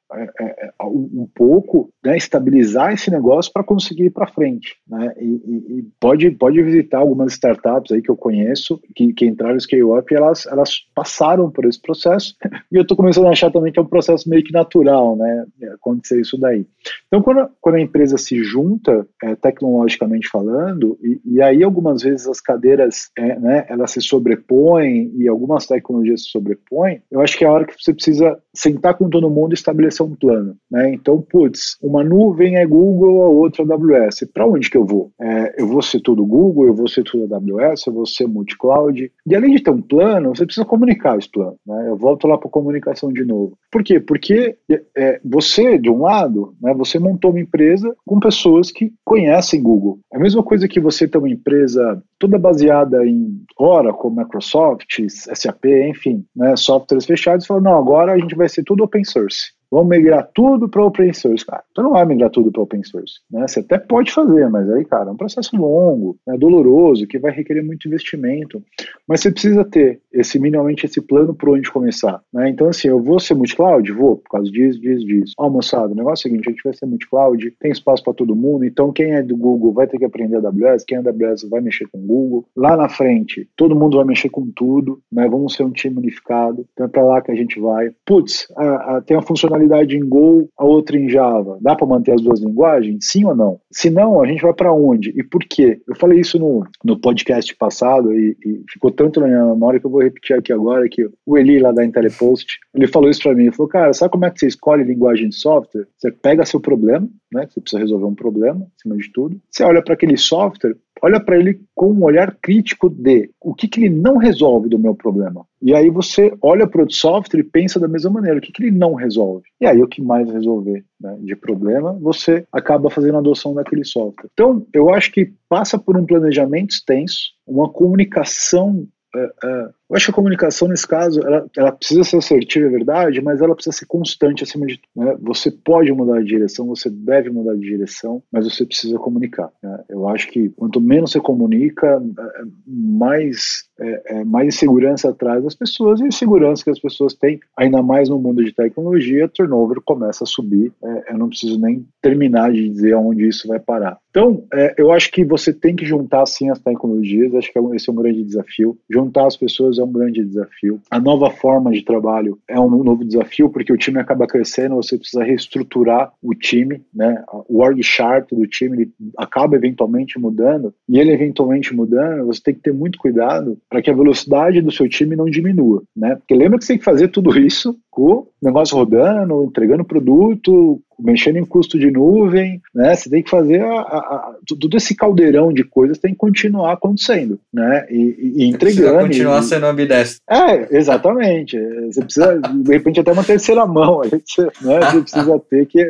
um 0.82 1.28
pouco, 1.36 1.92
né, 2.04 2.18
estabilizar 2.18 2.94
esse 2.94 3.12
negócio 3.12 3.52
para 3.54 3.64
conseguir 3.64 4.06
ir 4.06 4.10
para 4.10 4.28
frente. 4.28 4.76
Né? 4.88 5.14
E, 5.20 5.26
e, 5.26 5.88
pode, 6.00 6.32
pode 6.32 6.62
visitar 6.64 7.00
algumas 7.00 7.34
startups 7.34 7.92
aí 7.92 8.02
que 8.02 8.10
eu 8.10 8.18
conheço 8.18 8.80
que, 8.96 9.14
que 9.14 9.26
entraram 9.26 9.54
no 9.54 9.62
Scale 9.62 9.84
Up 9.84 10.12
e 10.12 10.18
elas, 10.18 10.46
elas 10.48 10.80
passaram 10.96 11.52
por 11.52 11.66
esse 11.66 11.82
processo. 11.82 12.36
E 12.72 12.76
eu 12.76 12.84
estou 12.84 12.96
começando 12.96 13.26
a 13.26 13.32
achar 13.32 13.52
também 13.52 13.72
que 13.72 13.80
é 13.80 13.82
um 13.82 13.88
processo 13.88 14.30
meio 14.30 14.44
que 14.44 14.54
natural 14.54 15.16
né, 15.16 15.46
acontecer 15.74 16.22
isso 16.22 16.38
daí. 16.38 16.68
Então, 17.08 17.22
quando, 17.22 17.50
quando 17.60 17.76
a 17.76 17.82
empresa 17.82 18.16
se 18.16 18.44
junta, 18.44 19.08
é, 19.24 19.36
tecnologicamente 19.36 20.30
falando, 20.30 20.98
e, 21.02 21.20
e, 21.26 21.42
aí 21.42 21.64
algumas 21.64 22.04
vezes 22.04 22.28
as 22.28 22.40
cadeiras 22.40 23.10
é, 23.18 23.40
né, 23.40 23.66
elas 23.70 23.92
se 23.92 24.02
sobrepõem 24.02 25.12
e 25.18 25.28
algumas 25.28 25.66
tecnologias 25.66 26.24
se 26.24 26.30
sobrepõem, 26.30 27.02
eu 27.10 27.22
acho 27.22 27.38
que 27.38 27.44
é 27.44 27.48
a 27.48 27.52
hora 27.52 27.66
que 27.66 27.74
você 27.76 27.92
precisa 27.92 28.38
sentar 28.54 28.96
com 28.96 29.10
todo 29.10 29.30
mundo 29.32 29.54
e 29.54 29.56
estabelecer 29.56 29.99
um 30.06 30.16
plano. 30.16 30.56
Né? 30.70 30.94
Então, 30.94 31.22
putz, 31.22 31.78
uma 31.82 32.04
nuvem 32.04 32.58
é 32.58 32.66
Google, 32.66 33.24
a 33.24 33.30
outra 33.30 33.64
é 33.64 33.74
AWS. 33.74 34.30
Para 34.34 34.48
onde 34.48 34.70
que 34.70 34.78
eu 34.78 34.86
vou? 34.86 35.12
É, 35.20 35.62
eu 35.62 35.68
vou 35.68 35.82
ser 35.82 36.00
tudo 36.02 36.26
Google, 36.26 36.68
eu 36.68 36.74
vou 36.74 36.88
ser 36.88 37.04
tudo 37.04 37.34
AWS, 37.34 37.88
eu 37.88 37.94
vou 37.94 38.06
ser 38.06 38.28
multi-cloud. 38.28 39.12
E 39.26 39.36
além 39.36 39.56
de 39.56 39.64
ter 39.64 39.72
um 39.72 39.82
plano, 39.82 40.36
você 40.36 40.46
precisa 40.46 40.66
comunicar 40.66 41.18
esse 41.18 41.30
plano. 41.30 41.56
Né? 41.66 41.90
Eu 41.90 41.96
volto 41.96 42.28
lá 42.28 42.38
para 42.38 42.50
comunicação 42.50 43.12
de 43.12 43.24
novo. 43.26 43.58
Por 43.72 43.84
quê? 43.84 44.00
Porque 44.00 44.58
é, 44.96 45.20
você, 45.24 45.78
de 45.78 45.90
um 45.90 46.02
lado, 46.02 46.54
né, 46.62 46.74
você 46.74 47.00
montou 47.00 47.32
uma 47.32 47.40
empresa 47.40 47.96
com 48.06 48.20
pessoas 48.20 48.72
que 48.72 48.92
conhecem 49.04 49.62
Google. 49.62 50.00
É 50.12 50.18
a 50.18 50.20
mesma 50.20 50.44
coisa 50.44 50.68
que 50.68 50.80
você 50.80 51.08
ter 51.08 51.18
uma 51.18 51.30
empresa 51.30 52.02
toda 52.18 52.38
baseada 52.38 53.06
em 53.06 53.42
Oracle, 53.58 54.12
Microsoft, 54.12 55.00
SAP, 55.08 55.66
enfim, 55.66 56.26
né, 56.36 56.56
softwares 56.56 57.06
fechados, 57.06 57.46
e 57.46 57.48
falar, 57.48 57.62
não, 57.62 57.78
agora 57.78 58.14
a 58.14 58.18
gente 58.18 58.36
vai 58.36 58.50
ser 58.50 58.64
tudo 58.64 58.84
open 58.84 59.04
source. 59.04 59.59
Vamos 59.72 59.90
migrar 59.90 60.28
tudo 60.34 60.68
para 60.68 60.84
open 60.84 61.14
source, 61.14 61.46
cara. 61.46 61.64
Você 61.76 61.82
não 61.82 61.92
vai 61.92 62.06
migrar 62.06 62.30
tudo 62.30 62.52
para 62.52 62.62
open 62.62 62.84
source, 62.84 63.20
né? 63.32 63.48
Você 63.48 63.60
até 63.60 63.78
pode 63.78 64.12
fazer, 64.12 64.50
mas 64.50 64.70
aí, 64.70 64.84
cara, 64.84 65.10
é 65.10 65.12
um 65.12 65.18
processo 65.18 65.56
longo, 65.56 66.18
né, 66.26 66.38
doloroso, 66.38 67.06
que 67.06 67.20
vai 67.20 67.32
requerer 67.32 67.64
muito 67.64 67.88
investimento. 67.88 68.64
Mas 69.08 69.22
você 69.22 69.32
precisa 69.32 69.64
ter 69.64 70.02
esse 70.12 70.40
minimamente 70.40 70.86
esse 70.86 71.02
plano 71.02 71.36
para 71.36 71.52
onde 71.52 71.72
começar, 71.72 72.22
né? 72.34 72.50
Então, 72.50 72.68
assim, 72.68 72.88
eu 72.88 73.00
vou 73.00 73.20
ser 73.20 73.36
multi-cloud? 73.36 73.92
Vou, 73.92 74.18
por 74.18 74.30
causa 74.30 74.52
disso, 74.52 74.80
disso, 74.80 75.06
disso. 75.06 75.34
Ó, 75.38 75.48
o 75.48 75.96
negócio 75.96 76.28
é 76.28 76.30
o 76.30 76.32
seguinte, 76.32 76.50
a 76.50 76.52
gente 76.52 76.64
vai 76.64 76.74
ser 76.74 76.86
multi-cloud, 76.88 77.54
tem 77.60 77.72
espaço 77.72 78.04
para 78.04 78.14
todo 78.14 78.36
mundo, 78.36 78.66
então 78.66 78.92
quem 78.92 79.12
é 79.12 79.22
do 79.22 79.38
Google 79.38 79.72
vai 79.72 79.88
ter 79.88 79.98
que 79.98 80.06
aprender 80.06 80.38
AWS, 80.38 80.84
quem 80.86 80.98
é 80.98 81.02
da 81.02 81.12
AWS 81.12 81.48
vai 81.50 81.62
mexer 81.62 81.88
com 81.92 82.00
Google. 82.00 82.46
Lá 82.56 82.76
na 82.76 82.90
frente, 82.90 83.48
todo 83.56 83.76
mundo 83.76 83.98
vai 83.98 84.06
mexer 84.06 84.30
com 84.30 84.50
tudo, 84.52 85.00
né? 85.12 85.28
Vamos 85.30 85.54
ser 85.54 85.64
um 85.64 85.72
time 85.72 85.98
unificado, 85.98 86.66
então 86.74 86.86
é 86.86 86.90
para 86.90 87.04
lá 87.04 87.22
que 87.22 87.32
a 87.32 87.36
gente 87.36 87.60
vai. 87.60 87.92
Putz, 88.06 88.48
a, 88.56 88.98
a, 88.98 89.02
tem 89.02 89.16
a 89.16 89.22
funcionalidade 89.22 89.59
funcionalidade 89.60 89.98
em 89.98 90.08
Go, 90.08 90.50
a 90.58 90.64
outra 90.64 90.98
em 90.98 91.10
Java. 91.10 91.58
Dá 91.62 91.76
para 91.76 91.88
manter 91.88 92.14
as 92.14 92.22
duas 92.22 92.40
linguagens? 92.40 92.98
Sim 93.02 93.26
ou 93.26 93.36
não? 93.36 93.60
Se 93.72 93.90
não, 93.90 94.22
a 94.22 94.28
gente 94.28 94.42
vai 94.42 94.54
para 94.54 94.74
onde? 94.74 95.10
E 95.16 95.24
por 95.24 95.42
quê? 95.42 95.82
Eu 95.88 95.96
falei 95.96 96.20
isso 96.20 96.40
no, 96.40 96.64
no 96.84 97.00
podcast 97.00 97.56
passado 97.56 98.14
e, 98.14 98.38
e 98.46 98.64
ficou 98.72 98.92
tanto 98.92 99.20
na 99.20 99.28
minha 99.28 99.46
memória 99.46 99.80
que 99.80 99.86
eu 99.86 99.92
vou 99.92 100.02
repetir 100.02 100.36
aqui 100.36 100.54
agora 100.54 100.88
que 100.90 101.08
o 101.26 101.38
Eli 101.38 101.60
lá 101.60 101.72
da 101.72 101.86
Intelepost, 101.86 102.58
ele 102.74 102.88
falou 102.88 103.10
isso 103.10 103.22
para 103.22 103.36
mim, 103.36 103.44
ele 103.44 103.52
falou, 103.52 103.70
cara, 103.70 103.94
sabe 103.94 104.12
como 104.12 104.26
é 104.26 104.32
que 104.32 104.40
você 104.40 104.48
escolhe 104.48 104.84
linguagem 104.84 105.30
de 105.30 105.36
software? 105.36 105.88
Você 105.98 106.12
pega 106.12 106.46
seu 106.46 106.60
problema, 106.60 107.08
né, 107.32 107.48
você 107.48 107.60
precisa 107.60 107.82
resolver 107.82 108.06
um 108.06 108.16
problema, 108.16 108.66
acima 108.78 108.96
de 108.98 109.12
tudo. 109.12 109.40
Você 109.50 109.64
olha 109.64 109.82
para 109.82 109.94
aquele 109.94 110.18
software, 110.18 110.76
olha 111.02 111.20
para 111.20 111.38
ele 111.38 111.62
com 111.76 111.92
um 111.92 112.04
olhar 112.04 112.36
crítico 112.42 112.90
de 112.90 113.30
o 113.42 113.54
que, 113.54 113.68
que 113.68 113.86
ele 113.86 113.96
não 113.96 114.18
resolve 114.18 114.70
do 114.70 114.80
meu 114.80 114.96
problema. 114.96 115.46
E 115.62 115.74
aí 115.74 115.90
você 115.90 116.34
olha 116.42 116.68
para 116.68 116.84
o 116.84 116.92
software 116.92 117.42
e 117.42 117.44
pensa 117.44 117.80
da 117.80 117.88
mesma 117.88 118.12
maneira, 118.12 118.38
o 118.38 118.42
que, 118.42 118.52
que 118.52 118.64
ele 118.64 118.72
não 118.78 118.94
resolve? 118.94 119.44
E 119.60 119.66
aí 119.66 119.82
o 119.82 119.88
que 119.88 120.02
mais 120.02 120.30
resolver 120.30 120.84
né, 121.00 121.18
de 121.22 121.36
problema, 121.36 121.94
você 121.94 122.46
acaba 122.52 122.90
fazendo 122.90 123.16
a 123.16 123.20
adoção 123.20 123.54
daquele 123.54 123.84
software. 123.84 124.30
Então, 124.34 124.66
eu 124.74 124.94
acho 124.94 125.12
que 125.12 125.34
passa 125.48 125.78
por 125.78 125.98
um 125.98 126.06
planejamento 126.06 126.72
extenso, 126.72 127.34
uma 127.48 127.70
comunicação 127.70 128.88
é, 129.16 129.70
eu 129.90 129.96
acho 129.96 130.06
que 130.06 130.12
a 130.12 130.14
comunicação, 130.14 130.68
nesse 130.68 130.88
caso, 130.88 131.20
ela, 131.22 131.50
ela, 131.58 131.72
precisa 131.72 132.04
ser 132.04 132.18
assertiva, 132.18 132.68
é 132.68 132.70
verdade, 132.70 133.22
mas 133.22 133.42
ela 133.42 133.56
precisa 133.56 133.76
ser 133.76 133.88
constante 133.88 134.44
acima 134.44 134.68
de 134.68 134.78
tudo. 134.78 135.06
Né? 135.06 135.18
Você 135.22 135.50
pode 135.50 135.92
mudar 135.92 136.20
de 136.20 136.28
direção, 136.28 136.68
você 136.68 136.92
deve 136.92 137.32
mudar 137.32 137.56
de 137.56 137.62
direção, 137.62 138.22
mas 138.32 138.46
você 138.46 138.66
precisa 138.66 139.00
comunicar. 139.00 139.50
Né? 139.64 139.84
Eu 139.90 140.08
acho 140.08 140.28
que 140.30 140.50
quanto 140.50 140.80
menos 140.80 141.12
você 141.12 141.20
comunica, 141.20 141.88
é, 142.20 142.44
mais, 142.68 143.64
é, 143.80 144.20
é, 144.20 144.24
mais 144.24 144.56
insegurança 144.56 145.12
traz 145.12 145.44
as 145.44 145.56
pessoas, 145.56 146.00
e 146.00 146.04
a 146.04 146.08
insegurança 146.08 146.64
que 146.64 146.70
as 146.70 146.80
pessoas 146.80 147.16
têm, 147.16 147.40
ainda 147.58 147.82
mais 147.82 148.10
no 148.10 148.20
mundo 148.20 148.44
de 148.44 148.54
tecnologia, 148.54 149.28
turnover 149.28 149.82
começa 149.84 150.24
a 150.24 150.28
subir. 150.28 150.72
É, 150.84 151.14
eu 151.14 151.18
não 151.18 151.30
preciso 151.30 151.60
nem 151.60 151.84
terminar 152.00 152.52
de 152.52 152.70
dizer 152.70 152.94
aonde 152.94 153.28
isso 153.28 153.48
vai 153.48 153.60
parar. 153.60 153.98
Então, 154.12 154.44
é, 154.54 154.76
eu 154.78 154.92
acho 154.92 155.12
que 155.12 155.24
você 155.24 155.52
tem 155.52 155.76
que 155.76 155.86
juntar 155.86 156.26
sim 156.28 156.50
as 156.50 156.60
tecnologias, 156.60 157.34
acho 157.34 157.52
que 157.52 157.60
esse 157.76 157.90
é 157.90 157.94
um 157.94 157.96
grande 157.96 158.24
desafio. 158.24 158.78
Juntar 158.90 159.28
as 159.28 159.38
pessoas 159.38 159.79
é 159.80 159.84
um 159.84 159.92
grande 159.92 160.24
desafio. 160.24 160.80
A 160.90 161.00
nova 161.00 161.30
forma 161.30 161.72
de 161.72 161.84
trabalho 161.84 162.38
é 162.48 162.60
um 162.60 162.84
novo 162.84 163.04
desafio, 163.04 163.50
porque 163.50 163.74
o 163.74 163.78
time 163.78 164.00
acaba 164.00 164.28
crescendo, 164.28 164.76
você 164.76 164.98
precisa 164.98 165.24
reestruturar 165.24 166.12
o 166.22 166.34
time, 166.34 166.82
né? 166.94 167.24
O 167.48 167.60
org 167.60 167.82
chart 167.84 168.28
do 168.32 168.46
time 168.48 168.92
acaba 169.18 169.56
eventualmente 169.56 170.20
mudando, 170.20 170.74
e 170.88 171.00
ele 171.00 171.12
eventualmente 171.12 171.76
mudando, 171.76 172.26
você 172.26 172.42
tem 172.42 172.54
que 172.54 172.62
ter 172.62 172.74
muito 172.74 173.00
cuidado 173.00 173.58
para 173.70 173.82
que 173.82 173.90
a 173.90 173.96
velocidade 173.96 174.62
do 174.62 174.72
seu 174.72 174.88
time 174.88 175.16
não 175.16 175.26
diminua, 175.26 175.84
né? 175.96 176.16
Porque 176.16 176.36
lembra 176.36 176.58
que 176.58 176.66
você 176.66 176.74
tem 176.74 176.80
que 176.80 176.86
fazer 176.86 177.10
tudo 177.10 177.38
isso 177.40 177.78
o 178.00 178.28
negócio 178.42 178.78
rodando, 178.78 179.44
entregando 179.44 179.84
produto, 179.84 180.82
mexendo 180.98 181.38
em 181.38 181.46
custo 181.46 181.78
de 181.78 181.92
nuvem, 181.92 182.62
né? 182.74 182.96
Você 182.96 183.10
tem 183.10 183.22
que 183.22 183.30
fazer 183.30 183.62
a, 183.62 183.80
a, 183.80 183.98
a, 183.98 184.36
todo 184.60 184.78
esse 184.78 184.96
caldeirão 184.96 185.52
de 185.52 185.64
coisas 185.64 185.98
tem 185.98 186.12
que 186.12 186.18
continuar 186.18 186.74
acontecendo, 186.74 187.40
né? 187.54 187.86
E, 187.90 188.36
e 188.38 188.46
entregando. 188.46 189.08
continuar 189.08 189.40
e, 189.40 189.44
sendo 189.44 189.66
ambidestro. 189.66 190.22
É, 190.30 190.78
exatamente. 190.78 191.58
Você 191.88 192.02
precisa, 192.02 192.38
de 192.38 192.72
repente, 192.72 193.00
até 193.00 193.12
uma 193.12 193.24
terceira 193.24 193.66
mão. 193.66 194.02
Gente, 194.04 194.42
né? 194.62 194.80
Você 194.80 195.02
precisa 195.02 195.40
ter 195.50 195.66
que. 195.66 195.86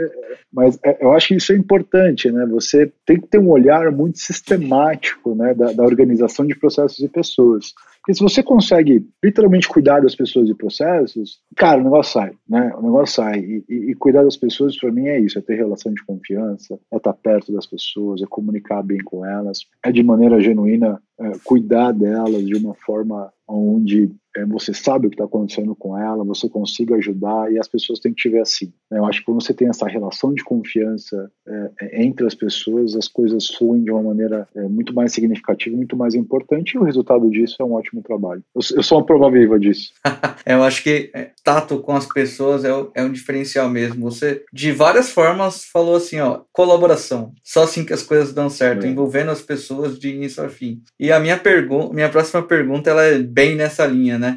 Mas 0.51 0.79
é, 0.83 0.97
eu 1.01 1.13
acho 1.13 1.27
que 1.27 1.35
isso 1.35 1.53
é 1.53 1.55
importante, 1.55 2.31
né? 2.31 2.45
Você 2.47 2.91
tem 3.05 3.19
que 3.19 3.27
ter 3.27 3.39
um 3.39 3.49
olhar 3.49 3.91
muito 3.91 4.17
sistemático, 4.19 5.35
né? 5.35 5.53
Da, 5.53 5.71
da 5.73 5.83
organização 5.83 6.45
de 6.45 6.55
processos 6.55 6.99
e 6.99 7.07
pessoas. 7.07 7.73
Porque 8.09 8.17
se 8.17 8.23
você 8.23 8.41
consegue 8.41 9.07
literalmente 9.23 9.69
cuidar 9.69 9.99
das 9.99 10.15
pessoas 10.15 10.49
e 10.49 10.55
processos, 10.55 11.39
cara, 11.55 11.79
o 11.79 11.83
negócio 11.83 12.13
sai, 12.13 12.31
né? 12.49 12.73
O 12.75 12.81
negócio 12.81 13.15
sai. 13.15 13.39
E, 13.39 13.65
e, 13.69 13.91
e 13.91 13.93
cuidar 13.93 14.23
das 14.23 14.35
pessoas, 14.35 14.75
para 14.79 14.91
mim, 14.91 15.07
é 15.07 15.19
isso: 15.19 15.37
é 15.37 15.41
ter 15.43 15.55
relação 15.55 15.93
de 15.93 16.03
confiança, 16.03 16.79
é 16.91 16.97
estar 16.97 17.13
perto 17.13 17.53
das 17.53 17.67
pessoas, 17.67 18.23
é 18.23 18.25
comunicar 18.25 18.81
bem 18.81 18.97
com 18.97 19.23
elas, 19.23 19.59
é 19.85 19.91
de 19.91 20.01
maneira 20.01 20.41
genuína 20.41 20.99
é, 21.19 21.33
cuidar 21.43 21.91
delas 21.91 22.47
de 22.47 22.55
uma 22.55 22.73
forma 22.73 23.31
onde 23.47 24.09
você 24.45 24.73
sabe 24.73 25.07
o 25.07 25.09
que 25.09 25.15
está 25.15 25.25
acontecendo 25.25 25.75
com 25.75 25.97
ela, 25.97 26.23
você 26.23 26.49
consiga 26.49 26.95
ajudar 26.95 27.51
e 27.51 27.59
as 27.59 27.67
pessoas 27.67 27.99
têm 27.99 28.13
que 28.13 28.21
te 28.21 28.29
ver 28.29 28.41
assim. 28.41 28.71
Né? 28.89 28.99
Eu 28.99 29.05
acho 29.05 29.19
que 29.19 29.25
quando 29.25 29.41
você 29.41 29.53
tem 29.53 29.69
essa 29.69 29.87
relação 29.87 30.33
de 30.33 30.43
confiança 30.43 31.31
é, 31.47 31.71
é 31.81 32.03
entre 32.03 32.25
as 32.25 32.35
pessoas, 32.35 32.95
as 32.95 33.07
coisas 33.07 33.47
fluem 33.47 33.83
de 33.83 33.91
uma 33.91 34.01
maneira 34.01 34.47
é, 34.55 34.61
muito 34.63 34.93
mais 34.93 35.13
significativa, 35.13 35.75
muito 35.75 35.95
mais 35.95 36.15
importante 36.15 36.73
e 36.73 36.79
o 36.79 36.83
resultado 36.83 37.29
disso 37.29 37.55
é 37.59 37.63
um 37.63 37.73
ótimo 37.73 38.01
trabalho. 38.01 38.43
Eu, 38.55 38.61
eu 38.77 38.83
sou 38.83 38.97
uma 38.97 39.05
prova 39.05 39.29
viva 39.31 39.59
disso. 39.59 39.91
eu 40.45 40.63
acho 40.63 40.83
que 40.83 41.11
é, 41.13 41.31
tato 41.43 41.79
com 41.79 41.95
as 41.95 42.05
pessoas 42.05 42.63
é, 42.63 42.69
é 42.95 43.03
um 43.03 43.11
diferencial 43.11 43.69
mesmo. 43.69 44.09
Você, 44.09 44.43
de 44.53 44.71
várias 44.71 45.09
formas, 45.09 45.65
falou 45.65 45.95
assim, 45.95 46.19
ó, 46.19 46.41
colaboração. 46.51 47.33
Só 47.43 47.63
assim 47.63 47.85
que 47.85 47.93
as 47.93 48.03
coisas 48.03 48.33
dão 48.33 48.49
certo, 48.49 48.85
envolvendo 48.85 49.31
as 49.31 49.41
pessoas 49.41 49.97
de 49.97 50.09
início 50.09 50.43
a 50.43 50.49
fim. 50.49 50.81
E 50.99 51.11
a 51.11 51.19
minha 51.19 51.37
pergunta, 51.37 51.93
minha 51.93 52.09
próxima 52.09 52.41
pergunta, 52.43 52.89
ela 52.89 53.03
é 53.03 53.19
bem 53.19 53.55
nessa 53.55 53.85
linha, 53.85 54.17
né? 54.17 54.28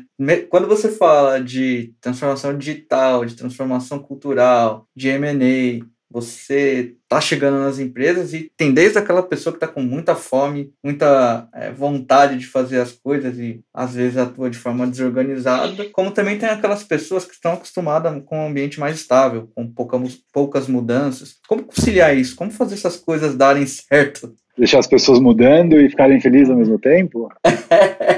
Quando 0.48 0.68
você 0.68 0.88
fala 0.90 1.40
de 1.40 1.94
transformação 2.00 2.56
digital, 2.56 3.24
de 3.24 3.34
transformação 3.34 3.98
cultural, 3.98 4.86
de 4.94 5.08
M&A, 5.08 5.84
você 6.12 6.94
tá 7.08 7.20
chegando 7.20 7.58
nas 7.58 7.78
empresas 7.78 8.34
e 8.34 8.52
tem 8.56 8.72
desde 8.72 8.98
aquela 8.98 9.22
pessoa 9.22 9.52
que 9.52 9.58
tá 9.58 9.66
com 9.66 9.80
muita 9.80 10.14
fome, 10.14 10.70
muita 10.84 11.48
é, 11.54 11.70
vontade 11.70 12.38
de 12.38 12.46
fazer 12.46 12.80
as 12.80 12.92
coisas 12.92 13.38
e 13.38 13.60
às 13.72 13.94
vezes 13.94 14.18
atua 14.18 14.50
de 14.50 14.58
forma 14.58 14.86
desorganizada, 14.86 15.88
como 15.90 16.10
também 16.10 16.38
tem 16.38 16.48
aquelas 16.48 16.84
pessoas 16.84 17.24
que 17.24 17.32
estão 17.32 17.54
acostumadas 17.54 18.22
com 18.26 18.38
um 18.38 18.48
ambiente 18.48 18.78
mais 18.78 18.96
estável, 18.96 19.48
com 19.54 19.66
pouca, 19.66 19.98
poucas 20.32 20.68
mudanças. 20.68 21.36
Como 21.48 21.64
conciliar 21.64 22.14
isso? 22.16 22.36
Como 22.36 22.50
fazer 22.50 22.74
essas 22.74 22.96
coisas 22.96 23.34
darem 23.34 23.66
certo? 23.66 24.34
Deixar 24.56 24.80
as 24.80 24.86
pessoas 24.86 25.18
mudando 25.18 25.80
e 25.80 25.88
ficarem 25.88 26.20
felizes 26.20 26.50
ao 26.50 26.58
mesmo 26.58 26.78
tempo? 26.78 27.30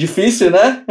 Difícil, 0.00 0.50
né? 0.50 0.82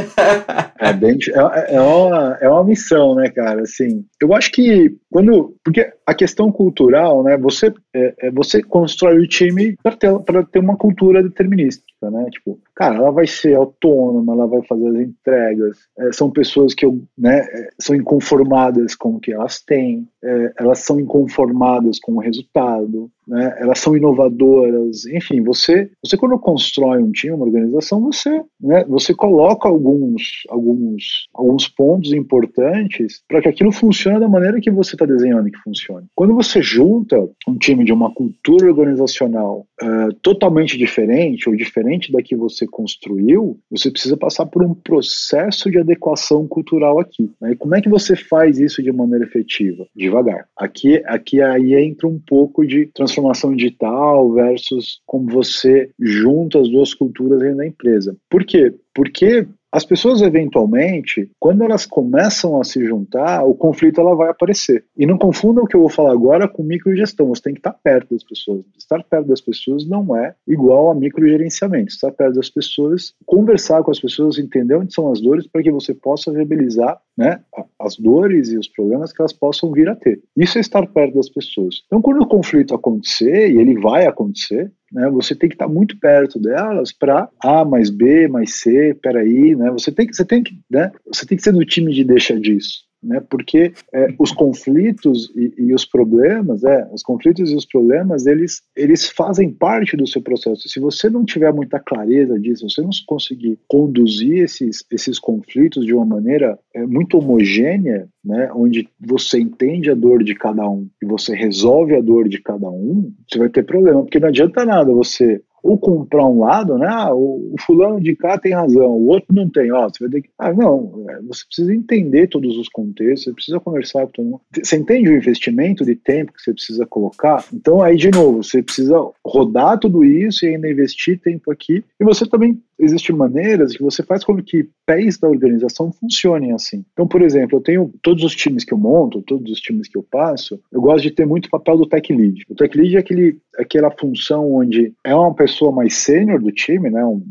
é, 0.78 0.94
bem, 0.94 1.18
é, 1.34 1.76
é, 1.76 1.82
uma, 1.82 2.38
é 2.40 2.48
uma 2.48 2.64
missão, 2.64 3.16
né, 3.16 3.28
cara? 3.30 3.64
Assim, 3.64 4.06
eu 4.22 4.36
acho 4.36 4.52
que 4.52 4.96
quando. 5.10 5.56
Porque 5.64 5.92
a 6.06 6.14
questão 6.14 6.52
cultural, 6.52 7.24
né? 7.24 7.36
Você, 7.38 7.74
é, 7.96 8.14
é 8.20 8.32
você 8.32 8.62
constrói 8.62 9.18
o 9.18 9.28
time 9.28 9.76
para 9.82 9.96
ter, 9.96 10.12
ter 10.52 10.60
uma 10.60 10.78
cultura 10.78 11.24
determinística, 11.24 12.12
né? 12.12 12.28
Tipo, 12.30 12.60
cara, 12.80 12.96
ela 12.96 13.12
vai 13.12 13.28
ser 13.28 13.56
autônoma, 13.56 14.32
ela 14.32 14.48
vai 14.48 14.62
fazer 14.64 14.88
as 14.88 14.96
entregas. 14.96 15.78
É, 16.00 16.14
são 16.14 16.32
pessoas 16.32 16.74
que 16.74 16.88
né, 17.18 17.40
é, 17.40 17.70
são 17.78 17.94
inconformadas 17.94 18.96
com 18.96 19.16
o 19.16 19.20
que 19.20 19.34
elas 19.34 19.62
têm, 19.62 20.08
é, 20.24 20.54
elas 20.58 20.80
são 20.80 20.98
inconformadas 20.98 22.00
com 22.00 22.14
o 22.14 22.20
resultado, 22.20 23.12
né, 23.28 23.58
elas 23.60 23.80
são 23.80 23.98
inovadoras. 23.98 25.06
Enfim, 25.08 25.44
você, 25.44 25.92
você 26.02 26.16
quando 26.16 26.40
constrói 26.40 27.04
um 27.04 27.12
time, 27.12 27.34
uma 27.34 27.46
organização, 27.46 28.02
você, 28.02 28.42
né, 28.62 28.86
você 28.86 29.14
coloca 29.14 29.68
alguns, 29.68 30.44
alguns, 30.48 31.28
alguns 31.34 31.68
pontos 31.68 32.14
importantes 32.14 33.22
para 33.28 33.42
que 33.42 33.50
aquilo 33.50 33.74
funcione 33.74 34.22
da 34.22 34.30
maneira 34.30 34.62
que 34.62 34.72
você 34.72 34.96
está 34.96 35.06
desenhando 35.06 35.52
que 35.52 35.60
funcione. 35.60 36.08
Quando 36.16 36.34
você 36.34 36.62
junta 36.62 37.30
um 37.46 37.58
time 37.58 37.84
de 37.84 37.92
uma 37.92 38.14
cultura 38.14 38.68
organizacional 38.68 39.68
uh, 39.84 40.14
totalmente 40.22 40.78
diferente 40.78 41.50
ou 41.50 41.56
diferente 41.56 42.10
da 42.10 42.22
que 42.22 42.38
você 42.38 42.69
construiu, 42.70 43.60
você 43.70 43.92
precisa 43.92 44.16
passar 44.16 44.46
por 44.46 44.64
um 44.64 44.74
processo 44.74 45.70
de 45.70 45.80
adequação 45.80 46.48
cultural 46.48 47.00
aqui. 47.00 47.30
Né? 47.42 47.52
E 47.52 47.56
como 47.56 47.76
é 47.76 47.82
que 47.82 47.90
você 47.90 48.16
faz 48.16 48.60
isso 48.60 48.82
de 48.82 48.92
maneira 48.92 49.26
efetiva? 49.26 49.88
Devagar. 49.96 50.48
Aqui, 50.56 51.02
aqui 51.06 51.42
aí 51.42 51.74
entra 51.76 52.08
um 52.08 52.20
pouco 52.20 52.66
de 52.66 52.88
transformação 52.88 53.56
digital 53.56 54.32
versus 54.34 55.02
como 55.06 55.30
você 55.30 55.90
junta 56.00 56.60
as 56.60 56.70
duas 56.70 56.94
culturas 56.94 57.40
dentro 57.40 57.58
da 57.58 57.68
empresa. 57.68 58.16
Por 58.30 58.46
quê? 58.46 58.74
Porque 58.94 59.48
as 59.72 59.86
pessoas 59.86 60.22
eventualmente, 60.22 61.30
quando 61.40 61.64
elas 61.64 61.86
começam 61.86 62.60
a 62.60 62.64
se 62.64 62.84
juntar, 62.86 63.44
o 63.44 63.54
conflito 63.54 64.02
ela 64.02 64.16
vai 64.16 64.30
aparecer. 64.30 64.86
E 64.98 65.06
não 65.06 65.18
confundam 65.18 65.64
o 65.64 65.68
que 65.68 65.76
eu 65.76 65.82
vou 65.82 65.90
falar 65.90 66.12
agora 66.12 66.48
com 66.48 66.64
microgestão. 66.64 67.28
Você 67.28 67.44
tem 67.44 67.54
que 67.54 67.60
estar 67.60 67.74
perto 67.74 68.14
das 68.14 68.24
pessoas. 68.24 68.66
Estar 68.78 69.04
perto 69.04 69.28
das 69.28 69.42
pessoas 69.42 69.88
não 69.88 70.16
é 70.16 70.34
igual 70.48 70.90
a 70.90 70.96
microgerenciamento. 70.96 71.92
Estar 71.92 72.12
perto 72.12 72.36
das 72.36 72.50
pessoas, 72.50 73.14
conversar 73.26 73.84
com 73.84 73.92
as 73.92 74.00
pessoas, 74.00 74.40
entender 74.40 74.76
onde 74.76 74.94
são 74.94 75.12
as 75.12 75.22
dores 75.22 75.46
para 75.46 75.62
que 75.62 75.72
você 75.72 75.94
possa 75.94 76.32
viabilizar 76.32 77.00
né, 77.16 77.42
as 77.78 77.98
dores 77.98 78.50
e 78.50 78.58
os 78.58 78.68
problemas 78.68 79.12
que 79.12 79.22
elas 79.22 79.34
possam 79.34 79.72
vir 79.72 79.90
a 79.90 79.96
ter. 79.96 80.22
Isso 80.36 80.58
é 80.58 80.62
estar 80.62 80.88
perto 80.88 81.16
das 81.16 81.30
pessoas. 81.30 81.84
Então, 81.86 82.02
quando 82.02 82.22
o 82.22 82.28
conflito 82.28 82.74
acontecer, 82.74 83.52
e 83.52 83.60
ele 83.60 83.80
vai 83.80 84.08
acontecer, 84.08 84.72
né? 84.92 85.10
Você 85.10 85.36
tem 85.36 85.50
que 85.50 85.56
estar 85.56 85.68
muito 85.68 85.98
perto 86.00 86.40
delas 86.40 86.92
para 86.92 87.30
A 87.40 87.64
mais 87.64 87.90
B 87.90 88.28
mais 88.28 88.56
C, 88.56 88.94
peraí, 89.02 89.56
né? 89.56 89.70
Você 89.72 89.92
tem 89.92 90.08
que, 90.08 90.16
você 90.16 90.26
tem 90.26 90.44
que, 90.44 90.58
né? 90.70 90.92
Você 91.08 91.26
tem 91.26 91.38
que 91.38 91.44
ser 91.44 91.52
do 91.52 91.66
time 91.66 91.94
de 91.94 92.04
deixa 92.04 92.40
disso 92.40 92.89
né? 93.02 93.22
Porque 93.30 93.74
é, 93.94 94.14
os 94.20 94.32
conflitos 94.32 95.32
e, 95.36 95.54
e, 95.58 95.74
os 95.74 95.86
problemas, 95.86 96.64
é, 96.64 96.88
os 96.92 97.02
conflitos 97.02 97.52
e 97.52 97.56
os 97.56 97.66
problemas, 97.66 98.26
eles, 98.26 98.62
eles 98.76 99.10
fazem 99.10 99.52
parte 99.52 99.96
do 99.96 100.08
seu 100.08 100.22
processo. 100.22 100.68
Se 100.68 100.80
você 100.80 101.10
não 101.10 101.24
tiver 101.24 101.54
muita 101.54 101.80
clareza 101.80 102.40
disso, 102.40 102.68
se 102.68 102.76
você 102.76 102.82
não 102.82 102.90
conseguir 103.08 103.58
conduzir 103.68 104.44
esses, 104.44 104.84
esses 104.92 105.20
conflitos 105.20 105.86
de 105.86 105.94
uma 105.94 106.06
maneira 106.06 106.58
é, 106.74 106.86
muito 106.86 107.18
homogênea, 107.18 108.08
né? 108.24 108.50
Onde 108.54 108.88
você 109.00 109.40
entende 109.40 109.90
a 109.90 109.96
dor 109.96 110.24
de 110.24 110.36
cada 110.36 110.68
um 110.70 110.88
e 111.02 111.06
você 111.06 111.34
resolve 111.34 111.96
a 111.96 112.02
dor 112.02 112.28
de 112.28 112.42
cada 112.42 112.70
um, 112.70 113.14
você 113.28 113.40
vai 113.40 113.50
ter 113.50 113.64
problema, 113.64 114.02
porque 114.02 114.20
não 114.20 114.28
adianta 114.28 114.66
nada 114.66 114.92
você 114.92 115.42
ou 115.64 115.78
comprar 115.78 116.26
um 116.26 116.40
lado, 116.40 116.78
né? 116.78 116.88
Ah, 116.90 117.14
o, 117.14 117.56
fulano 117.60 118.02
de 118.02 118.16
cá 118.16 118.38
tem 118.38 118.54
razão, 118.54 118.92
o 118.92 119.08
outro 119.08 119.34
não 119.34 119.50
tem. 119.50 119.72
Ó, 119.72 119.88
você 119.88 120.04
vai 120.04 120.10
ter 120.10 120.22
que. 120.22 120.30
Ah, 120.38 120.54
não, 120.54 121.06
é, 121.10 121.22
você 121.22 121.46
precisa 121.46 121.74
entender 121.74 122.28
todos 122.28 122.58
os 122.58 122.70
contextos, 122.70 123.26
você 123.26 123.34
precisa 123.34 123.60
conversar 123.60 124.06
com 124.06 124.12
todo 124.12 124.26
mundo. 124.26 124.42
Você 124.64 124.78
entende 124.78 125.10
o 125.10 125.16
investimento 125.16 125.86
de 125.86 125.96
tempo 125.96 126.34
que 126.34 126.42
você 126.42 126.54
precisa 126.54 126.86
colocar? 126.86 127.44
Então, 127.54 127.82
aí, 127.82 127.96
de 127.96 128.12
novo, 128.12 128.44
você 128.44 128.62
precisa 128.62 128.96
rodar 129.26 129.80
tudo 129.80 130.04
isso 130.04 130.46
e 130.46 130.50
ainda 130.50 130.70
investir 130.70 131.20
tempo 131.20 131.52
aqui. 131.52 131.84
E 132.00 132.04
você 132.04 132.26
também 132.26 132.62
existem 132.80 133.16
maneiras 133.16 133.76
que 133.76 133.84
você 133.84 134.02
faz 134.02 134.24
com 134.24 134.42
que 134.42 134.70
pés 134.86 135.18
da 135.18 135.28
organização 135.28 135.92
funcionem 135.92 136.54
assim. 136.54 136.84
Então, 136.94 137.08
por 137.08 137.22
exemplo, 137.22 137.58
eu 137.58 137.62
tenho 137.62 137.94
todos 138.02 138.24
os 138.24 138.36
times 138.36 138.64
que 138.64 138.74
eu 138.74 138.78
monto, 138.78 139.22
todos 139.22 139.52
os 139.52 139.60
times 139.60 139.88
que 139.88 139.98
eu 139.98 140.04
passo, 140.04 140.60
eu 140.72 140.82
gosto 140.82 141.04
de 141.04 141.12
ter 141.12 141.26
muito 141.26 141.50
papel 141.50 141.78
do 141.78 141.86
tech 141.86 142.14
lead. 142.14 142.44
O 142.50 142.56
tech 142.56 142.76
lead 142.78 142.96
é 142.96 143.00
aquele, 143.00 143.38
aquela 143.58 143.92
função 143.92 144.54
onde 144.54 144.94
é 145.04 145.14
uma 145.14 145.34
pessoa 145.34 145.49
mais 145.72 145.96
sênior 145.96 146.40
do 146.42 146.52
time, 146.52 146.90
né, 146.90 147.04
um 147.04 147.24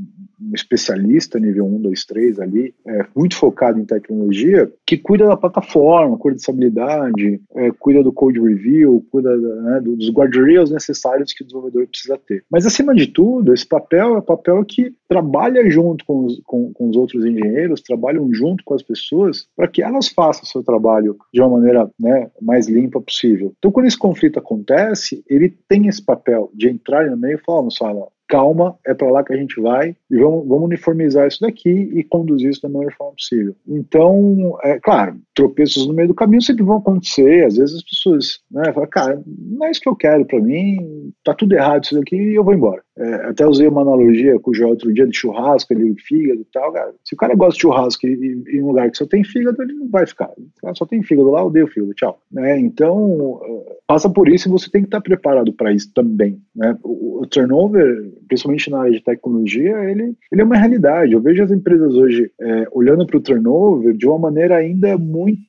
especialista 0.54 1.38
nível 1.38 1.66
1, 1.66 1.82
2, 1.82 2.04
3 2.04 2.40
ali, 2.40 2.74
é, 2.86 3.06
muito 3.14 3.36
focado 3.36 3.78
em 3.78 3.84
tecnologia, 3.84 4.70
que 4.86 4.96
cuida 4.96 5.26
da 5.26 5.36
plataforma, 5.36 6.18
cuida 6.18 6.36
da 6.36 6.40
estabilidade, 6.40 7.40
é, 7.54 7.70
cuida 7.72 8.02
do 8.02 8.12
code 8.12 8.40
review, 8.40 9.04
cuida 9.10 9.36
né, 9.36 9.80
dos 9.80 10.10
guardrails 10.10 10.70
necessários 10.70 11.32
que 11.32 11.42
o 11.42 11.46
desenvolvedor 11.46 11.86
precisa 11.86 12.18
ter. 12.26 12.44
Mas, 12.50 12.66
acima 12.66 12.94
de 12.94 13.06
tudo, 13.06 13.52
esse 13.52 13.66
papel 13.66 14.14
é 14.14 14.18
o 14.18 14.22
papel 14.22 14.64
que 14.64 14.92
trabalha 15.08 15.68
junto 15.68 16.04
com 16.04 16.26
os, 16.26 16.40
com, 16.44 16.72
com 16.72 16.88
os 16.88 16.96
outros 16.96 17.24
engenheiros, 17.24 17.82
trabalham 17.82 18.32
junto 18.32 18.62
com 18.64 18.74
as 18.74 18.82
pessoas 18.82 19.46
para 19.56 19.68
que 19.68 19.82
elas 19.82 20.08
façam 20.08 20.42
o 20.44 20.46
seu 20.46 20.62
trabalho 20.62 21.16
de 21.32 21.40
uma 21.40 21.50
maneira 21.50 21.90
né, 21.98 22.30
mais 22.40 22.68
limpa 22.68 23.00
possível. 23.00 23.54
Então, 23.58 23.70
quando 23.70 23.86
esse 23.86 23.98
conflito 23.98 24.38
acontece, 24.38 25.22
ele 25.28 25.54
tem 25.68 25.86
esse 25.86 26.04
papel 26.04 26.50
de 26.54 26.68
entrar 26.68 27.10
no 27.10 27.16
meio 27.16 27.36
e 27.36 27.44
falar, 27.44 27.62
Moçada, 27.62 28.06
calma, 28.28 28.76
é 28.86 28.94
para 28.94 29.10
lá 29.10 29.24
que 29.24 29.32
a 29.32 29.36
gente 29.36 29.60
vai 29.60 29.96
e 30.10 30.18
vamos, 30.18 30.46
vamos 30.46 30.64
uniformizar 30.64 31.26
isso 31.26 31.40
daqui 31.40 31.70
e 31.70 32.04
conduzir 32.04 32.50
isso 32.50 32.62
da 32.62 32.68
melhor 32.68 32.92
forma 32.92 33.14
possível. 33.14 33.56
Então, 33.66 34.58
é 34.62 34.78
claro, 34.78 35.16
tropeços 35.34 35.86
no 35.86 35.94
meio 35.94 36.08
do 36.08 36.14
caminho 36.14 36.42
sempre 36.42 36.64
vão 36.64 36.76
acontecer, 36.76 37.46
às 37.46 37.56
vezes 37.56 37.76
as 37.76 37.82
pessoas 37.82 38.40
né, 38.50 38.72
falam, 38.72 38.88
cara, 38.88 39.22
não 39.26 39.66
é 39.66 39.70
isso 39.70 39.80
que 39.80 39.88
eu 39.88 39.96
quero 39.96 40.24
para 40.24 40.40
mim, 40.40 41.12
tá 41.24 41.34
tudo 41.34 41.54
errado 41.54 41.84
isso 41.84 41.94
daqui 41.94 42.16
e 42.16 42.34
eu 42.34 42.44
vou 42.44 42.54
embora. 42.54 42.82
É, 42.98 43.14
até 43.28 43.46
usei 43.46 43.68
uma 43.68 43.82
analogia 43.82 44.40
com 44.40 44.50
o 44.50 44.54
João 44.54 44.70
outro 44.70 44.92
dia 44.92 45.06
de 45.06 45.16
churrasco, 45.16 45.72
ele 45.72 45.94
fígado 46.00 46.40
e 46.40 46.46
tal, 46.52 46.72
cara. 46.72 46.92
Se 47.04 47.14
o 47.14 47.16
cara 47.16 47.34
gosta 47.34 47.54
de 47.54 47.60
churrasco 47.60 48.06
e, 48.06 48.42
em 48.48 48.62
um 48.62 48.68
lugar 48.68 48.90
que 48.90 48.98
só 48.98 49.06
tem 49.06 49.22
fígado, 49.22 49.62
ele 49.62 49.74
não 49.74 49.88
vai 49.88 50.04
ficar. 50.04 50.30
Só 50.74 50.84
tem 50.84 51.02
fígado 51.02 51.30
lá, 51.30 51.44
odeio 51.44 51.68
fígado, 51.68 51.94
tchau. 51.94 52.20
Né? 52.30 52.58
Então, 52.58 53.40
é, 53.44 53.76
passa 53.86 54.10
por 54.10 54.28
isso 54.28 54.48
e 54.48 54.50
você 54.50 54.68
tem 54.68 54.82
que 54.82 54.88
estar 54.88 55.00
preparado 55.00 55.52
para 55.52 55.72
isso 55.72 55.92
também. 55.94 56.40
Né? 56.54 56.76
O, 56.82 57.24
turnover, 57.28 58.12
principalmente 58.28 58.70
na 58.70 58.80
área 58.80 58.92
de 58.92 59.02
tecnologia, 59.02 59.76
ele, 59.90 60.14
ele 60.30 60.40
é 60.40 60.44
uma 60.44 60.56
realidade. 60.56 61.12
Eu 61.12 61.20
vejo 61.20 61.42
as 61.42 61.50
empresas 61.50 61.94
hoje 61.94 62.30
é, 62.40 62.68
olhando 62.72 63.06
para 63.06 63.16
o 63.16 63.20
turnover 63.20 63.96
de 63.96 64.06
uma 64.06 64.18
maneira 64.18 64.56
ainda 64.56 64.96
muito, 64.98 65.40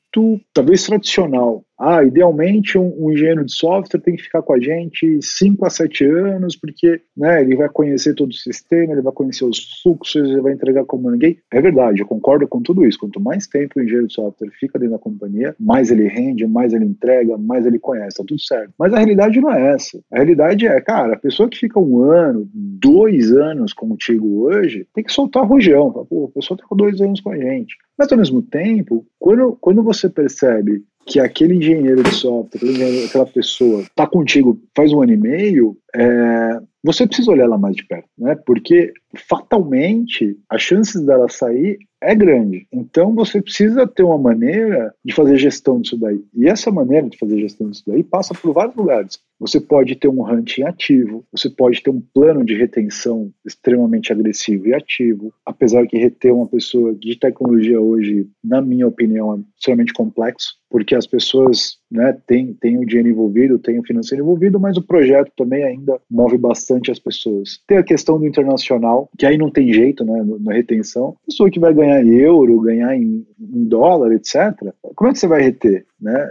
talvez 0.54 0.84
tradicional 0.84 1.64
ah, 1.80 2.04
idealmente 2.04 2.76
um, 2.76 2.94
um, 2.98 3.10
engenheiro 3.10 3.42
de 3.42 3.54
software 3.54 4.00
tem 4.00 4.14
que 4.14 4.24
ficar 4.24 4.42
com 4.42 4.52
a 4.52 4.60
gente 4.60 5.18
5 5.22 5.64
a 5.64 5.70
7 5.70 6.04
anos, 6.04 6.54
porque 6.54 7.00
né, 7.16 7.40
ele 7.40 7.56
vai 7.56 7.70
conhecer 7.70 8.14
todo 8.14 8.28
o 8.28 8.34
sistema, 8.34 8.92
ele 8.92 9.00
vai 9.00 9.14
conhecer 9.14 9.46
os 9.46 9.80
fluxos, 9.82 10.28
ele 10.28 10.42
vai 10.42 10.52
entregar 10.52 10.84
como 10.84 11.10
ninguém. 11.10 11.38
É 11.50 11.58
verdade, 11.58 12.02
eu 12.02 12.06
concordo 12.06 12.46
com 12.46 12.60
tudo 12.60 12.84
isso. 12.84 12.98
Quanto 12.98 13.18
mais 13.18 13.46
tempo 13.46 13.78
o 13.78 13.82
engenheiro 13.82 14.08
de 14.08 14.12
software 14.12 14.50
fica 14.60 14.78
dentro 14.78 14.96
da 14.96 15.02
companhia, 15.02 15.56
mais 15.58 15.90
ele 15.90 16.06
rende, 16.06 16.46
mais 16.46 16.74
ele 16.74 16.84
entrega, 16.84 17.38
mais 17.38 17.64
ele 17.64 17.78
conhece, 17.78 18.18
tá 18.18 18.24
tudo 18.28 18.40
certo. 18.42 18.74
Mas 18.78 18.92
a 18.92 18.98
realidade 18.98 19.40
não 19.40 19.50
é 19.50 19.72
essa. 19.72 19.98
A 20.12 20.16
realidade 20.16 20.66
é, 20.66 20.78
cara, 20.82 21.14
a 21.14 21.18
pessoa 21.18 21.48
que 21.48 21.56
fica 21.56 21.80
um 21.80 22.02
ano, 22.02 22.46
dois 22.52 23.32
anos 23.32 23.72
contigo 23.72 24.42
hoje, 24.42 24.86
tem 24.92 25.02
que 25.02 25.12
soltar 25.12 25.46
rojão. 25.46 25.90
Pô, 25.90 26.26
a 26.30 26.34
pessoa 26.34 26.58
tá 26.58 26.64
com 26.68 26.76
dois 26.76 27.00
anos 27.00 27.22
com 27.22 27.30
a 27.30 27.38
gente. 27.38 27.74
Mas 28.00 28.10
ao 28.10 28.16
mesmo 28.16 28.40
tempo, 28.40 29.06
quando, 29.18 29.58
quando 29.60 29.82
você 29.82 30.08
percebe 30.08 30.82
que 31.10 31.18
aquele 31.18 31.56
engenheiro 31.56 32.04
de 32.04 32.14
software, 32.14 32.60
aquela 33.04 33.26
pessoa, 33.26 33.82
está 33.82 34.06
contigo 34.06 34.60
faz 34.76 34.92
um 34.92 35.02
ano 35.02 35.12
e 35.12 35.16
meio, 35.16 35.76
é, 35.92 36.60
você 36.84 37.04
precisa 37.04 37.32
olhar 37.32 37.44
ela 37.44 37.58
mais 37.58 37.74
de 37.74 37.84
perto, 37.84 38.08
né? 38.16 38.36
Porque 38.46 38.92
fatalmente 39.28 40.38
as 40.48 40.62
chances 40.62 41.04
dela 41.04 41.28
sair 41.28 41.78
é 42.00 42.14
grande. 42.14 42.66
Então 42.72 43.14
você 43.14 43.42
precisa 43.42 43.86
ter 43.86 44.02
uma 44.02 44.16
maneira 44.16 44.94
de 45.04 45.12
fazer 45.12 45.36
gestão 45.36 45.80
disso 45.80 45.98
daí. 45.98 46.22
E 46.34 46.48
essa 46.48 46.70
maneira 46.70 47.08
de 47.08 47.18
fazer 47.18 47.38
gestão 47.40 47.68
disso 47.68 47.82
daí 47.86 48.02
passa 48.02 48.32
por 48.32 48.54
vários 48.54 48.76
lugares. 48.76 49.18
Você 49.38 49.60
pode 49.60 49.96
ter 49.96 50.08
um 50.08 50.26
hunting 50.26 50.62
ativo, 50.62 51.24
você 51.32 51.50
pode 51.50 51.82
ter 51.82 51.90
um 51.90 52.00
plano 52.14 52.44
de 52.44 52.54
retenção 52.54 53.30
extremamente 53.44 54.12
agressivo 54.12 54.68
e 54.68 54.74
ativo, 54.74 55.32
apesar 55.44 55.86
que 55.86 55.98
reter 55.98 56.32
uma 56.32 56.46
pessoa 56.46 56.94
de 56.94 57.18
tecnologia 57.18 57.80
hoje, 57.80 58.28
na 58.44 58.60
minha 58.60 58.86
opinião, 58.86 59.34
é 59.34 59.38
extremamente 59.58 59.92
complexo, 59.92 60.59
porque 60.70 60.94
as 60.94 61.06
pessoas 61.06 61.79
né, 61.90 62.16
têm, 62.26 62.54
têm 62.54 62.78
o 62.78 62.86
dinheiro 62.86 63.08
envolvido, 63.08 63.58
têm 63.58 63.78
o 63.78 63.84
financeiro 63.84 64.22
envolvido, 64.22 64.60
mas 64.60 64.76
o 64.76 64.82
projeto 64.82 65.32
também 65.36 65.64
ainda 65.64 65.98
move 66.10 66.38
bastante 66.38 66.90
as 66.90 66.98
pessoas. 66.98 67.60
Tem 67.66 67.78
a 67.78 67.82
questão 67.82 68.18
do 68.18 68.26
internacional, 68.26 69.10
que 69.18 69.26
aí 69.26 69.36
não 69.36 69.50
tem 69.50 69.72
jeito, 69.72 70.04
né, 70.04 70.24
na 70.40 70.52
retenção. 70.52 71.16
Pessoa 71.26 71.50
que 71.50 71.58
vai 71.58 71.74
ganhar 71.74 72.02
em 72.04 72.14
euro, 72.14 72.60
ganhar 72.60 72.94
em, 72.94 73.26
em 73.40 73.64
dólar, 73.64 74.12
etc. 74.12 74.54
Como 74.94 75.10
é 75.10 75.12
que 75.12 75.18
você 75.18 75.26
vai 75.26 75.42
reter? 75.42 75.84
Né? 76.00 76.28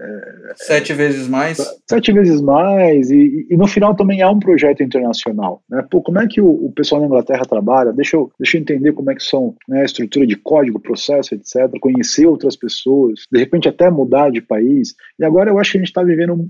Sete 0.56 0.94
vezes 0.94 1.28
mais? 1.28 1.58
Sete 1.88 2.12
vezes 2.12 2.42
mais, 2.42 3.12
e, 3.12 3.46
e 3.50 3.56
no 3.56 3.68
final 3.68 3.96
também 3.96 4.22
há 4.22 4.30
um 4.30 4.40
projeto 4.40 4.82
internacional. 4.82 5.62
Né? 5.70 5.86
Pô, 5.92 6.02
como 6.02 6.20
é 6.20 6.28
que 6.28 6.42
o, 6.42 6.48
o, 6.48 6.72
pessoal 6.72 7.02
na 7.02 7.08
Inglaterra 7.08 7.46
trabalha? 7.46 7.94
Deixa 7.94 8.18
eu, 8.18 8.32
deixa 8.40 8.58
eu 8.58 8.62
entender 8.62 8.94
como 8.94 9.12
é 9.12 9.16
que 9.16 9.24
são 9.24 9.56
né, 9.68 9.82
a 9.82 9.86
estrutura 9.86 10.26
de 10.26 10.36
código, 10.36 10.80
processo, 10.80 11.36
etc. 11.36 11.70
Conhecer 11.80 12.26
outras 12.26 12.56
pessoas, 12.56 13.28
de 13.32 13.40
repente 13.40 13.70
até 13.70 13.92
mudar 13.92 14.32
de 14.32 14.42
país. 14.42 14.96
E 15.20 15.24
agora 15.24 15.49
eu 15.50 15.60
acho 15.60 15.72
que 15.72 15.78
a 15.78 15.82
gente 15.82 15.90
está 15.90 16.04
vivendo 16.04 16.34
um, 16.34 16.50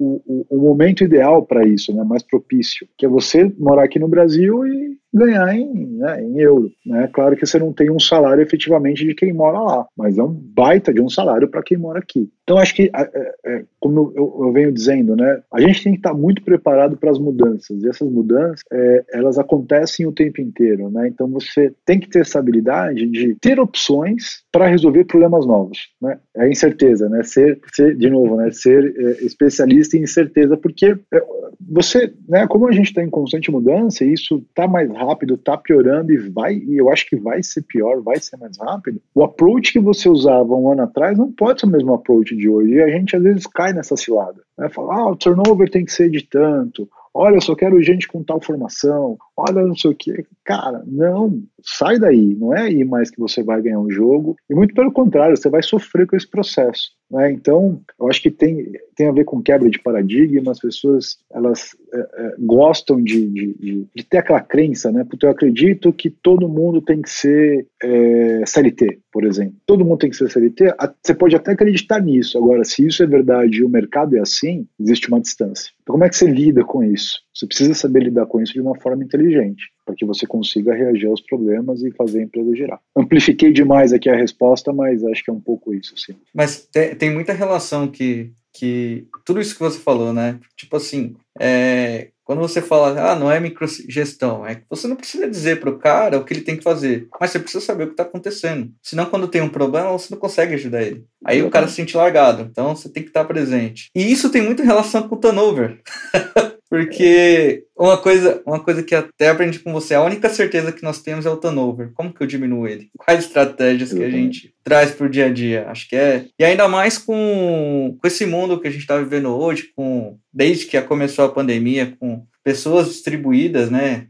um, 0.00 0.20
um, 0.26 0.44
um, 0.50 0.58
momento 0.58 1.02
ideal 1.02 1.44
para 1.44 1.66
isso, 1.66 1.94
né, 1.94 2.04
mais 2.04 2.22
propício, 2.22 2.86
que 2.96 3.06
é 3.06 3.08
você 3.08 3.50
morar 3.58 3.84
aqui 3.84 3.98
no 3.98 4.08
Brasil 4.08 4.66
e 4.66 4.98
ganhar 5.12 5.54
em, 5.54 5.96
né, 5.96 6.22
em 6.22 6.38
euro. 6.40 6.70
Né? 6.86 7.08
Claro 7.12 7.36
que 7.36 7.44
você 7.44 7.58
não 7.58 7.72
tem 7.72 7.90
um 7.90 7.98
salário 7.98 8.42
efetivamente 8.42 9.04
de 9.04 9.14
quem 9.14 9.32
mora 9.32 9.60
lá, 9.60 9.86
mas 9.96 10.18
é 10.18 10.22
um 10.22 10.32
baita 10.32 10.92
de 10.92 11.00
um 11.00 11.08
salário 11.08 11.48
para 11.48 11.62
quem 11.62 11.76
mora 11.76 11.98
aqui. 11.98 12.30
Então, 12.42 12.58
acho 12.58 12.74
que, 12.74 12.90
é, 12.94 13.34
é, 13.46 13.64
como 13.78 14.12
eu, 14.16 14.38
eu, 14.40 14.52
venho 14.52 14.72
dizendo, 14.72 15.14
né, 15.14 15.40
a 15.52 15.60
gente 15.60 15.84
tem 15.84 15.92
que 15.92 15.98
estar 15.98 16.12
muito 16.12 16.42
preparado 16.42 16.96
para 16.96 17.10
as 17.10 17.18
mudanças, 17.18 17.82
e 17.82 17.88
essas 17.88 18.10
mudanças, 18.10 18.60
é, 18.72 19.04
elas 19.12 19.38
acontecem 19.38 20.06
o 20.06 20.12
tempo 20.12 20.40
inteiro. 20.40 20.90
Né? 20.90 21.08
Então, 21.08 21.28
você 21.28 21.72
tem 21.84 22.00
que 22.00 22.08
ter 22.08 22.20
essa 22.20 22.38
habilidade 22.38 23.06
de 23.06 23.36
ter 23.40 23.60
opções 23.60 24.42
para 24.50 24.66
resolver 24.66 25.04
problemas 25.04 25.46
novos. 25.46 25.90
Né? 26.02 26.18
É 26.36 26.48
incerteza, 26.48 27.08
né? 27.08 27.22
ser, 27.22 27.60
ser 27.72 27.96
de 27.96 28.10
novo, 28.10 28.36
né? 28.36 28.50
ser 28.50 28.94
é, 28.96 29.24
especialista 29.24 29.96
em 29.96 30.02
incerteza, 30.02 30.56
porque 30.56 30.96
é, 31.14 31.22
você, 31.68 32.12
né, 32.28 32.46
como 32.48 32.66
a 32.66 32.72
gente 32.72 32.86
está 32.86 33.02
em 33.02 33.10
constante 33.10 33.50
mudança, 33.50 34.04
e 34.04 34.12
isso 34.12 34.44
está 34.48 34.66
mais 34.66 34.90
rápido, 35.00 35.34
está 35.34 35.56
piorando 35.56 36.12
e 36.12 36.18
vai, 36.18 36.54
e 36.54 36.76
eu 36.76 36.90
acho 36.90 37.08
que 37.08 37.16
vai 37.16 37.42
ser 37.42 37.62
pior, 37.62 38.02
vai 38.02 38.18
ser 38.20 38.36
mais 38.36 38.58
rápido. 38.58 39.00
O 39.14 39.24
approach 39.24 39.72
que 39.72 39.80
você 39.80 40.08
usava 40.08 40.54
um 40.54 40.70
ano 40.70 40.82
atrás 40.82 41.16
não 41.16 41.32
pode 41.32 41.60
ser 41.60 41.66
o 41.66 41.70
mesmo 41.70 41.94
approach 41.94 42.36
de 42.36 42.48
hoje. 42.48 42.74
E 42.74 42.82
a 42.82 42.88
gente 42.88 43.16
às 43.16 43.22
vezes 43.22 43.46
cai 43.46 43.72
nessa 43.72 43.96
cilada. 43.96 44.42
Né? 44.58 44.68
Fala, 44.68 44.94
ah, 44.94 45.10
o 45.10 45.16
turnover 45.16 45.70
tem 45.70 45.84
que 45.84 45.92
ser 45.92 46.10
de 46.10 46.22
tanto. 46.22 46.88
Olha, 47.12 47.36
eu 47.36 47.40
só 47.40 47.56
quero 47.56 47.82
gente 47.82 48.06
com 48.06 48.22
tal 48.22 48.40
formação. 48.40 49.18
Olha, 49.48 49.66
não 49.66 49.76
sei 49.76 49.90
o 49.90 49.94
que. 49.94 50.24
Cara, 50.44 50.82
não, 50.86 51.42
sai 51.62 51.98
daí. 51.98 52.34
Não 52.34 52.54
é 52.54 52.62
aí 52.62 52.84
mais 52.84 53.10
que 53.10 53.18
você 53.18 53.42
vai 53.42 53.62
ganhar 53.62 53.80
um 53.80 53.90
jogo. 53.90 54.36
E 54.48 54.54
muito 54.54 54.74
pelo 54.74 54.92
contrário, 54.92 55.36
você 55.36 55.48
vai 55.48 55.62
sofrer 55.62 56.06
com 56.06 56.16
esse 56.16 56.28
processo. 56.28 56.90
Né? 57.10 57.32
Então, 57.32 57.80
eu 57.98 58.08
acho 58.08 58.22
que 58.22 58.30
tem, 58.30 58.72
tem 58.94 59.08
a 59.08 59.12
ver 59.12 59.24
com 59.24 59.42
quebra 59.42 59.68
de 59.68 59.80
paradigma. 59.80 60.52
As 60.52 60.60
pessoas 60.60 61.18
elas 61.32 61.76
é, 61.92 61.98
é, 61.98 62.34
gostam 62.38 63.02
de, 63.02 63.26
de, 63.28 63.86
de, 63.94 64.04
ter 64.04 64.18
aquela 64.18 64.40
crença, 64.40 64.92
né? 64.92 65.04
Porque 65.08 65.26
eu 65.26 65.30
acredito 65.30 65.92
que 65.92 66.08
todo 66.08 66.48
mundo 66.48 66.80
tem 66.80 67.02
que 67.02 67.10
ser 67.10 67.66
é, 67.82 68.42
CLT, 68.46 69.00
por 69.12 69.24
exemplo. 69.24 69.54
Todo 69.66 69.84
mundo 69.84 69.98
tem 69.98 70.10
que 70.10 70.16
ser 70.16 70.30
CLT. 70.30 70.74
Você 71.02 71.14
pode 71.14 71.34
até 71.34 71.52
acreditar 71.52 72.00
nisso. 72.00 72.38
Agora, 72.38 72.62
se 72.64 72.86
isso 72.86 73.02
é 73.02 73.06
verdade 73.06 73.58
e 73.58 73.64
o 73.64 73.68
mercado 73.68 74.16
é 74.16 74.20
assim, 74.20 74.66
existe 74.78 75.08
uma 75.08 75.20
distância. 75.20 75.72
Então, 75.82 75.94
como 75.94 76.04
é 76.04 76.08
que 76.08 76.16
você 76.16 76.26
lida 76.26 76.64
com 76.64 76.84
isso? 76.84 77.20
Você 77.34 77.46
precisa 77.46 77.74
saber 77.74 78.02
lidar 78.02 78.26
com 78.26 78.40
isso 78.40 78.52
de 78.52 78.60
uma 78.60 78.78
forma 78.80 79.04
inteligente, 79.04 79.70
para 79.84 79.94
que 79.94 80.04
você 80.04 80.26
consiga 80.26 80.74
reagir 80.74 81.06
aos 81.06 81.20
problemas 81.20 81.82
e 81.82 81.90
fazer 81.92 82.20
a 82.20 82.22
empresa 82.24 82.54
girar. 82.54 82.80
Amplifiquei 82.96 83.52
demais 83.52 83.92
aqui 83.92 84.08
a 84.08 84.16
resposta, 84.16 84.72
mas 84.72 85.04
acho 85.04 85.24
que 85.24 85.30
é 85.30 85.34
um 85.34 85.40
pouco 85.40 85.72
isso, 85.72 85.96
sim. 85.96 86.14
Mas 86.34 86.68
tem 86.98 87.10
muita 87.10 87.32
relação 87.32 87.88
que, 87.88 88.32
que 88.52 89.06
tudo 89.24 89.40
isso 89.40 89.54
que 89.54 89.60
você 89.60 89.78
falou, 89.78 90.12
né? 90.12 90.38
Tipo 90.56 90.76
assim, 90.76 91.14
é, 91.38 92.08
quando 92.30 92.42
você 92.42 92.62
fala, 92.62 93.10
ah, 93.10 93.16
não 93.16 93.28
é 93.28 93.40
microgestão, 93.40 94.46
é 94.46 94.54
que 94.54 94.62
você 94.70 94.86
não 94.86 94.94
precisa 94.94 95.28
dizer 95.28 95.58
para 95.58 95.70
o 95.70 95.78
cara 95.78 96.16
o 96.16 96.24
que 96.24 96.32
ele 96.32 96.42
tem 96.42 96.56
que 96.56 96.62
fazer, 96.62 97.08
mas 97.20 97.32
você 97.32 97.40
precisa 97.40 97.64
saber 97.64 97.82
o 97.82 97.86
que 97.88 97.94
está 97.94 98.04
acontecendo. 98.04 98.72
Senão, 98.80 99.06
quando 99.06 99.26
tem 99.26 99.40
um 99.40 99.48
problema, 99.48 99.90
você 99.90 100.14
não 100.14 100.20
consegue 100.20 100.54
ajudar 100.54 100.80
ele. 100.80 101.04
Aí 101.24 101.42
o 101.42 101.50
cara 101.50 101.66
se 101.66 101.74
sente 101.74 101.96
largado. 101.96 102.42
Então, 102.42 102.76
você 102.76 102.88
tem 102.88 103.02
que 103.02 103.08
estar 103.08 103.24
presente. 103.24 103.90
E 103.96 104.12
isso 104.12 104.30
tem 104.30 104.42
muita 104.42 104.62
relação 104.62 105.08
com 105.08 105.16
o 105.16 105.18
turnover. 105.18 105.80
Porque 106.70 107.66
Uma 107.80 107.96
coisa, 107.96 108.42
uma 108.44 108.60
coisa 108.60 108.82
que 108.82 108.94
até 108.94 109.30
aprendi 109.30 109.58
com 109.58 109.72
você, 109.72 109.94
a 109.94 110.02
única 110.02 110.28
certeza 110.28 110.70
que 110.70 110.82
nós 110.82 111.00
temos 111.00 111.24
é 111.24 111.30
o 111.30 111.36
turnover. 111.38 111.92
Como 111.94 112.12
que 112.12 112.22
eu 112.22 112.26
diminuo 112.26 112.68
ele? 112.68 112.90
Quais 112.94 113.24
estratégias 113.24 113.90
que 113.90 114.04
a 114.04 114.10
gente 114.10 114.54
traz 114.62 114.90
para 114.90 115.06
o 115.06 115.08
dia 115.08 115.24
a 115.24 115.32
dia? 115.32 115.66
Acho 115.66 115.88
que 115.88 115.96
é. 115.96 116.26
E 116.38 116.44
ainda 116.44 116.68
mais 116.68 116.98
com, 116.98 117.96
com 117.98 118.06
esse 118.06 118.26
mundo 118.26 118.60
que 118.60 118.68
a 118.68 118.70
gente 118.70 118.82
está 118.82 118.98
vivendo 118.98 119.30
hoje, 119.30 119.72
com 119.74 120.18
desde 120.30 120.66
que 120.66 120.78
começou 120.82 121.24
a 121.24 121.30
pandemia, 121.30 121.96
com 121.98 122.26
pessoas 122.42 122.88
distribuídas, 122.88 123.70
né, 123.70 124.06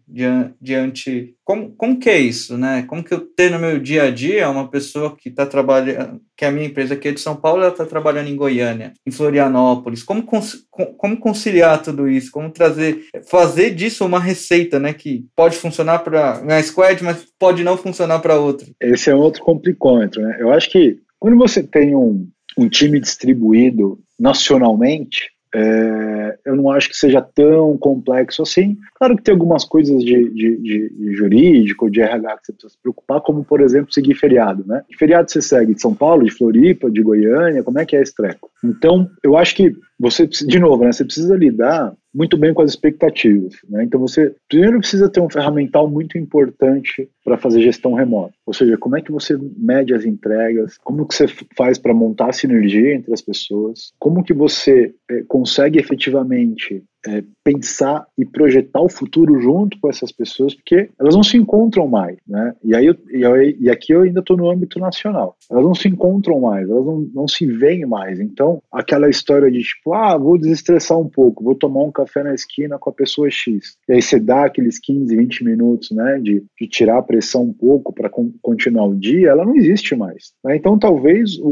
diante, 0.61 1.35
como, 1.45 1.71
como 1.73 1.99
que 1.99 2.09
é 2.09 2.19
isso, 2.19 2.57
né, 2.57 2.85
como 2.87 3.03
que 3.03 3.13
eu 3.13 3.21
tenho 3.21 3.53
no 3.53 3.59
meu 3.59 3.79
dia 3.79 4.05
a 4.05 4.11
dia 4.11 4.49
uma 4.49 4.69
pessoa 4.69 5.17
que 5.17 5.29
está 5.29 5.45
trabalhando, 5.45 6.21
que 6.37 6.45
é 6.45 6.49
a 6.49 6.51
minha 6.53 6.67
empresa 6.67 6.95
aqui 6.95 7.09
é 7.09 7.13
de 7.13 7.21
São 7.21 7.35
Paulo, 7.35 7.63
ela 7.63 7.73
está 7.73 7.85
trabalhando 7.85 8.29
em 8.29 8.37
Goiânia, 8.37 8.93
em 9.05 9.11
Florianópolis, 9.11 10.03
como, 10.03 10.23
como 10.23 11.17
conciliar 11.19 11.83
tudo 11.83 12.09
isso, 12.09 12.31
como 12.31 12.51
trazer, 12.51 13.05
fazer 13.29 13.60
disso 13.69 14.07
uma 14.07 14.21
receita, 14.21 14.79
né, 14.79 14.95
que 14.95 15.27
pode 15.37 15.57
funcionar 15.57 15.99
para 15.99 16.41
uma 16.41 16.63
squad, 16.63 17.03
mas 17.05 17.27
pode 17.39 17.63
não 17.63 17.77
funcionar 17.77 18.21
para 18.21 18.39
outra. 18.39 18.67
Esse 18.81 19.11
é 19.11 19.15
outro 19.15 19.43
complicômetro, 19.43 20.23
né, 20.23 20.37
eu 20.41 20.51
acho 20.53 20.71
que 20.71 20.99
quando 21.19 21.37
você 21.37 21.63
tem 21.63 21.95
um, 21.95 22.27
um 22.57 22.69
time 22.69 22.99
distribuído 22.99 23.99
nacionalmente, 24.19 25.29
é, 25.53 26.39
eu 26.47 26.55
não 26.55 26.71
acho 26.71 26.89
que 26.89 26.97
seja 26.97 27.21
tão 27.21 27.77
complexo 27.77 28.43
assim. 28.43 28.77
Claro 28.95 29.17
que 29.17 29.23
tem 29.23 29.33
algumas 29.33 29.65
coisas 29.65 30.03
de, 30.03 30.31
de, 30.31 30.57
de, 30.59 30.89
de, 30.91 31.13
jurídico, 31.15 31.91
de 31.91 32.01
RH 32.01 32.37
que 32.37 32.47
você 32.47 32.53
precisa 32.53 32.73
se 32.73 32.79
preocupar, 32.81 33.21
como, 33.21 33.45
por 33.45 33.61
exemplo, 33.61 33.93
seguir 33.93 34.15
feriado, 34.15 34.65
né? 34.67 34.83
Que 34.89 34.97
feriado 34.97 35.31
você 35.31 35.43
segue? 35.43 35.75
De 35.75 35.81
São 35.81 35.95
Paulo, 35.95 36.25
de 36.25 36.31
Floripa, 36.31 36.91
de 36.91 37.03
Goiânia? 37.03 37.65
Como 37.65 37.79
é 37.79 37.85
que 37.85 37.97
é 37.97 38.03
esse 38.03 38.15
treco? 38.15 38.49
Então, 38.65 39.11
eu 39.25 39.37
acho 39.37 39.57
que 39.57 39.75
você, 39.99 40.27
de 40.27 40.59
novo, 40.59 40.85
né, 40.85 40.93
você 40.93 41.05
precisa 41.05 41.35
lidar 41.37 41.93
muito 42.13 42.37
bem 42.37 42.53
com 42.53 42.63
as 42.63 42.71
expectativas. 42.71 43.55
Né? 43.69 43.85
Então 43.85 44.01
você 44.01 44.35
primeiro 44.49 44.79
precisa 44.79 45.09
ter 45.09 45.21
um 45.21 45.31
ferramental 45.31 45.89
muito 45.89 46.19
importante 46.19 47.09
para 47.31 47.39
fazer 47.39 47.63
gestão 47.63 47.95
remota. 47.95 48.35
Ou 48.45 48.53
seja, 48.53 48.77
como 48.77 48.97
é 48.97 49.01
que 49.01 49.13
você 49.13 49.39
mede 49.57 49.95
as 49.95 50.05
entregas, 50.05 50.77
como 50.83 51.07
que 51.07 51.15
você 51.15 51.27
faz 51.57 51.79
para 51.79 51.95
montar 51.95 52.31
a 52.31 52.33
sinergia 52.33 52.97
entre 52.97 53.15
as 53.15 53.23
pessoas, 53.23 53.93
como 54.01 54.25
que 54.25 54.35
você 54.35 54.93
é, 55.09 55.23
consegue 55.29 55.79
efetivamente 55.79 56.83
é, 57.07 57.23
pensar 57.43 58.07
e 58.17 58.25
projetar 58.25 58.81
o 58.81 58.89
futuro 58.89 59.41
junto 59.41 59.79
com 59.81 59.89
essas 59.89 60.13
pessoas, 60.13 60.55
porque 60.55 60.91
elas 60.99 61.15
não 61.15 61.23
se 61.23 61.37
encontram 61.37 61.89
mais, 61.89 62.19
né? 62.27 62.55
E 62.63 62.75
aí, 62.75 62.87
e, 63.11 63.57
e 63.61 63.71
aqui 63.71 63.93
eu 63.93 64.03
ainda 64.03 64.21
estou 64.21 64.37
no 64.37 64.51
âmbito 64.51 64.79
nacional. 64.79 65.37
Elas 65.51 65.65
não 65.65 65.75
se 65.75 65.89
encontram 65.89 66.41
mais, 66.41 66.69
elas 66.69 66.85
não, 66.85 67.09
não 67.15 67.29
se 67.29 67.47
veem 67.47 67.87
mais. 67.87 68.21
Então, 68.21 68.63
aquela 68.71 69.09
história 69.09 69.51
de 69.51 69.63
tipo, 69.63 69.95
ah, 69.95 70.17
vou 70.17 70.39
desestressar 70.39 70.99
um 70.99 71.09
pouco, 71.09 71.43
vou 71.43 71.55
tomar 71.55 71.83
um 71.83 71.93
café 71.93 72.23
na 72.23 72.35
esquina 72.35 72.79
com 72.79 72.91
a 72.91 72.95
pessoa 72.95 73.31
X. 73.31 73.77
E 73.89 73.95
aí 73.95 74.03
você 74.03 74.21
dá 74.21 74.45
aqueles 74.45 74.79
15, 74.79 75.17
20 75.17 75.45
minutos, 75.45 75.91
né, 75.91 76.19
de, 76.23 76.45
de 76.59 76.69
tirar 76.69 76.99
a 76.99 77.03
um 77.43 77.53
pouco 77.53 77.93
para 77.93 78.09
con 78.09 78.33
continuar 78.43 78.87
o 78.87 78.95
dia, 78.95 79.31
ela 79.31 79.45
não 79.45 79.57
existe 79.57 79.95
mais. 79.95 80.33
Né? 80.45 80.57
Então, 80.57 80.79
talvez 80.79 81.39
o, 81.39 81.49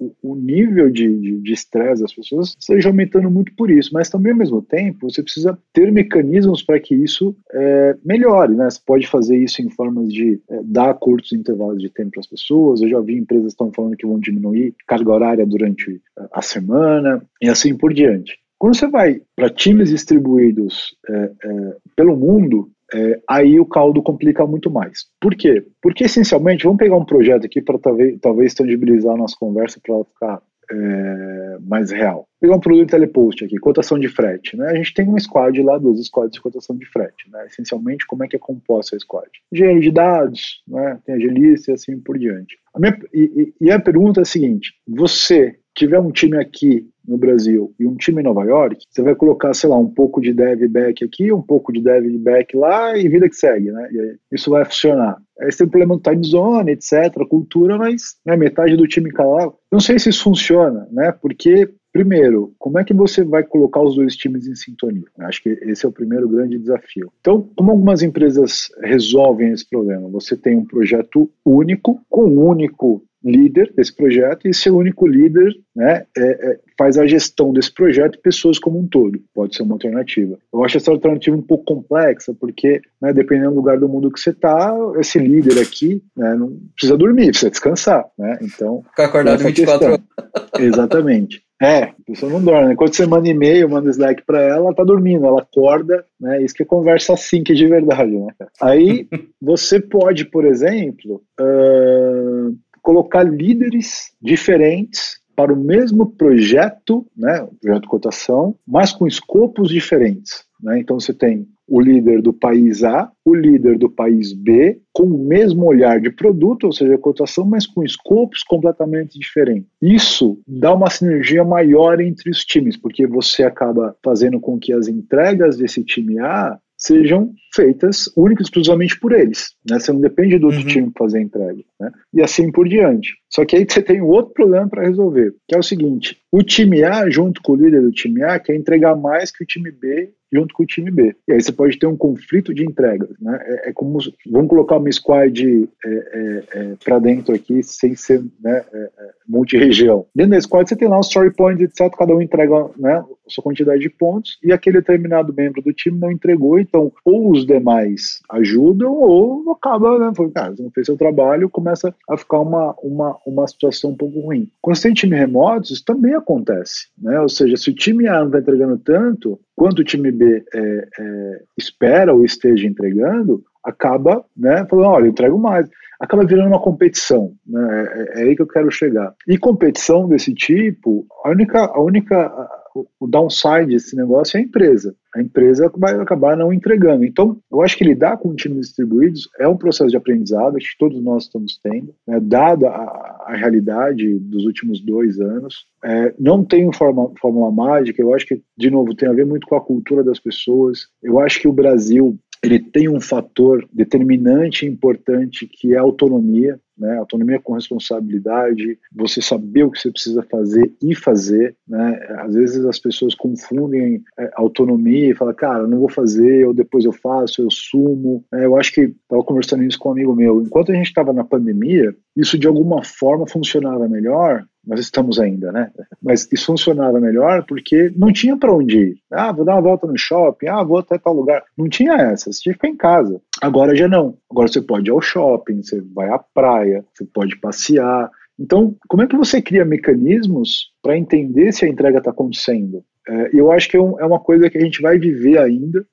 o, 0.00 0.14
o 0.22 0.34
nível 0.34 0.90
de 0.90 1.52
estresse 1.52 2.02
das 2.02 2.12
pessoas 2.12 2.56
seja 2.58 2.88
aumentando 2.88 3.30
muito 3.30 3.54
por 3.54 3.70
isso, 3.70 3.90
mas 3.92 4.08
também 4.08 4.32
ao 4.32 4.38
mesmo 4.38 4.62
tempo 4.62 5.10
você 5.10 5.22
precisa 5.22 5.58
ter 5.72 5.90
mecanismos 5.92 6.62
para 6.62 6.80
que 6.80 6.94
isso 6.94 7.36
é, 7.52 7.96
melhore. 8.04 8.54
Né? 8.54 8.68
Você 8.68 8.80
pode 8.84 9.06
fazer 9.06 9.36
isso 9.36 9.62
em 9.62 9.70
formas 9.70 10.12
de 10.12 10.40
é, 10.48 10.60
dar 10.64 10.94
curtos 10.94 11.32
intervalos 11.32 11.80
de 11.80 11.90
tempo 11.90 12.12
para 12.12 12.20
as 12.20 12.26
pessoas. 12.26 12.80
Eu 12.80 12.88
já 12.88 13.00
vi 13.00 13.16
empresas 13.16 13.46
que 13.46 13.52
estão 13.52 13.72
falando 13.72 13.96
que 13.96 14.06
vão 14.06 14.18
diminuir 14.18 14.74
carga 14.86 15.12
horária 15.12 15.46
durante 15.46 16.00
a 16.32 16.42
semana 16.42 17.22
e 17.40 17.48
assim 17.48 17.76
por 17.76 17.92
diante. 17.92 18.41
Quando 18.62 18.76
você 18.76 18.86
vai 18.86 19.20
para 19.34 19.50
times 19.50 19.88
distribuídos 19.88 20.96
é, 21.10 21.14
é, 21.14 21.76
pelo 21.96 22.16
mundo, 22.16 22.70
é, 22.94 23.20
aí 23.28 23.58
o 23.58 23.66
caldo 23.66 24.00
complica 24.00 24.46
muito 24.46 24.70
mais. 24.70 25.06
Por 25.20 25.34
quê? 25.34 25.66
Porque, 25.82 26.04
essencialmente, 26.04 26.62
vamos 26.62 26.78
pegar 26.78 26.96
um 26.96 27.04
projeto 27.04 27.44
aqui 27.44 27.60
para 27.60 27.76
talvez, 27.76 28.20
talvez 28.20 28.54
tangibilizar 28.54 29.14
a 29.14 29.16
nossa 29.16 29.34
conversa 29.36 29.80
para 29.84 30.04
ficar 30.04 30.42
é, 30.70 31.58
mais 31.60 31.90
real. 31.90 32.18
Vou 32.18 32.26
pegar 32.40 32.54
um 32.54 32.60
produto 32.60 32.90
telepost 32.90 33.44
aqui, 33.44 33.56
cotação 33.58 33.98
de 33.98 34.06
frete. 34.06 34.56
Né? 34.56 34.68
A 34.68 34.76
gente 34.76 34.94
tem 34.94 35.08
uma 35.08 35.18
squad 35.18 35.60
lá, 35.60 35.76
duas 35.76 35.98
squads 36.06 36.34
de 36.34 36.40
cotação 36.40 36.76
de 36.76 36.86
frete. 36.86 37.28
Né? 37.32 37.44
Essencialmente, 37.46 38.06
como 38.06 38.22
é 38.22 38.28
que 38.28 38.36
é 38.36 38.38
composta 38.38 38.94
a 38.94 39.00
squad? 39.00 39.28
Engenheiro 39.52 39.80
de 39.80 39.90
dados, 39.90 40.62
né? 40.68 41.00
tem 41.04 41.16
agilista 41.16 41.72
e 41.72 41.74
assim 41.74 41.98
por 41.98 42.16
diante. 42.16 42.56
A 42.72 42.78
minha, 42.78 42.96
e, 43.12 43.52
e 43.60 43.72
a 43.72 43.80
pergunta 43.80 44.20
é 44.20 44.22
a 44.22 44.24
seguinte, 44.24 44.72
você 44.86 45.58
tiver 45.74 46.00
um 46.00 46.10
time 46.10 46.36
aqui 46.36 46.88
no 47.06 47.18
Brasil 47.18 47.74
e 47.78 47.86
um 47.86 47.96
time 47.96 48.20
em 48.20 48.24
Nova 48.24 48.44
York, 48.44 48.84
você 48.88 49.02
vai 49.02 49.14
colocar, 49.14 49.52
sei 49.54 49.68
lá, 49.68 49.76
um 49.76 49.88
pouco 49.88 50.20
de 50.20 50.32
dev 50.32 50.68
back 50.68 51.04
aqui, 51.04 51.32
um 51.32 51.42
pouco 51.42 51.72
de 51.72 51.82
dev 51.82 52.06
back 52.18 52.56
lá 52.56 52.96
e 52.96 53.08
vida 53.08 53.28
que 53.28 53.34
segue, 53.34 53.72
né? 53.72 53.88
Isso 54.30 54.50
vai 54.50 54.64
funcionar. 54.64 55.16
Aí 55.40 55.50
você 55.50 55.58
tem 55.58 55.66
um 55.66 55.70
problema 55.70 55.96
do 55.96 56.02
time 56.02 56.24
zone, 56.24 56.72
etc., 56.72 57.26
cultura, 57.28 57.76
mas 57.76 58.16
né, 58.24 58.36
metade 58.36 58.76
do 58.76 58.86
time 58.86 59.10
calado. 59.10 59.54
Não 59.70 59.80
sei 59.80 59.98
se 59.98 60.10
isso 60.10 60.24
funciona, 60.24 60.86
né? 60.92 61.12
Porque 61.12 61.68
Primeiro, 61.92 62.54
como 62.58 62.78
é 62.78 62.84
que 62.84 62.94
você 62.94 63.22
vai 63.22 63.42
colocar 63.42 63.82
os 63.82 63.96
dois 63.96 64.16
times 64.16 64.46
em 64.46 64.54
sintonia? 64.54 65.04
Acho 65.18 65.42
que 65.42 65.50
esse 65.50 65.84
é 65.84 65.88
o 65.88 65.92
primeiro 65.92 66.26
grande 66.26 66.58
desafio. 66.58 67.12
Então, 67.20 67.50
como 67.54 67.70
algumas 67.70 68.02
empresas 68.02 68.72
resolvem 68.82 69.52
esse 69.52 69.68
problema? 69.68 70.08
Você 70.08 70.34
tem 70.34 70.56
um 70.56 70.64
projeto 70.64 71.30
único, 71.44 72.00
com 72.08 72.24
um 72.24 72.48
único 72.48 73.04
líder 73.24 73.72
desse 73.76 73.94
projeto 73.94 74.46
e 74.46 74.50
esse 74.50 74.70
único 74.70 75.06
líder 75.06 75.54
né, 75.74 76.04
é, 76.16 76.22
é, 76.22 76.58
faz 76.78 76.98
a 76.98 77.06
gestão 77.06 77.52
desse 77.52 77.72
projeto 77.72 78.16
e 78.16 78.22
pessoas 78.22 78.58
como 78.58 78.78
um 78.78 78.86
todo. 78.86 79.20
Pode 79.34 79.56
ser 79.56 79.62
uma 79.62 79.74
alternativa. 79.74 80.38
Eu 80.52 80.64
acho 80.64 80.76
essa 80.76 80.90
alternativa 80.90 81.36
um 81.36 81.42
pouco 81.42 81.64
complexa, 81.64 82.34
porque 82.38 82.80
né, 83.00 83.12
dependendo 83.12 83.50
do 83.50 83.56
lugar 83.56 83.78
do 83.78 83.88
mundo 83.88 84.10
que 84.10 84.20
você 84.20 84.30
está, 84.30 84.74
esse 84.98 85.18
líder 85.18 85.60
aqui 85.60 86.02
né, 86.16 86.34
não 86.34 86.58
precisa 86.74 86.96
dormir, 86.96 87.28
precisa 87.28 87.50
descansar. 87.50 88.04
Né? 88.18 88.38
Então, 88.42 88.82
Ficar 88.90 89.04
acordado 89.06 89.42
24 89.42 89.86
horas. 89.86 90.00
Exatamente. 90.58 91.42
É, 91.62 91.84
a 91.84 91.94
pessoa 92.04 92.32
não 92.32 92.42
dorme. 92.42 92.70
Né? 92.70 92.74
Quando 92.74 92.92
você 92.92 93.06
manda 93.06 93.28
e-mail, 93.28 93.68
manda 93.68 93.88
Slack 93.88 94.24
para 94.26 94.40
ela, 94.40 94.66
ela 94.66 94.74
tá 94.74 94.82
dormindo, 94.82 95.24
ela 95.24 95.42
acorda, 95.42 96.04
né? 96.20 96.42
Isso 96.42 96.54
que 96.54 96.64
é 96.64 96.66
conversa 96.66 97.12
assim 97.12 97.44
que 97.44 97.52
é 97.52 97.54
de 97.54 97.68
verdade, 97.68 98.10
né? 98.10 98.32
Aí 98.60 99.06
você 99.40 99.78
pode, 99.78 100.24
por 100.24 100.44
exemplo, 100.44 101.22
uh, 101.40 102.58
colocar 102.82 103.22
líderes 103.22 104.12
diferentes 104.20 105.22
para 105.34 105.52
o 105.52 105.56
mesmo 105.56 106.10
projeto, 106.10 107.06
né, 107.16 107.46
projeto 107.60 107.82
de 107.82 107.88
cotação, 107.88 108.54
mas 108.66 108.92
com 108.92 109.06
escopos 109.06 109.70
diferentes. 109.70 110.44
Né? 110.62 110.78
Então 110.80 111.00
você 111.00 111.14
tem 111.14 111.48
o 111.66 111.80
líder 111.80 112.20
do 112.20 112.32
país 112.32 112.84
A, 112.84 113.10
o 113.24 113.34
líder 113.34 113.78
do 113.78 113.88
país 113.88 114.32
B, 114.32 114.78
com 114.92 115.04
o 115.04 115.26
mesmo 115.26 115.64
olhar 115.64 116.00
de 116.00 116.10
produto, 116.10 116.64
ou 116.64 116.72
seja, 116.72 116.98
cotação, 116.98 117.46
mas 117.46 117.66
com 117.66 117.82
escopos 117.82 118.42
completamente 118.42 119.18
diferentes. 119.18 119.70
Isso 119.80 120.38
dá 120.46 120.74
uma 120.74 120.90
sinergia 120.90 121.44
maior 121.44 122.00
entre 122.00 122.30
os 122.30 122.44
times, 122.44 122.76
porque 122.76 123.06
você 123.06 123.42
acaba 123.42 123.96
fazendo 124.04 124.38
com 124.38 124.58
que 124.58 124.72
as 124.72 124.86
entregas 124.86 125.56
desse 125.56 125.82
time 125.82 126.18
A 126.18 126.58
sejam 126.82 127.32
feitas 127.54 128.10
única 128.16 128.42
e 128.42 128.44
exclusivamente 128.44 128.98
por 128.98 129.12
eles. 129.12 129.54
Né? 129.68 129.78
Você 129.78 129.92
não 129.92 130.00
depende 130.00 130.38
do 130.38 130.46
outro 130.46 130.62
uhum. 130.62 130.66
time 130.66 130.92
fazer 130.98 131.18
a 131.18 131.22
entrega. 131.22 131.62
Né? 131.80 131.92
E 132.12 132.20
assim 132.20 132.50
por 132.50 132.68
diante. 132.68 133.14
Só 133.30 133.44
que 133.44 133.54
aí 133.54 133.64
você 133.68 133.80
tem 133.80 134.02
um 134.02 134.08
outro 134.08 134.32
problema 134.32 134.68
para 134.68 134.82
resolver, 134.82 135.32
que 135.46 135.54
é 135.54 135.58
o 135.58 135.62
seguinte: 135.62 136.18
o 136.30 136.42
time 136.42 136.82
A, 136.82 137.08
junto 137.08 137.40
com 137.40 137.52
o 137.52 137.56
líder 137.56 137.82
do 137.82 137.92
time 137.92 138.22
A, 138.24 138.40
quer 138.40 138.56
entregar 138.56 138.96
mais 138.96 139.30
que 139.30 139.44
o 139.44 139.46
time 139.46 139.70
B 139.70 140.12
junto 140.32 140.54
com 140.54 140.62
o 140.62 140.66
time 140.66 140.90
B. 140.90 141.14
E 141.28 141.32
aí 141.32 141.40
você 141.40 141.52
pode 141.52 141.78
ter 141.78 141.86
um 141.86 141.96
conflito 141.96 142.54
de 142.54 142.64
entregas. 142.64 143.10
Né? 143.20 143.38
É, 143.42 143.70
é 143.70 143.72
como, 143.72 143.98
vamos 144.30 144.48
colocar 144.48 144.76
uma 144.76 144.90
squad 144.90 145.68
é, 145.84 145.88
é, 145.88 146.44
é 146.52 146.74
para 146.82 146.98
dentro 146.98 147.34
aqui, 147.34 147.62
sem 147.62 147.94
ser 147.94 148.22
né, 148.42 148.64
é, 148.72 148.78
é, 148.78 149.10
multi-região. 149.28 150.06
Dentro 150.14 150.32
da 150.32 150.40
squad 150.40 150.68
você 150.68 150.76
tem 150.76 150.88
lá 150.88 150.98
os 150.98 151.06
story 151.06 151.32
points, 151.34 151.62
etc. 151.62 151.94
Cada 151.96 152.14
um 152.14 152.20
entrega 152.20 152.70
né, 152.78 152.94
a 152.94 153.06
sua 153.28 153.44
quantidade 153.44 153.80
de 153.80 153.90
pontos 153.90 154.38
e 154.42 154.52
aquele 154.52 154.78
determinado 154.78 155.32
membro 155.32 155.62
do 155.62 155.72
time 155.72 155.98
não 155.98 156.10
entregou, 156.10 156.58
então 156.58 156.92
ou 157.04 157.30
os 157.30 157.46
demais 157.46 158.20
ajudam 158.30 158.92
ou 158.92 159.50
acaba, 159.52 159.98
né, 159.98 160.12
falando, 160.14 160.32
cara, 160.32 160.56
você 160.56 160.62
não 160.62 160.70
fez 160.70 160.86
seu 160.86 160.96
trabalho, 160.96 161.50
começa 161.50 161.94
a 162.08 162.16
ficar 162.16 162.40
uma, 162.40 162.74
uma, 162.82 163.16
uma 163.26 163.46
situação 163.46 163.90
um 163.90 163.96
pouco 163.96 164.20
ruim. 164.20 164.48
Quando 164.60 164.76
você 164.76 164.88
tem 164.88 164.94
time 164.94 165.16
remoto, 165.16 165.72
isso 165.72 165.84
também 165.84 166.14
acontece. 166.14 166.88
Né? 166.98 167.20
Ou 167.20 167.28
seja, 167.28 167.56
se 167.56 167.70
o 167.70 167.74
time 167.74 168.06
A 168.08 168.20
não 168.20 168.26
está 168.26 168.38
entregando 168.38 168.78
tanto, 168.78 169.38
quanto 169.54 169.80
o 169.80 169.84
time 169.84 170.10
B 170.10 170.44
é, 170.54 170.88
é, 170.98 171.42
espera 171.56 172.14
ou 172.14 172.24
esteja 172.24 172.66
entregando, 172.66 173.42
acaba 173.64 174.24
né, 174.36 174.66
falando, 174.68 174.88
olha, 174.88 175.04
eu 175.04 175.10
entrego 175.10 175.38
mais. 175.38 175.68
Acaba 176.00 176.26
virando 176.26 176.48
uma 176.48 176.60
competição, 176.60 177.32
né, 177.46 177.88
é, 177.94 178.20
é, 178.20 178.24
aí 178.24 178.34
que 178.34 178.42
eu 178.42 178.46
quero 178.46 178.70
chegar. 178.70 179.14
E 179.28 179.38
competição 179.38 180.08
desse 180.08 180.34
tipo, 180.34 181.06
a 181.24 181.30
única, 181.30 181.64
a 181.66 181.80
única 181.80 182.50
o, 182.74 183.06
downside 183.06 183.66
desse 183.66 183.94
negócio 183.96 184.36
é 184.36 184.40
a 184.40 184.42
empresa. 184.42 184.94
A 185.14 185.20
empresa 185.20 185.70
vai 185.76 185.94
acabar 185.94 186.36
não 186.36 186.52
entregando. 186.52 187.04
Então, 187.04 187.38
eu 187.50 187.62
acho 187.62 187.76
que 187.76 187.84
lidar 187.84 188.16
com 188.16 188.34
times 188.34 188.68
distribuídos 188.68 189.28
é 189.38 189.46
um 189.46 189.56
processo 189.56 189.90
de 189.90 189.96
aprendizado 189.96 190.56
que 190.56 190.78
todos 190.78 191.02
nós 191.02 191.24
estamos 191.24 191.58
tendo, 191.62 191.94
né, 192.06 192.18
dada 192.20 192.68
a, 192.68 193.24
a, 193.28 193.36
realidade 193.36 194.18
dos 194.18 194.44
últimos 194.44 194.80
dois 194.80 195.20
anos. 195.20 195.66
É, 195.84 196.14
não 196.18 196.44
tem 196.44 196.72
forma, 196.72 197.12
fórmula 197.20 197.50
mágica, 197.50 198.00
eu 198.00 198.14
acho 198.14 198.26
que, 198.26 198.42
de 198.56 198.70
novo, 198.70 198.94
tem 198.94 199.08
a 199.08 199.12
ver 199.12 199.26
muito 199.26 199.46
com 199.46 199.56
a 199.56 199.60
cultura 199.60 200.02
das 200.02 200.18
pessoas. 200.18 200.86
Eu 201.02 201.18
acho 201.18 201.40
que 201.40 201.48
o 201.48 201.52
Brasil 201.52 202.18
ele 202.42 202.58
tem 202.58 202.88
um 202.88 203.00
fator 203.00 203.66
determinante 203.72 204.66
e 204.66 204.68
importante 204.68 205.46
que 205.46 205.74
é 205.74 205.78
a 205.78 205.82
autonomia, 205.82 206.58
né? 206.82 206.98
Autonomia 206.98 207.40
com 207.40 207.54
responsabilidade, 207.54 208.78
você 208.92 209.22
saber 209.22 209.62
o 209.62 209.70
que 209.70 209.78
você 209.78 209.90
precisa 209.90 210.22
fazer 210.24 210.72
e 210.82 210.94
fazer, 210.94 211.56
né? 211.66 212.06
Às 212.18 212.34
vezes 212.34 212.64
as 212.66 212.78
pessoas 212.78 213.14
confundem 213.14 214.02
é, 214.18 214.30
autonomia 214.34 215.10
e 215.10 215.14
falam, 215.14 215.34
cara, 215.34 215.66
não 215.66 215.78
vou 215.78 215.88
fazer, 215.88 216.44
ou 216.46 216.52
depois 216.52 216.84
eu 216.84 216.92
faço, 216.92 217.40
eu 217.40 217.50
sumo. 217.50 218.24
É, 218.34 218.44
eu 218.44 218.56
acho 218.56 218.72
que 218.72 218.80
estava 218.80 219.22
conversando 219.22 219.62
isso 219.62 219.78
com 219.78 219.90
um 219.90 219.92
amigo 219.92 220.14
meu. 220.14 220.42
Enquanto 220.42 220.72
a 220.72 220.74
gente 220.74 220.88
estava 220.88 221.12
na 221.12 221.24
pandemia, 221.24 221.94
isso 222.16 222.36
de 222.36 222.48
alguma 222.48 222.82
forma 222.84 223.26
funcionava 223.26 223.88
melhor 223.88 224.44
nós 224.66 224.78
estamos 224.78 225.18
ainda, 225.18 225.50
né? 225.50 225.70
Mas 226.00 226.28
isso 226.30 226.46
funcionava 226.46 227.00
melhor 227.00 227.44
porque 227.46 227.92
não 227.96 228.12
tinha 228.12 228.36
para 228.36 228.54
onde 228.54 228.78
ir. 228.78 228.96
Ah, 229.10 229.32
vou 229.32 229.44
dar 229.44 229.54
uma 229.54 229.62
volta 229.62 229.86
no 229.86 229.98
shopping, 229.98 230.46
ah, 230.46 230.62
vou 230.62 230.78
até 230.78 230.98
tal 230.98 231.12
lugar. 231.12 231.42
Não 231.58 231.68
tinha 231.68 231.94
essa, 231.94 232.32
você 232.32 232.40
tinha 232.40 232.52
que 232.54 232.60
ficar 232.60 232.68
em 232.68 232.76
casa. 232.76 233.20
Agora 233.40 233.74
já 233.74 233.88
não. 233.88 234.16
Agora 234.30 234.46
você 234.46 234.62
pode 234.62 234.88
ir 234.88 234.92
ao 234.92 235.00
shopping, 235.00 235.62
você 235.62 235.80
vai 235.80 236.08
à 236.10 236.18
praia, 236.18 236.71
você 236.94 237.04
pode 237.04 237.38
passear. 237.38 238.10
Então, 238.38 238.76
como 238.88 239.02
é 239.02 239.06
que 239.06 239.16
você 239.16 239.40
cria 239.42 239.64
mecanismos 239.64 240.72
para 240.82 240.96
entender 240.96 241.52
se 241.52 241.64
a 241.64 241.68
entrega 241.68 241.98
está 241.98 242.10
acontecendo? 242.10 242.84
É, 243.08 243.30
eu 243.32 243.50
acho 243.50 243.68
que 243.68 243.76
é, 243.76 243.80
é, 243.80 244.06
uma 244.06 244.20
coisa 244.20 244.48
que 244.48 244.58
a 244.58 244.60
gente 244.60 244.80
vai 244.80 244.98
viver 244.98 245.38
ainda, 245.38 245.84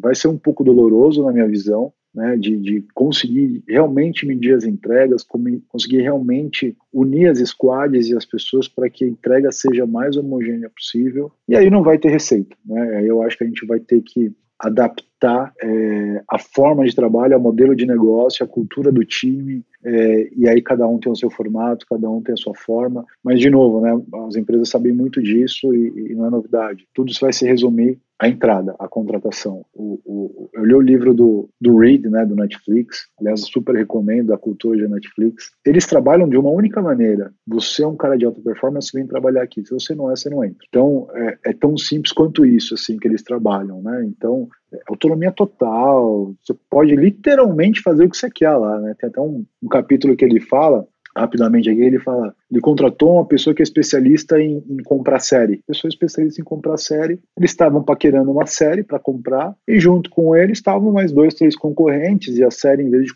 vai 0.00 0.14
ser 0.14 0.28
um 0.28 0.38
pouco 0.38 0.62
doloroso 0.62 1.24
na 1.24 1.32
minha 1.32 1.48
visão, 1.48 1.92
né, 2.14 2.36
de, 2.36 2.56
de, 2.58 2.84
conseguir 2.94 3.64
realmente 3.68 4.24
medir 4.24 4.54
as 4.54 4.64
entregas, 4.64 5.26
conseguir 5.68 6.00
realmente 6.02 6.76
unir 6.92 7.28
as 7.28 7.38
squads 7.40 8.08
e 8.08 8.16
as 8.16 8.24
pessoas 8.24 8.68
para 8.68 8.88
que 8.88 9.04
a 9.04 9.08
entrega 9.08 9.50
seja 9.50 9.86
mais 9.86 10.16
homogênea 10.16 10.70
possível. 10.70 11.32
E 11.48 11.56
aí 11.56 11.68
não 11.68 11.82
vai 11.82 11.98
ter 11.98 12.10
receita. 12.10 12.56
Né? 12.64 13.04
Eu 13.04 13.22
acho 13.22 13.36
que 13.36 13.44
a 13.44 13.46
gente 13.46 13.66
vai 13.66 13.80
ter 13.80 14.00
que 14.02 14.32
adaptar 14.58 15.13
é, 15.62 16.22
a 16.28 16.38
forma 16.38 16.84
de 16.84 16.94
trabalho, 16.94 17.36
o 17.36 17.40
modelo 17.40 17.74
de 17.74 17.86
negócio, 17.86 18.44
a 18.44 18.48
cultura 18.48 18.90
do 18.90 19.04
time, 19.04 19.64
é, 19.84 20.30
e 20.34 20.48
aí 20.48 20.62
cada 20.62 20.86
um 20.88 20.98
tem 20.98 21.12
o 21.12 21.16
seu 21.16 21.30
formato, 21.30 21.86
cada 21.88 22.08
um 22.08 22.22
tem 22.22 22.32
a 22.32 22.36
sua 22.36 22.54
forma. 22.54 23.04
Mas, 23.22 23.38
de 23.38 23.50
novo, 23.50 23.80
né, 23.80 24.00
as 24.26 24.36
empresas 24.36 24.68
sabem 24.68 24.92
muito 24.92 25.22
disso 25.22 25.74
e, 25.74 26.10
e 26.10 26.14
não 26.14 26.26
é 26.26 26.30
novidade. 26.30 26.86
Tudo 26.94 27.10
isso 27.10 27.20
vai 27.20 27.32
se 27.32 27.46
resumir 27.46 27.98
à 28.18 28.28
entrada, 28.28 28.74
à 28.78 28.88
contratação. 28.88 29.64
O, 29.74 30.00
o, 30.04 30.50
eu 30.54 30.64
li 30.64 30.74
o 30.74 30.80
livro 30.80 31.12
do, 31.12 31.48
do 31.60 31.76
Reed, 31.76 32.06
né, 32.06 32.24
do 32.24 32.34
Netflix, 32.34 33.08
aliás, 33.20 33.40
super 33.42 33.74
recomendo 33.74 34.32
a 34.32 34.38
cultura 34.38 34.80
da 34.80 34.94
Netflix. 34.94 35.50
Eles 35.66 35.86
trabalham 35.86 36.28
de 36.28 36.36
uma 36.38 36.50
única 36.50 36.80
maneira. 36.80 37.32
Você 37.46 37.82
é 37.82 37.86
um 37.86 37.96
cara 37.96 38.16
de 38.16 38.24
alta 38.24 38.40
performance, 38.40 38.90
vem 38.94 39.06
trabalhar 39.06 39.42
aqui. 39.42 39.64
Se 39.66 39.72
você 39.72 39.94
não 39.94 40.10
é, 40.10 40.16
você 40.16 40.30
não 40.30 40.42
entra. 40.42 40.64
Então, 40.68 41.08
é, 41.14 41.38
é 41.46 41.52
tão 41.52 41.76
simples 41.76 42.12
quanto 42.12 42.46
isso, 42.46 42.74
assim, 42.74 42.96
que 42.96 43.06
eles 43.06 43.22
trabalham, 43.22 43.82
né? 43.82 44.04
Então, 44.06 44.48
autonomia 44.88 45.32
total. 45.32 46.34
Você 46.42 46.54
pode 46.70 46.94
literalmente 46.94 47.82
fazer 47.82 48.04
o 48.04 48.10
que 48.10 48.16
você 48.16 48.30
quer 48.30 48.52
lá, 48.52 48.78
né? 48.80 48.94
Tem 48.98 49.08
até 49.08 49.20
um, 49.20 49.44
um 49.62 49.68
capítulo 49.68 50.16
que 50.16 50.24
ele 50.24 50.40
fala 50.40 50.86
rapidamente 51.16 51.70
aqui, 51.70 51.80
ele 51.80 51.98
fala, 51.98 52.34
ele 52.50 52.60
contratou 52.60 53.14
uma 53.14 53.24
pessoa 53.24 53.54
que 53.54 53.62
é 53.62 53.64
especialista 53.64 54.40
em, 54.40 54.62
em 54.68 54.82
comprar 54.82 55.20
série. 55.20 55.60
Pessoa 55.66 55.88
especialista 55.88 56.40
em 56.40 56.44
comprar 56.44 56.76
série. 56.76 57.20
Eles 57.38 57.50
estavam 57.50 57.82
paquerando 57.82 58.30
uma 58.30 58.46
série 58.46 58.82
para 58.82 58.98
comprar 58.98 59.54
e 59.66 59.78
junto 59.78 60.10
com 60.10 60.34
ele 60.34 60.52
estavam 60.52 60.92
mais 60.92 61.12
dois, 61.12 61.34
três 61.34 61.54
concorrentes 61.56 62.36
e 62.36 62.44
a 62.44 62.50
série, 62.50 62.82
em 62.82 62.90
vez 62.90 63.06
de 63.06 63.14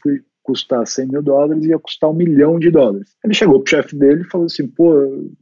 custar 0.49 0.86
100 0.86 1.09
mil 1.09 1.22
dólares, 1.22 1.66
ia 1.66 1.78
custar 1.78 2.09
um 2.09 2.14
milhão 2.14 2.59
de 2.59 2.70
dólares. 2.70 3.11
Ele 3.22 3.34
chegou 3.34 3.61
pro 3.61 3.70
chefe 3.70 3.94
dele 3.94 4.22
e 4.22 4.30
falou 4.30 4.46
assim, 4.46 4.66
pô, 4.66 4.94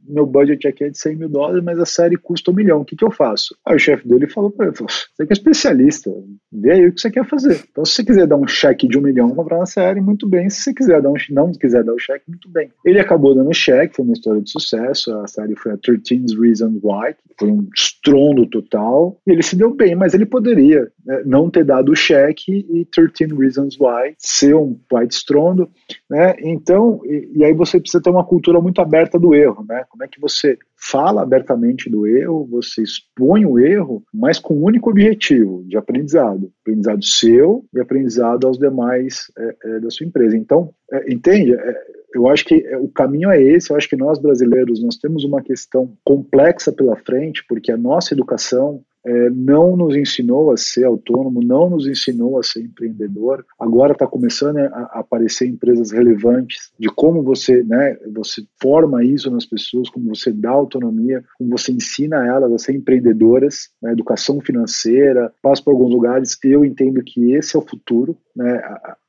meu 0.05 0.25
budget 0.25 0.67
aqui 0.67 0.83
é 0.83 0.89
de 0.89 0.97
100 0.97 1.15
mil 1.15 1.29
dólares, 1.29 1.63
mas 1.63 1.79
a 1.79 1.85
série 1.85 2.17
custa 2.17 2.51
um 2.51 2.53
milhão, 2.53 2.81
o 2.81 2.85
que, 2.85 2.97
que 2.97 3.05
eu 3.05 3.11
faço? 3.11 3.55
Aí 3.65 3.77
o 3.77 3.79
chefe 3.79 4.05
dele 4.05 4.27
falou 4.27 4.51
para 4.51 4.65
ele, 4.65 4.75
você 4.75 5.25
que 5.25 5.31
é 5.31 5.33
especialista, 5.33 6.11
vê 6.51 6.73
aí 6.73 6.87
o 6.87 6.93
que 6.93 6.99
você 6.99 7.09
quer 7.09 7.25
fazer. 7.25 7.63
Então 7.71 7.85
se 7.85 7.93
você 7.93 8.03
quiser 8.03 8.27
dar 8.27 8.35
um 8.35 8.47
cheque 8.47 8.85
de 8.85 8.97
um 8.97 9.01
milhão 9.01 9.33
comprar 9.33 9.57
uma 9.57 9.65
série, 9.65 10.01
muito 10.01 10.27
bem. 10.27 10.49
Se 10.49 10.61
você 10.61 10.73
quiser 10.73 11.01
dar 11.01 11.09
um, 11.09 11.15
não 11.29 11.53
quiser 11.53 11.85
dar 11.85 11.93
o 11.93 11.99
cheque, 11.99 12.25
muito 12.27 12.49
bem. 12.49 12.69
Ele 12.83 12.99
acabou 12.99 13.33
dando 13.33 13.49
o 13.49 13.53
cheque, 13.53 13.95
foi 13.95 14.03
uma 14.03 14.13
história 14.13 14.41
de 14.41 14.51
sucesso, 14.51 15.13
a 15.19 15.27
série 15.27 15.55
foi 15.55 15.71
a 15.71 15.77
13 15.77 16.37
Reasons 16.37 16.81
Why, 16.83 17.15
foi 17.39 17.49
um 17.49 17.67
estrondo 17.73 18.45
total, 18.47 19.17
e 19.25 19.31
ele 19.31 19.43
se 19.43 19.55
deu 19.55 19.73
bem, 19.73 19.95
mas 19.95 20.13
ele 20.13 20.25
poderia 20.25 20.91
né, 21.05 21.21
não 21.25 21.49
ter 21.49 21.63
dado 21.63 21.91
o 21.91 21.95
cheque 21.95 22.65
e 22.69 22.85
13 22.85 23.33
Reasons 23.35 23.77
Why 23.79 24.15
ser 24.17 24.55
um 24.55 24.73
White 24.97 25.15
Strondo, 25.15 25.69
né? 26.09 26.35
Então, 26.39 27.01
e, 27.05 27.31
e, 27.35 27.43
aí 27.43 27.53
você 27.53 27.79
precisa 27.79 28.01
ter 28.01 28.09
uma 28.09 28.25
cultura 28.25 28.59
muito 28.61 28.81
aberta 28.81 29.19
do 29.19 29.33
erro, 29.33 29.65
né? 29.67 29.83
Como 29.89 30.03
é 30.03 30.07
que 30.07 30.19
você 30.19 30.57
fala 30.75 31.23
abertamente 31.23 31.89
do 31.89 32.05
erro, 32.05 32.47
você 32.49 32.81
expõe 32.83 33.45
o 33.45 33.59
erro, 33.59 34.03
mas 34.13 34.39
com 34.39 34.55
um 34.55 34.63
único 34.63 34.89
objetivo 34.89 35.63
de 35.67 35.77
aprendizado, 35.77 36.51
aprendizado 36.61 37.03
seu 37.03 37.65
e 37.73 37.79
aprendizado 37.79 38.45
aos 38.45 38.57
demais 38.57 39.31
é, 39.37 39.55
é, 39.63 39.79
da 39.79 39.89
sua 39.89 40.05
empresa. 40.05 40.37
Então, 40.37 40.71
é, 40.91 41.11
entende? 41.11 41.53
É, 41.53 41.75
eu 42.13 42.27
acho 42.27 42.45
que 42.45 42.65
é, 42.65 42.77
o 42.77 42.87
caminho 42.87 43.29
é 43.29 43.41
esse. 43.41 43.71
Eu 43.71 43.77
acho 43.77 43.89
que 43.89 43.95
nós 43.95 44.19
brasileiros 44.19 44.81
nós 44.81 44.97
temos 44.97 45.23
uma 45.23 45.41
questão 45.41 45.93
complexa 46.03 46.71
pela 46.71 46.95
frente, 46.95 47.43
porque 47.47 47.71
a 47.71 47.77
nossa 47.77 48.13
educação 48.13 48.81
é, 49.05 49.29
não 49.29 49.75
nos 49.77 49.95
ensinou 49.95 50.51
a 50.51 50.57
ser 50.57 50.85
autônomo, 50.85 51.41
não 51.41 51.69
nos 51.69 51.87
ensinou 51.87 52.37
a 52.39 52.43
ser 52.43 52.61
empreendedor. 52.61 53.45
Agora 53.59 53.93
está 53.93 54.05
começando 54.05 54.57
a, 54.57 54.89
aparecer 54.93 55.47
empresas 55.47 55.91
relevantes 55.91 56.71
de 56.77 56.89
como 56.89 57.23
você, 57.23 57.63
né, 57.63 57.97
você 58.13 58.43
forma 58.61 59.03
isso 59.03 59.31
nas 59.31 59.45
pessoas, 59.45 59.89
como 59.89 60.13
você 60.13 60.31
dá 60.31 60.49
autonomia, 60.49 61.23
como 61.37 61.51
você 61.51 61.71
ensina 61.71 62.27
elas 62.27 62.51
a 62.51 62.57
ser 62.57 62.75
empreendedoras, 62.75 63.69
né, 63.81 63.91
educação 63.91 64.41
financeira, 64.41 65.31
passa 65.41 65.63
por 65.63 65.71
alguns 65.71 65.91
lugares. 65.91 66.37
Eu 66.43 66.65
entendo 66.65 67.01
que 67.03 67.33
esse 67.33 67.55
é 67.55 67.59
o 67.59 67.67
futuro. 67.67 68.17
Né, 68.35 68.61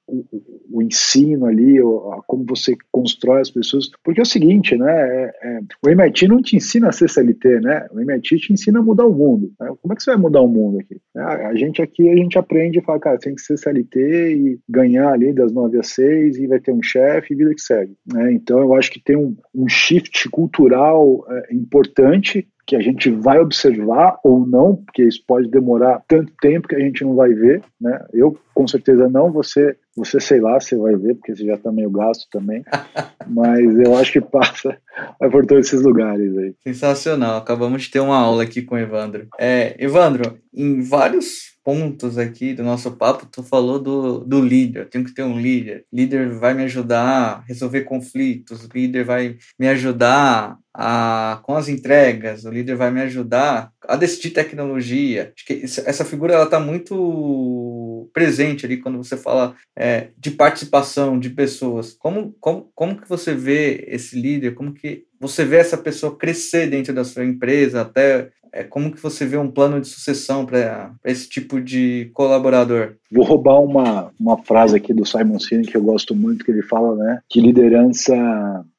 o, 0.08 0.78
o, 0.78 0.82
ensino 0.82 1.46
ali, 1.46 1.80
o, 1.80 2.22
como 2.26 2.44
você 2.44 2.74
constrói 2.90 3.40
as 3.40 3.50
pessoas. 3.50 3.90
Porque 4.02 4.20
é 4.20 4.22
o 4.22 4.26
seguinte, 4.26 4.76
né? 4.76 4.90
É, 4.90 5.32
é, 5.42 5.60
o 5.84 5.88
MIT 5.90 6.26
não 6.28 6.40
te 6.40 6.56
ensina 6.56 6.88
a 6.88 6.92
ser 6.92 7.08
CLT, 7.08 7.60
né? 7.60 7.86
O 7.92 8.00
MIT 8.00 8.38
te 8.38 8.52
ensina 8.52 8.78
a 8.78 8.82
mudar 8.82 9.06
o 9.06 9.14
mundo. 9.14 9.52
Né? 9.60 9.68
Como 9.80 9.92
é 9.92 9.96
que 9.96 10.02
você 10.02 10.10
vai 10.10 10.20
mudar 10.20 10.40
o 10.40 10.48
mundo 10.48 10.78
aqui? 10.80 11.00
É, 11.16 11.20
a 11.20 11.54
gente 11.54 11.82
aqui, 11.82 12.08
a 12.08 12.16
gente 12.16 12.38
aprende 12.38 12.78
e 12.78 12.82
fala, 12.82 12.98
cara, 12.98 13.18
tem 13.18 13.34
que 13.34 13.42
ser 13.42 13.58
CLT 13.58 14.00
e 14.00 14.58
ganhar 14.68 15.12
ali 15.12 15.32
das 15.32 15.52
9 15.52 15.78
às 15.78 15.88
6 15.88 16.38
e 16.38 16.46
vai 16.46 16.60
ter 16.60 16.72
um 16.72 16.82
chefe 16.82 17.34
e 17.34 17.36
vida 17.36 17.54
que 17.54 17.60
segue. 17.60 17.94
Né? 18.12 18.32
Então 18.32 18.58
eu 18.60 18.74
acho 18.74 18.90
que 18.90 19.02
tem 19.02 19.16
um, 19.16 19.36
um 19.54 19.68
shift 19.68 20.28
cultural 20.30 21.24
é, 21.28 21.54
importante 21.54 22.48
que 22.68 22.76
a 22.76 22.80
gente 22.80 23.10
vai 23.10 23.40
observar 23.40 24.20
ou 24.22 24.46
não, 24.46 24.76
porque 24.76 25.02
isso 25.02 25.24
pode 25.26 25.48
demorar 25.48 26.02
tanto 26.06 26.30
tempo 26.38 26.68
que 26.68 26.76
a 26.76 26.78
gente 26.78 27.02
não 27.02 27.14
vai 27.14 27.32
ver, 27.32 27.62
né? 27.80 28.04
Eu 28.12 28.38
com 28.52 28.68
certeza 28.68 29.08
não, 29.08 29.32
você, 29.32 29.74
você 29.96 30.20
sei 30.20 30.38
lá, 30.38 30.60
você 30.60 30.76
vai 30.76 30.94
ver, 30.94 31.14
porque 31.14 31.34
você 31.34 31.46
já 31.46 31.54
está 31.54 31.72
meio 31.72 31.90
gasto 31.90 32.26
também, 32.30 32.62
mas 33.26 33.64
eu 33.78 33.96
acho 33.96 34.12
que 34.12 34.20
passa 34.20 34.76
vai 35.18 35.30
por 35.30 35.46
todos 35.46 35.66
esses 35.66 35.80
lugares 35.80 36.36
aí. 36.36 36.54
Sensacional, 36.62 37.38
acabamos 37.38 37.84
de 37.84 37.90
ter 37.90 38.00
uma 38.00 38.18
aula 38.18 38.42
aqui 38.42 38.60
com 38.60 38.74
o 38.74 38.78
Evandro. 38.78 39.28
É, 39.40 39.74
Evandro, 39.82 40.38
em 40.52 40.82
vários 40.82 41.57
pontos 41.68 42.16
aqui 42.16 42.54
do 42.54 42.62
nosso 42.62 42.92
papo, 42.92 43.26
tu 43.26 43.42
falou 43.42 43.78
do, 43.78 44.20
do 44.20 44.40
líder, 44.40 44.80
eu 44.80 44.88
tenho 44.88 45.04
que 45.04 45.12
ter 45.12 45.22
um 45.22 45.38
líder. 45.38 45.84
Líder 45.92 46.30
vai 46.30 46.54
me 46.54 46.62
ajudar 46.62 47.02
a 47.02 47.40
resolver 47.40 47.82
conflitos, 47.82 48.64
o 48.64 48.68
líder 48.74 49.04
vai 49.04 49.36
me 49.58 49.68
ajudar 49.68 50.56
a, 50.72 51.40
com 51.42 51.54
as 51.56 51.68
entregas, 51.68 52.46
o 52.46 52.50
líder 52.50 52.74
vai 52.74 52.90
me 52.90 53.02
ajudar 53.02 53.70
a 53.86 53.96
decidir 53.96 54.30
tecnologia. 54.30 55.34
Acho 55.36 55.44
que 55.44 55.62
essa 55.62 56.06
figura 56.06 56.32
ela 56.32 56.44
está 56.44 56.58
muito 56.58 58.08
presente 58.14 58.64
ali 58.64 58.78
quando 58.78 58.96
você 58.96 59.18
fala 59.18 59.54
é, 59.78 60.08
de 60.16 60.30
participação 60.30 61.18
de 61.18 61.28
pessoas. 61.28 61.92
Como, 61.92 62.34
como, 62.40 62.70
como 62.74 62.98
que 62.98 63.06
você 63.06 63.34
vê 63.34 63.84
esse 63.88 64.18
líder? 64.18 64.54
Como 64.54 64.72
que 64.72 65.04
você 65.20 65.44
vê 65.44 65.56
essa 65.56 65.76
pessoa 65.76 66.16
crescer 66.16 66.70
dentro 66.70 66.94
da 66.94 67.04
sua 67.04 67.24
empresa 67.24 67.82
até 67.82 68.30
é, 68.52 68.64
como 68.64 68.90
que 68.90 69.02
você 69.02 69.26
vê 69.26 69.36
um 69.36 69.50
plano 69.50 69.80
de 69.80 69.88
sucessão 69.88 70.44
para 70.44 70.94
esse 71.04 71.28
tipo 71.28 71.60
de 71.60 72.10
colaborador? 72.14 72.94
Vou 73.10 73.24
roubar 73.24 73.60
uma, 73.60 74.10
uma 74.18 74.38
frase 74.38 74.76
aqui 74.76 74.92
do 74.92 75.06
Simon 75.06 75.38
Sinek 75.38 75.70
que 75.70 75.76
eu 75.76 75.82
gosto 75.82 76.14
muito, 76.14 76.44
que 76.44 76.50
ele 76.50 76.62
fala, 76.62 76.94
né, 76.96 77.20
que 77.28 77.40
liderança 77.40 78.14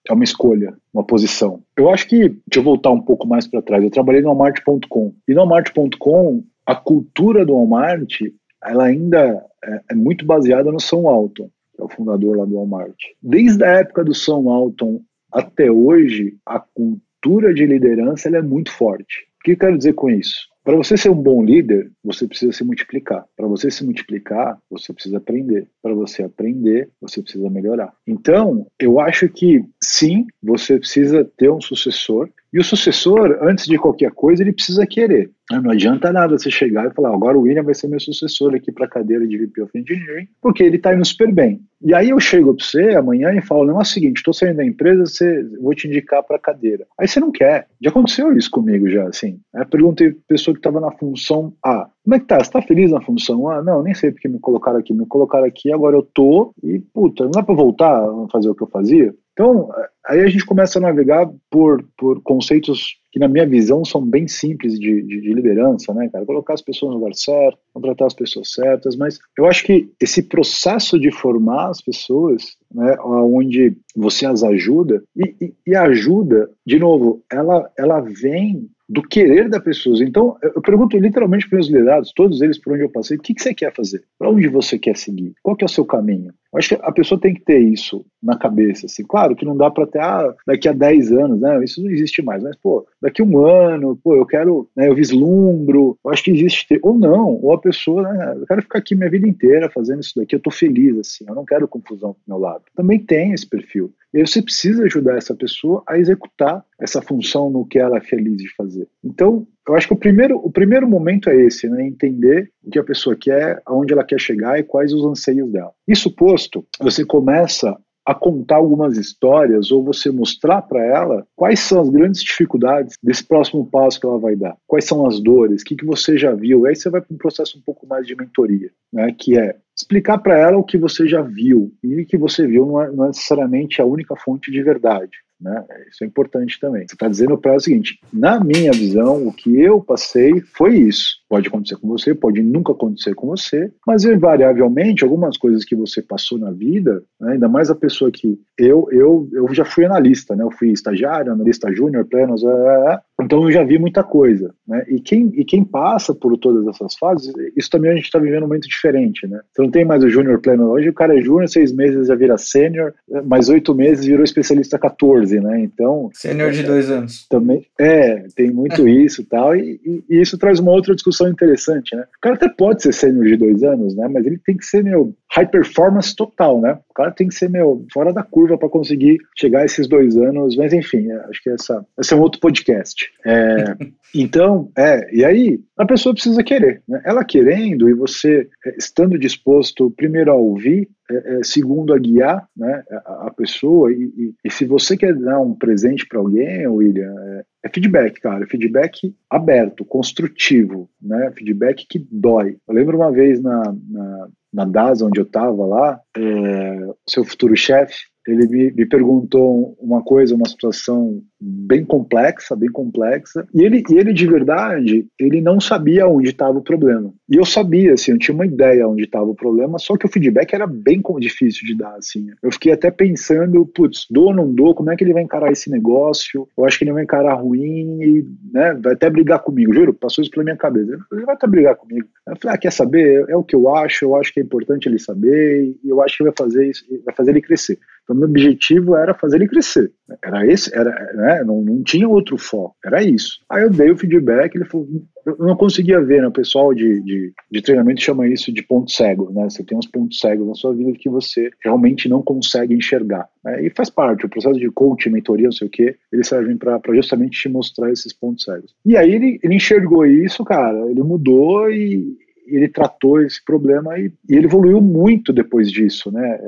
é 0.07 0.13
uma 0.13 0.23
escolha, 0.23 0.73
uma 0.93 1.03
posição. 1.03 1.61
Eu 1.77 1.89
acho 1.89 2.07
que, 2.07 2.29
deixa 2.29 2.57
eu 2.57 2.63
voltar 2.63 2.91
um 2.91 3.01
pouco 3.01 3.27
mais 3.27 3.47
para 3.47 3.61
trás, 3.61 3.83
eu 3.83 3.91
trabalhei 3.91 4.21
no 4.21 4.29
Walmart.com, 4.29 5.13
e 5.27 5.33
no 5.33 5.41
Walmart.com, 5.41 6.43
a 6.65 6.75
cultura 6.75 7.45
do 7.45 7.53
Walmart, 7.53 8.21
ela 8.63 8.85
ainda 8.85 9.43
é, 9.63 9.81
é 9.91 9.95
muito 9.95 10.25
baseada 10.25 10.71
no 10.71 10.79
Sam 10.79 11.01
Walton, 11.01 11.49
que 11.75 11.81
é 11.81 11.85
o 11.85 11.89
fundador 11.89 12.37
lá 12.37 12.45
do 12.45 12.55
Walmart. 12.55 12.97
Desde 13.21 13.63
a 13.63 13.79
época 13.79 14.03
do 14.03 14.13
Sam 14.13 14.41
Walton 14.41 15.01
até 15.31 15.71
hoje, 15.71 16.35
a 16.45 16.59
cultura 16.59 17.09
cultura 17.21 17.53
de 17.53 17.65
liderança 17.65 18.27
ela 18.27 18.37
é 18.37 18.41
muito 18.41 18.71
forte. 18.71 19.27
Que 19.49 19.53
eu 19.53 19.57
quero 19.57 19.77
dizer 19.79 19.93
com 19.93 20.11
isso? 20.11 20.47
Para 20.63 20.77
você 20.77 20.95
ser 20.95 21.09
um 21.09 21.15
bom 21.15 21.43
líder, 21.43 21.91
você 22.03 22.27
precisa 22.27 22.51
se 22.51 22.63
multiplicar. 22.63 23.25
Para 23.35 23.47
você 23.47 23.71
se 23.71 23.83
multiplicar, 23.83 24.59
você 24.69 24.93
precisa 24.93 25.17
aprender. 25.17 25.67
Para 25.81 25.95
você 25.95 26.21
aprender, 26.21 26.91
você 27.01 27.23
precisa 27.23 27.49
melhorar. 27.49 27.91
Então, 28.05 28.67
eu 28.79 28.99
acho 28.99 29.27
que 29.27 29.63
sim, 29.89 30.27
você 30.41 30.77
precisa 30.77 31.25
ter 31.35 31.49
um 31.49 31.59
sucessor. 31.59 32.29
E 32.51 32.59
o 32.59 32.63
sucessor, 32.63 33.37
antes 33.41 33.65
de 33.65 33.77
qualquer 33.77 34.11
coisa, 34.11 34.41
ele 34.41 34.53
precisa 34.53 34.85
querer. 34.85 35.31
Não 35.51 35.71
adianta 35.71 36.11
nada 36.11 36.37
você 36.37 36.49
chegar 36.49 36.87
e 36.87 36.93
falar, 36.93 37.13
agora 37.13 37.37
o 37.37 37.41
William 37.41 37.63
vai 37.63 37.73
ser 37.73 37.87
meu 37.87 37.99
sucessor 37.99 38.53
aqui 38.53 38.71
para 38.71 38.85
a 38.85 38.89
cadeira 38.89 39.27
de 39.27 39.37
VP 39.37 39.61
of 39.61 39.77
Engineering, 39.77 40.27
porque 40.41 40.63
ele 40.63 40.77
está 40.77 40.93
indo 40.93 41.05
super 41.05 41.31
bem. 41.31 41.61
E 41.81 41.93
aí 41.93 42.09
eu 42.09 42.19
chego 42.19 42.55
para 42.55 42.65
você 42.65 42.95
amanhã 42.95 43.33
e 43.33 43.41
falo, 43.41 43.65
não 43.65 43.77
é 43.77 43.81
o 43.81 43.85
seguinte, 43.85 44.17
estou 44.17 44.33
saindo 44.33 44.57
da 44.57 44.65
empresa, 44.65 45.05
você, 45.05 45.43
vou 45.61 45.73
te 45.73 45.87
indicar 45.87 46.23
para 46.23 46.37
a 46.37 46.39
cadeira. 46.39 46.85
Aí 46.99 47.07
você 47.07 47.19
não 47.19 47.31
quer. 47.31 47.67
Já 47.81 47.89
aconteceu 47.89 48.35
isso 48.35 48.51
comigo 48.51 48.89
já, 48.89 49.07
assim. 49.07 49.39
Aí 49.55 49.65
perguntei 49.65 50.11
para 50.11 50.19
pessoa 50.27 50.53
que 50.53 50.59
estava 50.59 50.79
na 50.79 50.91
função 50.91 51.53
A, 51.63 51.89
como 52.09 52.15
é 52.15 52.19
que 52.19 52.25
tá? 52.25 52.37
Você 52.37 52.47
está 52.47 52.61
feliz 52.61 52.89
na 52.89 53.01
função 53.01 53.47
A? 53.49 53.61
Não, 53.61 53.83
nem 53.83 53.93
sei 53.93 54.11
porque 54.11 54.27
me 54.27 54.39
colocaram 54.39 54.79
aqui. 54.79 54.93
Me 54.93 55.05
colocaram 55.05 55.45
aqui, 55.45 55.71
agora 55.71 55.95
eu 55.95 56.01
tô 56.01 56.51
e, 56.63 56.79
puta, 56.79 57.25
não 57.25 57.29
dá 57.31 57.43
para 57.43 57.53
voltar 57.53 58.03
a 58.03 58.27
fazer 58.31 58.49
o 58.49 58.55
que 58.55 58.63
eu 58.63 58.67
fazia? 58.67 59.13
Então, 59.39 59.69
aí 60.05 60.19
a 60.19 60.27
gente 60.27 60.45
começa 60.45 60.79
a 60.79 60.81
navegar 60.81 61.25
por, 61.49 61.81
por 61.97 62.21
conceitos 62.23 62.97
que, 63.09 63.17
na 63.17 63.29
minha 63.29 63.47
visão, 63.47 63.85
são 63.85 64.05
bem 64.05 64.27
simples 64.27 64.77
de, 64.77 65.01
de, 65.01 65.21
de, 65.21 65.33
liderança, 65.33 65.93
né, 65.93 66.09
cara? 66.11 66.25
Colocar 66.25 66.55
as 66.55 66.61
pessoas 66.61 66.91
no 66.91 66.97
lugar 66.97 67.15
certo, 67.15 67.57
contratar 67.73 68.07
as 68.07 68.13
pessoas 68.13 68.51
certas, 68.51 68.97
mas 68.97 69.17
eu 69.37 69.45
acho 69.45 69.63
que 69.63 69.89
esse 70.01 70.23
processo 70.23 70.99
de 70.99 71.09
formar 71.09 71.69
as 71.69 71.81
pessoas, 71.81 72.57
né, 72.69 72.97
onde 73.01 73.77
você 73.95 74.25
as 74.25 74.43
ajuda, 74.43 75.01
e, 75.15 75.33
e, 75.39 75.53
e 75.67 75.73
ajuda, 75.73 76.49
de 76.67 76.77
novo, 76.77 77.23
ela, 77.31 77.71
ela 77.77 78.01
vem 78.01 78.69
do 78.89 79.03
querer 79.03 79.47
da 79.47 79.59
pessoa. 79.59 80.03
Então, 80.03 80.35
eu 80.41 80.61
pergunto 80.61 80.97
literalmente 80.97 81.47
para 81.47 81.57
meus 81.57 81.67
liderados, 81.67 82.11
todos 82.13 82.41
eles 82.41 82.57
por 82.57 82.73
onde 82.73 82.83
eu 82.83 82.89
passei, 82.89 83.15
o 83.15 83.21
que, 83.21 83.35
que 83.35 83.41
você 83.41 83.53
quer 83.53 83.73
fazer? 83.73 84.03
Para 84.17 84.31
onde 84.31 84.47
você 84.47 84.79
quer 84.79 84.97
seguir? 84.97 85.33
Qual 85.43 85.55
que 85.55 85.63
é 85.63 85.67
o 85.67 85.69
seu 85.69 85.85
caminho? 85.85 86.33
Eu 86.51 86.57
acho 86.59 86.69
que 86.69 86.81
a 86.81 86.91
pessoa 86.91 87.19
tem 87.19 87.33
que 87.33 87.41
ter 87.41 87.59
isso 87.59 88.05
na 88.21 88.37
cabeça, 88.37 88.87
assim. 88.87 89.03
Claro 89.03 89.35
que 89.35 89.45
não 89.45 89.55
dá 89.55 89.69
para 89.69 89.85
ter, 89.85 89.99
ah, 89.99 90.33
daqui 90.45 90.67
a 90.67 90.73
10 90.73 91.11
anos, 91.11 91.39
né? 91.39 91.63
Isso 91.63 91.81
não 91.81 91.89
existe 91.89 92.21
mais. 92.21 92.41
Mas, 92.41 92.55
pô, 92.55 92.85
daqui 93.01 93.21
a 93.21 93.25
um 93.25 93.45
ano, 93.45 93.95
pô, 94.03 94.15
eu 94.15 94.25
quero, 94.25 94.67
né, 94.75 94.87
eu 94.87 94.95
vislumbro. 94.95 95.97
Eu 96.03 96.11
acho 96.11 96.23
que 96.23 96.31
existe, 96.31 96.79
ou 96.81 96.97
não, 96.97 97.39
ou 97.41 97.53
a 97.53 97.59
pessoa, 97.59 98.01
né, 98.01 98.35
eu 98.37 98.45
quero 98.47 98.61
ficar 98.61 98.79
aqui 98.79 98.95
minha 98.95 99.09
vida 99.09 99.27
inteira 99.27 99.69
fazendo 99.69 100.01
isso 100.01 100.13
daqui, 100.15 100.35
eu 100.35 100.39
tô 100.39 100.51
feliz, 100.51 100.97
assim, 100.97 101.25
eu 101.27 101.35
não 101.35 101.45
quero 101.45 101.67
confusão 101.67 102.11
do 102.11 102.17
meu 102.27 102.37
lado. 102.37 102.63
Também 102.75 102.99
tem 102.99 103.31
esse 103.33 103.47
perfil. 103.47 103.93
E 104.13 104.17
aí 104.17 104.27
você 104.27 104.41
precisa 104.41 104.83
ajudar 104.85 105.17
essa 105.17 105.35
pessoa 105.35 105.83
a 105.87 105.97
executar 105.97 106.65
essa 106.79 107.01
função 107.01 107.49
no 107.49 107.65
que 107.65 107.77
ela 107.77 107.97
é 107.97 108.01
feliz 108.01 108.37
de 108.37 108.53
fazer. 108.55 108.87
Então, 109.03 109.45
eu 109.69 109.75
acho 109.75 109.87
que 109.87 109.93
o 109.93 109.97
primeiro, 109.97 110.37
o 110.37 110.51
primeiro 110.51 110.89
momento 110.89 111.29
é 111.29 111.35
esse, 111.35 111.69
né? 111.69 111.85
Entender 111.85 112.49
o 112.65 112.71
que 112.71 112.79
a 112.79 112.83
pessoa 112.83 113.15
quer, 113.15 113.61
aonde 113.65 113.93
ela 113.93 114.03
quer 114.03 114.19
chegar 114.19 114.59
e 114.59 114.63
quais 114.63 114.91
os 114.91 115.05
anseios 115.05 115.51
dela. 115.51 115.71
Isso 115.87 116.13
posto, 116.15 116.65
você 116.81 117.05
começa 117.05 117.77
a 118.03 118.15
contar 118.15 118.55
algumas 118.55 118.97
histórias 118.97 119.71
ou 119.71 119.83
você 119.83 120.09
mostrar 120.09 120.63
para 120.63 120.83
ela 120.83 121.27
quais 121.35 121.59
são 121.59 121.81
as 121.81 121.89
grandes 121.89 122.23
dificuldades 122.23 122.95
desse 123.03 123.23
próximo 123.23 123.63
passo 123.69 123.99
que 123.99 124.07
ela 124.07 124.17
vai 124.17 124.35
dar, 124.35 124.57
quais 124.65 124.85
são 124.85 125.05
as 125.05 125.19
dores, 125.19 125.61
o 125.61 125.65
que, 125.65 125.75
que 125.75 125.85
você 125.85 126.17
já 126.17 126.33
viu. 126.33 126.65
Aí 126.65 126.75
você 126.75 126.89
vai 126.89 127.01
para 127.01 127.13
um 127.13 127.19
processo 127.19 127.59
um 127.59 127.61
pouco 127.61 127.85
mais 127.85 128.07
de 128.07 128.15
mentoria, 128.15 128.71
né? 128.91 129.13
Que 129.15 129.37
é 129.37 129.55
explicar 129.77 130.17
para 130.17 130.35
ela 130.35 130.57
o 130.57 130.63
que 130.63 130.79
você 130.79 131.07
já 131.07 131.21
viu 131.21 131.71
e 131.83 132.01
o 132.01 132.05
que 132.07 132.17
você 132.17 132.47
viu 132.47 132.65
não 132.65 132.81
é, 132.81 132.91
não 132.91 133.03
é 133.03 133.07
necessariamente 133.09 133.79
a 133.79 133.85
única 133.85 134.15
fonte 134.15 134.51
de 134.51 134.63
verdade. 134.63 135.11
Né? 135.39 135.63
Isso 135.89 136.03
é 136.03 136.07
importante 136.07 136.59
também. 136.59 136.87
Você 136.87 136.95
está 136.95 137.07
dizendo 137.07 137.37
para 137.37 137.55
o 137.55 137.59
seguinte: 137.59 137.99
na 138.11 138.39
minha 138.43 138.71
visão, 138.71 139.25
o 139.27 139.33
que 139.33 139.59
eu 139.59 139.81
passei 139.81 140.41
foi 140.41 140.77
isso. 140.77 141.18
Pode 141.29 141.47
acontecer 141.47 141.75
com 141.75 141.87
você, 141.87 142.15
pode 142.15 142.41
nunca 142.41 142.71
acontecer 142.71 143.13
com 143.13 143.27
você, 143.27 143.71
mas 143.85 144.03
invariavelmente 144.03 145.03
algumas 145.03 145.37
coisas 145.37 145.63
que 145.63 145.75
você 145.75 146.01
passou 146.01 146.39
na 146.39 146.51
vida, 146.51 147.03
né, 147.21 147.33
ainda 147.33 147.47
mais 147.47 147.69
a 147.69 147.75
pessoa 147.75 148.09
que 148.11 148.39
eu 148.57 148.87
eu 148.91 149.29
eu 149.31 149.53
já 149.53 149.63
fui 149.63 149.85
analista, 149.85 150.35
né? 150.35 150.43
Eu 150.43 150.51
fui 150.51 150.71
estagiário, 150.71 151.31
analista 151.31 151.71
júnior, 151.71 152.05
plenos, 152.05 152.43
é, 152.43 152.47
é, 152.47 152.93
é. 152.93 152.99
então 153.21 153.43
eu 153.43 153.51
já 153.51 153.63
vi 153.63 153.77
muita 153.77 154.03
coisa, 154.03 154.53
né? 154.67 154.83
E 154.87 154.99
quem 154.99 155.31
e 155.35 155.45
quem 155.45 155.63
passa 155.63 156.15
por 156.15 156.35
todas 156.37 156.67
essas 156.67 156.95
fases, 156.95 157.31
isso 157.55 157.69
também 157.69 157.91
a 157.91 157.95
gente 157.95 158.05
está 158.05 158.17
vivendo 158.17 158.43
um 158.43 158.47
momento 158.47 158.67
diferente, 158.67 159.27
né? 159.27 159.39
Você 159.53 159.61
não 159.61 159.69
tem 159.69 159.85
mais 159.85 160.03
o 160.03 160.09
júnior 160.09 160.39
pleno 160.41 160.71
hoje, 160.71 160.89
o 160.89 160.93
cara 160.93 161.17
é 161.17 161.21
júnior, 161.21 161.47
seis 161.47 161.71
meses 161.71 162.07
já 162.07 162.15
vira 162.15 162.37
sênior, 162.37 162.93
mais 163.25 163.49
oito 163.49 163.75
meses 163.75 164.05
virou 164.05 164.23
especialista 164.23 164.79
14, 164.79 165.39
né? 165.39 165.61
Então 165.61 166.09
sênior 166.13 166.51
de 166.51 166.63
dois 166.63 166.89
anos. 166.89 167.27
Também 167.29 167.65
é, 167.79 168.25
tem 168.35 168.51
muito 168.51 168.87
isso, 168.89 169.23
tal, 169.25 169.55
e, 169.55 169.79
e, 169.85 170.03
e 170.09 170.21
isso 170.21 170.37
traz 170.37 170.59
uma 170.59 170.71
outra 170.71 170.95
discussão 170.95 171.18
discussão 171.19 171.27
interessante, 171.27 171.95
né? 171.95 172.03
O 172.03 172.21
cara 172.21 172.35
até 172.35 172.47
pode 172.49 172.81
ser 172.81 172.93
sênior 172.93 173.25
de 173.25 173.35
dois 173.35 173.63
anos, 173.63 173.95
né? 173.95 174.07
Mas 174.07 174.25
ele 174.25 174.37
tem 174.37 174.55
que 174.55 174.65
ser, 174.65 174.83
meu, 174.83 175.13
high 175.31 175.47
performance 175.47 176.15
total, 176.15 176.61
né? 176.61 176.79
O 176.89 176.93
cara 176.93 177.11
tem 177.11 177.27
que 177.27 177.35
ser, 177.35 177.49
meu, 177.49 177.85
fora 177.91 178.13
da 178.13 178.23
curva 178.23 178.57
para 178.57 178.69
conseguir 178.69 179.17
chegar 179.37 179.61
a 179.61 179.65
esses 179.65 179.87
dois 179.87 180.15
anos. 180.17 180.55
Mas, 180.55 180.73
enfim, 180.73 181.09
é, 181.11 181.15
acho 181.29 181.43
que 181.43 181.49
essa, 181.49 181.85
esse 181.99 182.13
é 182.13 182.17
um 182.17 182.21
outro 182.21 182.39
podcast. 182.39 183.11
É, 183.25 183.75
então, 184.15 184.71
é, 184.77 185.13
e 185.13 185.25
aí 185.25 185.59
a 185.77 185.85
pessoa 185.85 186.13
precisa 186.13 186.43
querer, 186.43 186.81
né? 186.87 187.01
Ela 187.05 187.25
querendo 187.25 187.89
e 187.89 187.93
você 187.93 188.47
é, 188.65 188.75
estando 188.77 189.19
disposto, 189.19 189.91
primeiro, 189.91 190.31
a 190.31 190.35
ouvir, 190.35 190.87
é, 191.11 191.39
é, 191.39 191.43
segundo 191.43 191.93
a 191.93 191.97
guiar 191.97 192.47
né, 192.55 192.83
a, 193.05 193.27
a 193.27 193.31
pessoa 193.31 193.91
e, 193.91 193.95
e, 193.95 194.33
e, 194.43 194.51
se 194.51 194.65
você 194.65 194.95
quer 194.95 195.15
dar 195.15 195.39
um 195.39 195.55
presente 195.55 196.07
para 196.07 196.19
alguém, 196.19 196.67
William, 196.67 197.13
é, 197.19 197.43
é, 197.65 197.69
feedback, 197.69 198.19
cara, 198.21 198.45
feedback 198.45 199.13
aberto, 199.29 199.83
construtivo, 199.83 200.89
né, 201.01 201.31
feedback 201.35 201.85
que 201.87 202.07
dói. 202.11 202.57
Eu 202.67 202.75
lembro 202.75 202.97
uma 202.97 203.11
vez 203.11 203.41
na, 203.41 203.75
na, 203.89 204.27
na 204.53 204.65
DAS, 204.65 205.01
onde 205.01 205.19
eu 205.19 205.25
estava 205.25 205.65
lá, 205.65 205.99
é, 206.15 206.89
seu 207.07 207.23
futuro 207.23 207.55
chefe, 207.55 208.03
ele 208.31 208.47
me, 208.47 208.71
me, 208.71 208.85
perguntou 208.85 209.75
uma 209.79 210.01
coisa, 210.01 210.35
uma 210.35 210.47
situação 210.47 211.21
bem 211.39 211.85
complexa, 211.85 212.55
bem 212.55 212.69
complexa, 212.69 213.47
e 213.53 213.63
ele, 213.63 213.83
e 213.89 213.95
ele 213.95 214.13
de 214.13 214.27
verdade, 214.27 215.07
ele 215.17 215.41
não 215.41 215.59
sabia 215.59 216.07
onde 216.07 216.29
estava 216.29 216.57
o 216.57 216.63
problema. 216.63 217.13
E 217.29 217.37
eu 217.37 217.45
sabia, 217.45 217.93
assim, 217.93 218.11
eu 218.11 218.17
tinha 218.17 218.35
uma 218.35 218.45
ideia 218.45 218.87
onde 218.87 219.03
estava 219.03 219.25
o 219.25 219.35
problema, 219.35 219.79
só 219.79 219.95
que 219.95 220.05
o 220.05 220.09
feedback 220.09 220.53
era 220.53 220.67
bem 220.67 221.01
difícil 221.19 221.65
de 221.65 221.75
dar, 221.75 221.95
assim. 221.95 222.27
Eu 222.43 222.51
fiquei 222.51 222.71
até 222.71 222.91
pensando, 222.91 223.65
putz, 223.65 224.05
dou 224.09 224.27
ou 224.27 224.33
não 224.33 224.51
dou, 224.53 224.75
como 224.75 224.91
é 224.91 224.95
que 224.95 225.03
ele 225.03 225.13
vai 225.13 225.23
encarar 225.23 225.51
esse 225.51 225.69
negócio? 225.69 226.47
Eu 226.57 226.65
acho 226.65 226.77
que 226.77 226.83
ele 226.83 226.93
vai 226.93 227.03
encarar 227.03 227.35
ruim 227.35 228.01
e, 228.01 228.25
né, 228.51 228.77
vai 228.81 228.93
até 228.93 229.09
brigar 229.09 229.39
comigo, 229.39 229.73
juro, 229.73 229.93
passou 229.93 230.21
isso 230.21 230.31
pela 230.31 230.43
minha 230.43 230.57
cabeça. 230.57 230.97
Ele 231.11 231.25
vai 231.25 231.35
até 231.35 231.47
brigar 231.47 231.75
comigo. 231.75 232.07
Eu 232.27 232.35
falei, 232.35 232.55
ah, 232.55 232.57
quer 232.57 232.71
saber? 232.71 233.25
É 233.29 233.35
o 233.35 233.43
que 233.43 233.55
eu 233.55 233.73
acho, 233.73 234.05
eu 234.05 234.15
acho 234.15 234.33
que 234.33 234.39
é 234.39 234.43
importante 234.43 234.87
ele 234.87 234.99
saber, 234.99 235.75
e 235.83 235.89
eu 235.89 236.01
acho 236.01 236.17
que 236.17 236.23
vai 236.23 236.33
fazer 236.37 236.69
isso, 236.69 236.85
vai 237.05 237.15
fazer 237.15 237.31
ele 237.31 237.41
crescer. 237.41 237.79
Então, 238.09 238.17
meu 238.17 238.27
objetivo 238.27 238.95
era 238.95 239.13
fazer 239.13 239.35
ele 239.35 239.47
crescer. 239.47 239.91
Era 240.25 240.43
esse, 240.47 240.75
era, 240.75 240.89
né? 241.13 241.43
não, 241.43 241.61
não 241.61 241.83
tinha 241.83 242.09
outro 242.09 242.39
foco, 242.39 242.75
era 242.83 243.03
isso. 243.03 243.39
Aí 243.47 243.61
eu 243.61 243.69
dei 243.69 243.91
o 243.91 243.97
feedback, 243.97 244.55
ele 244.55 244.65
falou, 244.65 244.87
eu 245.27 245.37
não 245.37 245.55
conseguia 245.55 246.01
ver, 246.01 246.23
né? 246.23 246.27
O 246.27 246.31
pessoal 246.31 246.73
de, 246.73 246.99
de, 247.01 247.31
de, 247.51 247.61
treinamento 247.61 248.01
chama 248.01 248.27
isso 248.27 248.51
de 248.51 248.63
ponto 248.63 248.91
cego, 248.91 249.31
né? 249.31 249.43
Você 249.47 249.63
tem 249.63 249.77
uns 249.77 249.85
pontos 249.85 250.17
cegos 250.17 250.47
na 250.47 250.55
sua 250.55 250.73
vida 250.73 250.91
que 250.93 251.07
você 251.07 251.51
realmente 251.63 252.09
não 252.09 252.23
consegue 252.23 252.73
enxergar. 252.73 253.29
Né? 253.45 253.67
E 253.67 253.69
faz 253.69 253.91
parte, 253.91 254.25
o 254.25 254.29
processo 254.29 254.59
de 254.59 254.71
coaching, 254.71 255.11
mentoria, 255.11 255.45
não 255.45 255.51
sei 255.51 255.67
o 255.67 255.71
quê, 255.71 255.95
eles 256.11 256.27
servem 256.27 256.57
para 256.57 256.81
justamente 256.95 257.39
te 257.39 257.47
mostrar 257.47 257.91
esses 257.91 258.11
pontos 258.11 258.43
cegos. 258.43 258.73
E 258.83 258.97
aí 258.97 259.13
ele, 259.13 259.39
ele 259.43 259.55
enxergou 259.55 260.03
isso, 260.03 260.43
cara, 260.43 260.89
ele 260.89 261.03
mudou 261.03 261.69
e 261.69 262.17
ele 262.55 262.67
tratou 262.67 263.21
esse 263.21 263.43
problema 263.43 263.97
e, 263.97 264.11
e, 264.29 264.35
ele 264.35 264.45
evoluiu 264.45 264.81
muito 264.81 265.31
depois 265.33 265.71
disso, 265.71 266.11
né? 266.11 266.39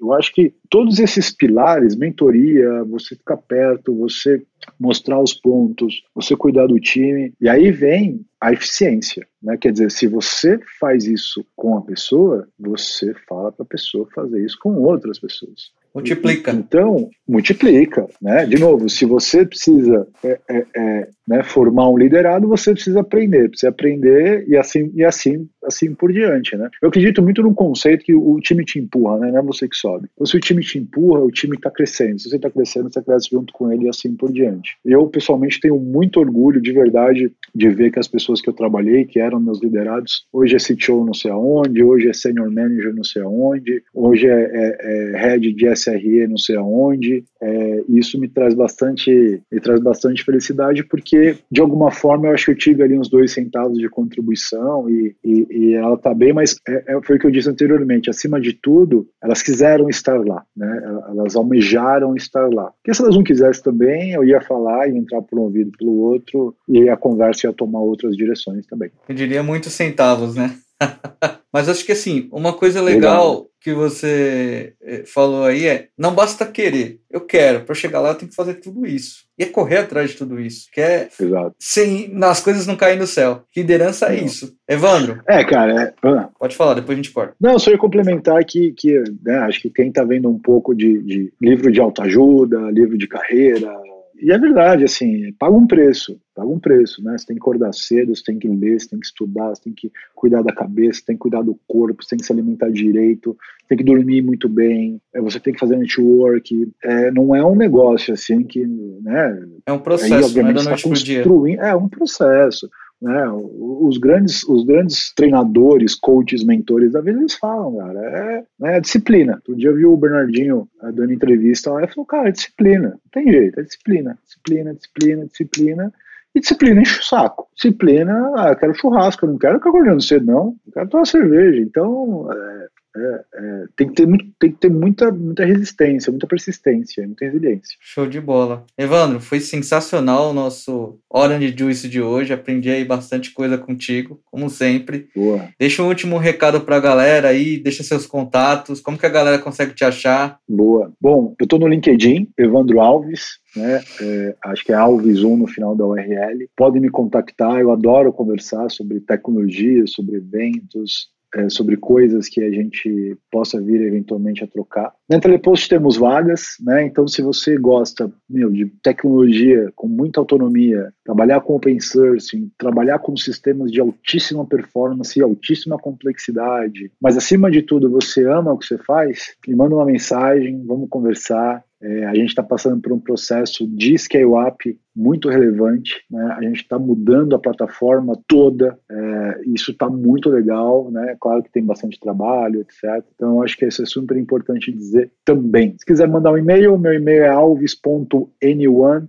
Eu 0.00 0.12
acho 0.12 0.32
que 0.32 0.54
todos 0.70 0.98
esses 0.98 1.30
pilares, 1.30 1.96
mentoria, 1.96 2.84
você 2.84 3.14
ficar 3.14 3.36
perto, 3.36 3.94
você 3.94 4.42
mostrar 4.78 5.20
os 5.20 5.34
pontos, 5.34 6.02
você 6.14 6.36
cuidar 6.36 6.66
do 6.66 6.80
time, 6.80 7.32
e 7.40 7.48
aí 7.48 7.70
vem 7.70 8.24
a 8.40 8.52
eficiência, 8.52 9.26
né? 9.42 9.56
Quer 9.56 9.72
dizer, 9.72 9.90
se 9.90 10.06
você 10.06 10.58
faz 10.78 11.04
isso 11.04 11.44
com 11.56 11.76
a 11.76 11.82
pessoa, 11.82 12.48
você 12.58 13.14
fala 13.28 13.52
para 13.52 13.64
a 13.64 13.68
pessoa 13.68 14.08
fazer 14.14 14.44
isso 14.44 14.58
com 14.60 14.74
outras 14.82 15.18
pessoas. 15.18 15.72
Multiplica. 15.94 16.52
Então, 16.52 17.10
multiplica, 17.26 18.06
né? 18.20 18.46
De 18.46 18.58
novo, 18.58 18.88
se 18.88 19.04
você 19.04 19.44
precisa 19.44 20.06
é, 20.24 20.38
é, 20.48 20.66
é, 20.76 21.08
né, 21.26 21.42
formar 21.42 21.88
um 21.88 21.98
liderado, 21.98 22.48
você 22.48 22.72
precisa 22.72 23.00
aprender, 23.00 23.48
precisa 23.48 23.68
aprender 23.68 24.46
e 24.48 24.56
assim 24.56 24.90
e 24.94 25.04
assim 25.04 25.48
assim 25.64 25.94
por 25.94 26.12
diante, 26.12 26.56
né? 26.56 26.68
Eu 26.80 26.88
acredito 26.88 27.22
muito 27.22 27.42
num 27.42 27.52
conceito 27.52 28.04
que 28.04 28.14
o 28.14 28.40
time 28.40 28.64
te 28.64 28.78
empurra, 28.78 29.18
né? 29.18 29.30
Não 29.30 29.38
é 29.38 29.42
você 29.42 29.68
que 29.68 29.76
sobe. 29.76 30.08
Então, 30.14 30.26
se 30.26 30.36
o 30.36 30.40
time 30.40 30.62
te 30.62 30.78
empurra, 30.78 31.20
o 31.20 31.30
time 31.30 31.56
está 31.56 31.70
crescendo. 31.70 32.18
Se 32.18 32.30
você 32.30 32.36
está 32.36 32.50
crescendo, 32.50 32.90
você 32.90 33.02
cresce 33.02 33.28
junto 33.30 33.52
com 33.52 33.70
ele 33.70 33.84
e 33.84 33.88
assim 33.88 34.14
por 34.16 34.32
diante. 34.32 34.76
Eu, 34.84 35.06
pessoalmente, 35.06 35.60
tenho 35.60 35.78
muito 35.78 36.20
orgulho, 36.20 36.60
de 36.60 36.72
verdade, 36.72 37.30
de 37.54 37.68
ver 37.68 37.90
que 37.90 37.98
as 37.98 38.08
pessoas 38.08 38.40
que 38.40 38.48
eu 38.48 38.54
trabalhei, 38.54 39.04
que 39.04 39.20
eram 39.20 39.40
meus 39.40 39.62
liderados, 39.62 40.26
hoje 40.32 40.56
é 40.56 40.58
CTO 40.58 41.04
não 41.04 41.14
sei 41.14 41.30
aonde, 41.30 41.82
hoje 41.82 42.08
é 42.08 42.12
Senior 42.12 42.50
Manager 42.50 42.94
não 42.94 43.04
sei 43.04 43.22
aonde, 43.22 43.82
hoje 43.94 44.26
é, 44.26 44.32
é, 44.32 44.76
é 44.80 45.20
Head 45.20 45.52
de 45.52 45.68
SRE 45.78 46.26
não 46.28 46.38
sei 46.38 46.56
aonde. 46.56 47.24
É, 47.40 47.82
isso 47.88 48.18
me 48.18 48.28
traz 48.28 48.54
bastante 48.54 49.40
me 49.50 49.60
traz 49.60 49.80
bastante 49.80 50.24
felicidade 50.24 50.84
porque 50.84 51.36
de 51.50 51.60
alguma 51.60 51.90
forma 51.90 52.26
eu 52.26 52.32
acho 52.32 52.46
que 52.46 52.50
eu 52.52 52.56
tive 52.56 52.82
ali 52.82 52.98
uns 52.98 53.08
dois 53.08 53.32
centavos 53.32 53.78
de 53.78 53.88
contribuição 53.88 54.88
e, 54.90 55.14
e, 55.24 55.46
e 55.50 55.74
ela 55.74 55.96
tá 55.96 56.14
bem, 56.14 56.32
mas 56.32 56.56
é, 56.68 56.84
é, 56.88 57.00
foi 57.02 57.16
o 57.16 57.18
que 57.18 57.26
eu 57.26 57.30
disse 57.30 57.48
anteriormente. 57.48 58.10
Acima 58.10 58.40
de 58.40 58.52
tudo, 58.52 59.08
elas 59.22 59.42
quiseram 59.42 59.88
estar 59.88 60.18
lá, 60.24 60.44
né? 60.56 61.02
Elas 61.08 61.36
almejaram 61.36 62.14
estar 62.16 62.48
lá. 62.52 62.72
Porque 62.82 62.94
se 62.94 63.02
elas 63.02 63.14
não 63.14 63.22
quisessem 63.22 63.62
também, 63.62 64.12
eu 64.12 64.24
ia 64.24 64.40
falar 64.40 64.88
e 64.88 64.96
entrar 64.96 65.22
por 65.22 65.38
um 65.38 65.42
ouvido 65.42 65.72
pelo 65.78 65.96
outro 65.98 66.54
e 66.68 66.88
a 66.88 66.96
conversa 66.96 67.46
ia 67.46 67.52
tomar 67.52 67.80
outras 67.80 68.16
direções 68.16 68.66
também. 68.66 68.90
Eu 69.08 69.14
diria 69.14 69.42
muitos 69.42 69.72
centavos, 69.72 70.34
né? 70.34 70.56
Mas 71.52 71.68
acho 71.68 71.84
que 71.84 71.92
assim, 71.92 72.28
uma 72.30 72.52
coisa 72.52 72.80
legal, 72.80 73.30
legal, 73.30 73.50
que 73.60 73.72
você 73.72 74.74
eh, 74.82 75.04
falou 75.06 75.44
aí 75.44 75.66
é: 75.66 75.88
não 75.96 76.14
basta 76.14 76.46
querer, 76.46 77.00
eu 77.10 77.22
quero. 77.22 77.64
Para 77.64 77.74
chegar 77.74 78.00
lá, 78.00 78.10
eu 78.10 78.14
tenho 78.14 78.30
que 78.30 78.36
fazer 78.36 78.54
tudo 78.54 78.86
isso. 78.86 79.26
E 79.38 79.44
é 79.44 79.46
correr 79.46 79.78
atrás 79.78 80.10
de 80.10 80.16
tudo 80.16 80.38
isso. 80.38 80.68
Que 80.72 80.80
é 80.80 81.08
Exato. 81.20 81.54
sem 81.58 82.12
as 82.22 82.40
coisas 82.40 82.66
não 82.66 82.76
caem 82.76 82.98
no 82.98 83.06
céu. 83.06 83.44
Liderança 83.56 84.12
é 84.12 84.16
isso. 84.22 84.54
Evandro. 84.68 85.22
É, 85.26 85.42
cara. 85.44 85.82
É... 85.82 85.94
Ah. 86.02 86.28
Pode 86.38 86.56
falar, 86.56 86.74
depois 86.74 86.98
a 86.98 87.02
gente 87.02 87.12
corta. 87.12 87.34
Não, 87.40 87.58
só 87.58 87.70
ia 87.70 87.78
complementar 87.78 88.44
que, 88.44 88.72
que 88.72 89.02
né, 89.22 89.38
acho 89.38 89.60
que 89.60 89.70
quem 89.70 89.88
está 89.88 90.04
vendo 90.04 90.28
um 90.28 90.38
pouco 90.38 90.74
de, 90.74 91.02
de 91.02 91.32
livro 91.40 91.72
de 91.72 91.80
autoajuda, 91.80 92.70
livro 92.70 92.98
de 92.98 93.06
carreira, 93.06 93.72
e 94.20 94.32
é 94.32 94.38
verdade, 94.38 94.84
assim, 94.84 95.32
paga 95.38 95.54
um 95.54 95.66
preço, 95.66 96.20
paga 96.34 96.48
um 96.48 96.58
preço, 96.58 97.02
né? 97.02 97.16
Você 97.16 97.26
tem 97.26 97.36
que 97.36 97.42
acordar 97.42 97.72
cedo, 97.72 98.14
você 98.14 98.22
tem 98.24 98.38
que 98.38 98.48
ler, 98.48 98.80
você 98.80 98.88
tem 98.88 98.98
que 98.98 99.06
estudar, 99.06 99.50
você 99.50 99.62
tem 99.62 99.72
que 99.72 99.92
cuidar 100.14 100.42
da 100.42 100.52
cabeça, 100.52 100.98
você 100.98 101.06
tem 101.06 101.16
que 101.16 101.20
cuidar 101.20 101.42
do 101.42 101.58
corpo, 101.66 102.02
você 102.02 102.10
tem 102.10 102.18
que 102.18 102.26
se 102.26 102.32
alimentar 102.32 102.70
direito, 102.70 103.36
tem 103.68 103.78
que 103.78 103.84
dormir 103.84 104.22
muito 104.22 104.48
bem, 104.48 105.00
é, 105.14 105.20
você 105.20 105.38
tem 105.38 105.52
que 105.52 105.60
fazer 105.60 105.76
network. 105.76 106.68
É, 106.82 107.10
não 107.12 107.34
é 107.34 107.44
um 107.44 107.54
negócio 107.54 108.12
assim 108.12 108.42
que, 108.42 108.66
né? 108.66 109.46
É 109.66 109.72
um 109.72 109.78
processo, 109.78 110.14
aí, 110.14 110.22
obviamente, 110.22 110.54
não 110.54 110.62
é 110.62 110.64
da 110.64 110.70
noite 110.70 110.82
tá 110.82 110.88
construindo, 110.88 111.60
É 111.60 111.74
um 111.76 111.88
processo. 111.88 112.68
Né? 113.00 113.28
Os 113.30 113.96
grandes, 113.96 114.42
os 114.44 114.64
grandes 114.64 115.12
treinadores, 115.14 115.94
coaches, 115.94 116.44
mentores 116.44 116.92
da 116.92 117.00
vida, 117.00 117.18
eles 117.18 117.34
falam, 117.34 117.76
cara, 117.76 118.00
é, 118.00 118.44
né, 118.58 118.76
é 118.76 118.80
disciplina. 118.80 119.40
Um 119.48 119.54
dia 119.54 119.70
eu 119.70 119.76
vi 119.76 119.86
o 119.86 119.96
Bernardinho 119.96 120.68
é, 120.82 120.90
dando 120.90 121.12
entrevista 121.12 121.70
lá 121.70 121.84
e 121.84 121.88
falou, 121.88 122.06
cara, 122.06 122.28
é 122.28 122.32
disciplina, 122.32 122.90
não 122.90 123.10
tem 123.12 123.32
jeito, 123.32 123.60
é 123.60 123.62
disciplina, 123.62 124.18
disciplina, 124.24 124.74
disciplina, 124.74 125.26
disciplina. 125.26 125.92
E 126.34 126.40
disciplina 126.40 126.80
enche 126.80 127.00
o 127.00 127.04
saco. 127.04 127.48
Disciplina, 127.54 128.32
ah, 128.36 128.50
eu 128.50 128.56
quero 128.56 128.74
churrasco, 128.74 129.24
eu 129.24 129.30
não 129.30 129.38
quero 129.38 129.58
ficar 129.58 129.70
acordando 129.70 130.02
cedo, 130.02 130.26
não. 130.26 130.56
Eu 130.66 130.72
quero 130.72 130.88
tomar 130.88 131.06
cerveja. 131.06 131.60
Então, 131.60 132.30
é, 132.30 132.68
é, 132.98 133.24
é, 133.34 133.64
tem 133.76 133.88
que 133.88 133.94
ter, 133.94 134.06
muito, 134.06 134.26
tem 134.38 134.50
que 134.50 134.58
ter 134.58 134.70
muita, 134.70 135.10
muita 135.10 135.44
resistência, 135.44 136.10
muita 136.10 136.26
persistência, 136.26 137.06
muita 137.06 137.24
resiliência. 137.24 137.76
Show 137.80 138.06
de 138.06 138.20
bola. 138.20 138.64
Evandro, 138.76 139.20
foi 139.20 139.40
sensacional 139.40 140.30
o 140.30 140.34
nosso 140.34 140.98
Orange 141.08 141.54
Juice 141.56 141.88
de 141.88 142.00
hoje. 142.00 142.32
Aprendi 142.32 142.70
aí 142.70 142.84
bastante 142.84 143.32
coisa 143.32 143.56
contigo, 143.56 144.20
como 144.26 144.50
sempre. 144.50 145.08
Boa. 145.14 145.48
Deixa 145.58 145.82
um 145.82 145.88
último 145.88 146.18
recado 146.18 146.60
para 146.62 146.76
a 146.76 146.80
galera 146.80 147.28
aí, 147.28 147.58
deixa 147.58 147.82
seus 147.82 148.06
contatos, 148.06 148.80
como 148.80 148.98
que 148.98 149.06
a 149.06 149.10
galera 149.10 149.38
consegue 149.38 149.74
te 149.74 149.84
achar? 149.84 150.38
Boa. 150.48 150.92
Bom, 151.00 151.34
eu 151.38 151.44
estou 151.44 151.58
no 151.58 151.68
LinkedIn, 151.68 152.28
Evandro 152.38 152.80
Alves, 152.80 153.38
né? 153.56 153.80
É, 154.00 154.36
acho 154.46 154.64
que 154.64 154.72
é 154.72 154.76
Alves1 154.76 155.36
no 155.36 155.46
final 155.46 155.74
da 155.74 155.86
URL. 155.86 156.48
Podem 156.56 156.80
me 156.80 156.90
contactar, 156.90 157.60
eu 157.60 157.70
adoro 157.70 158.12
conversar 158.12 158.70
sobre 158.70 159.00
tecnologia, 159.00 159.86
sobre 159.86 160.16
eventos, 160.16 161.08
é, 161.34 161.48
sobre 161.48 161.76
coisas 161.76 162.28
que 162.28 162.42
a 162.42 162.50
gente 162.50 163.16
possa 163.30 163.60
vir 163.60 163.80
eventualmente 163.80 164.42
a 164.42 164.46
trocar. 164.46 164.92
Na 165.08 165.20
Telepost 165.20 165.68
temos 165.68 165.96
vagas, 165.96 166.56
né? 166.60 166.84
Então, 166.84 167.06
se 167.06 167.22
você 167.22 167.56
gosta 167.56 168.10
meu, 168.28 168.50
de 168.50 168.66
tecnologia 168.82 169.70
com 169.74 169.86
muita 169.86 170.20
autonomia, 170.20 170.92
trabalhar 171.04 171.40
com 171.40 171.56
open 171.56 171.80
source, 171.80 172.50
trabalhar 172.56 172.98
com 172.98 173.16
sistemas 173.16 173.70
de 173.70 173.80
altíssima 173.80 174.46
performance 174.46 175.18
e 175.18 175.22
altíssima 175.22 175.78
complexidade, 175.78 176.90
mas 177.00 177.16
acima 177.16 177.50
de 177.50 177.62
tudo 177.62 177.90
você 177.90 178.24
ama 178.24 178.52
o 178.52 178.58
que 178.58 178.66
você 178.66 178.78
faz, 178.78 179.34
me 179.46 179.54
manda 179.54 179.74
uma 179.74 179.86
mensagem, 179.86 180.64
vamos 180.66 180.88
conversar. 180.88 181.62
É, 181.80 182.06
a 182.06 182.14
gente 182.14 182.28
está 182.28 182.42
passando 182.42 182.80
por 182.80 182.92
um 182.92 182.98
processo 182.98 183.66
de 183.66 183.96
scale-up 183.96 184.78
muito 184.98 185.28
relevante. 185.28 186.02
Né? 186.10 186.34
A 186.36 186.42
gente 186.42 186.62
está 186.62 186.76
mudando 186.78 187.36
a 187.36 187.38
plataforma 187.38 188.18
toda. 188.26 188.76
É, 188.90 189.40
isso 189.46 189.70
está 189.70 189.88
muito 189.88 190.28
legal. 190.28 190.90
Né? 190.90 191.16
Claro 191.20 191.42
que 191.42 191.52
tem 191.52 191.64
bastante 191.64 192.00
trabalho, 192.00 192.60
etc. 192.60 193.04
Então, 193.14 193.36
eu 193.36 193.42
acho 193.42 193.56
que 193.56 193.64
isso 193.64 193.82
é 193.82 193.86
super 193.86 194.16
importante 194.16 194.72
dizer 194.72 195.12
também. 195.24 195.76
Se 195.78 195.86
quiser 195.86 196.08
mandar 196.08 196.32
um 196.32 196.38
e-mail, 196.38 196.76
meu 196.76 196.92
e-mail 196.92 197.22
é 197.22 197.28
alves.n1, 197.28 199.08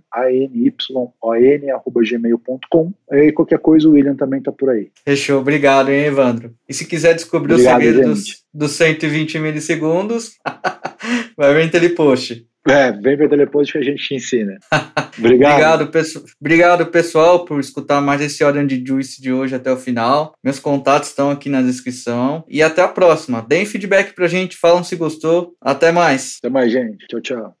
E 3.10 3.32
qualquer 3.32 3.58
coisa, 3.58 3.88
o 3.88 3.92
William 3.92 4.14
também 4.14 4.38
está 4.38 4.52
por 4.52 4.70
aí. 4.70 4.90
Fechou. 5.04 5.40
Obrigado, 5.40 5.90
hein, 5.90 6.04
Evandro? 6.04 6.54
E 6.68 6.74
se 6.74 6.86
quiser 6.86 7.14
descobrir 7.14 7.54
Obrigado, 7.54 7.80
o 7.80 7.82
segredo 7.82 8.08
dos, 8.10 8.44
dos 8.54 8.70
120 8.72 9.38
milissegundos, 9.40 10.38
vai 11.36 11.52
ver 11.54 11.64
em 11.64 11.70
telepost. 11.70 12.46
É, 12.68 12.92
vem 12.92 13.16
ver 13.16 13.28
depois 13.28 13.70
que 13.70 13.78
a 13.78 13.82
gente 13.82 14.06
te 14.06 14.14
ensina. 14.14 14.58
Obrigado. 15.18 15.82
obrigado, 15.82 16.24
obrigado, 16.40 16.86
pessoal, 16.86 17.44
por 17.44 17.58
escutar 17.58 18.00
mais 18.00 18.20
esse 18.20 18.44
Orange 18.44 18.82
Juice 18.86 19.20
de 19.20 19.32
hoje 19.32 19.54
até 19.54 19.72
o 19.72 19.76
final. 19.76 20.34
Meus 20.42 20.58
contatos 20.58 21.08
estão 21.08 21.30
aqui 21.30 21.48
na 21.48 21.62
descrição. 21.62 22.44
E 22.48 22.62
até 22.62 22.82
a 22.82 22.88
próxima. 22.88 23.44
Deem 23.46 23.66
feedback 23.66 24.14
pra 24.14 24.28
gente, 24.28 24.56
falam 24.56 24.84
se 24.84 24.96
gostou. 24.96 25.54
Até 25.60 25.90
mais. 25.90 26.38
Até 26.38 26.50
mais, 26.50 26.70
gente. 26.70 27.06
Tchau, 27.08 27.20
tchau. 27.20 27.54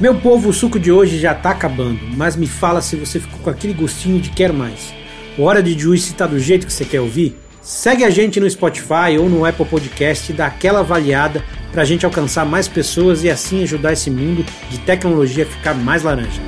Meu 0.00 0.20
povo, 0.20 0.48
o 0.48 0.52
suco 0.52 0.80
de 0.80 0.90
hoje 0.90 1.18
já 1.18 1.32
tá 1.32 1.50
acabando, 1.50 2.00
mas 2.16 2.34
me 2.34 2.48
fala 2.48 2.82
se 2.82 2.96
você 2.96 3.20
ficou 3.20 3.38
com 3.38 3.50
aquele 3.50 3.72
gostinho 3.72 4.20
de 4.20 4.30
quer 4.30 4.52
mais. 4.52 5.01
O 5.38 5.44
Hora 5.44 5.62
de 5.62 5.78
Juice 5.78 6.12
tá 6.12 6.26
do 6.26 6.38
jeito 6.38 6.66
que 6.66 6.72
você 6.72 6.84
quer 6.84 7.00
ouvir? 7.00 7.34
Segue 7.62 8.04
a 8.04 8.10
gente 8.10 8.38
no 8.38 8.50
Spotify 8.50 9.16
ou 9.18 9.30
no 9.30 9.46
Apple 9.46 9.64
Podcast 9.64 10.30
e 10.30 10.34
dá 10.34 10.46
aquela 10.46 10.80
avaliada 10.80 11.42
para 11.72 11.80
a 11.80 11.84
gente 11.86 12.04
alcançar 12.04 12.44
mais 12.44 12.68
pessoas 12.68 13.24
e 13.24 13.30
assim 13.30 13.62
ajudar 13.62 13.94
esse 13.94 14.10
mundo 14.10 14.44
de 14.68 14.78
tecnologia 14.80 15.44
a 15.44 15.46
ficar 15.46 15.72
mais 15.72 16.02
laranja. 16.02 16.42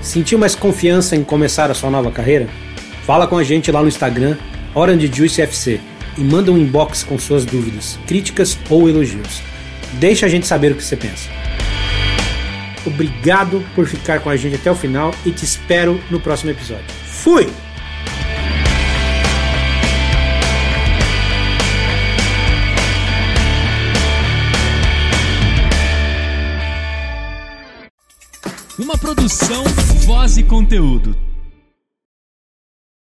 Sentiu 0.00 0.38
mais 0.38 0.54
confiança 0.54 1.14
em 1.14 1.22
começar 1.22 1.70
a 1.70 1.74
sua 1.74 1.90
nova 1.90 2.10
carreira? 2.10 2.48
Fala 3.04 3.26
com 3.26 3.36
a 3.36 3.44
gente 3.44 3.70
lá 3.70 3.82
no 3.82 3.88
Instagram, 3.88 4.38
Orange 4.74 5.10
Juice 5.12 5.42
FC, 5.42 5.78
e 6.16 6.22
manda 6.22 6.50
um 6.50 6.56
inbox 6.56 7.02
com 7.02 7.18
suas 7.18 7.44
dúvidas, 7.44 7.98
críticas 8.06 8.58
ou 8.70 8.88
elogios. 8.88 9.42
Deixa 9.94 10.24
a 10.24 10.28
gente 10.28 10.46
saber 10.46 10.72
o 10.72 10.74
que 10.74 10.82
você 10.82 10.96
pensa. 10.96 11.35
Obrigado 12.86 13.64
por 13.74 13.86
ficar 13.86 14.20
com 14.20 14.30
a 14.30 14.36
gente 14.36 14.54
até 14.54 14.70
o 14.70 14.74
final 14.74 15.12
e 15.24 15.32
te 15.32 15.44
espero 15.44 16.00
no 16.10 16.20
próximo 16.20 16.52
episódio. 16.52 16.86
Fui! 17.04 17.46
Uma 28.78 28.96
produção, 28.96 29.64
voz 30.04 30.36
e 30.36 30.42
conteúdo. 30.42 31.16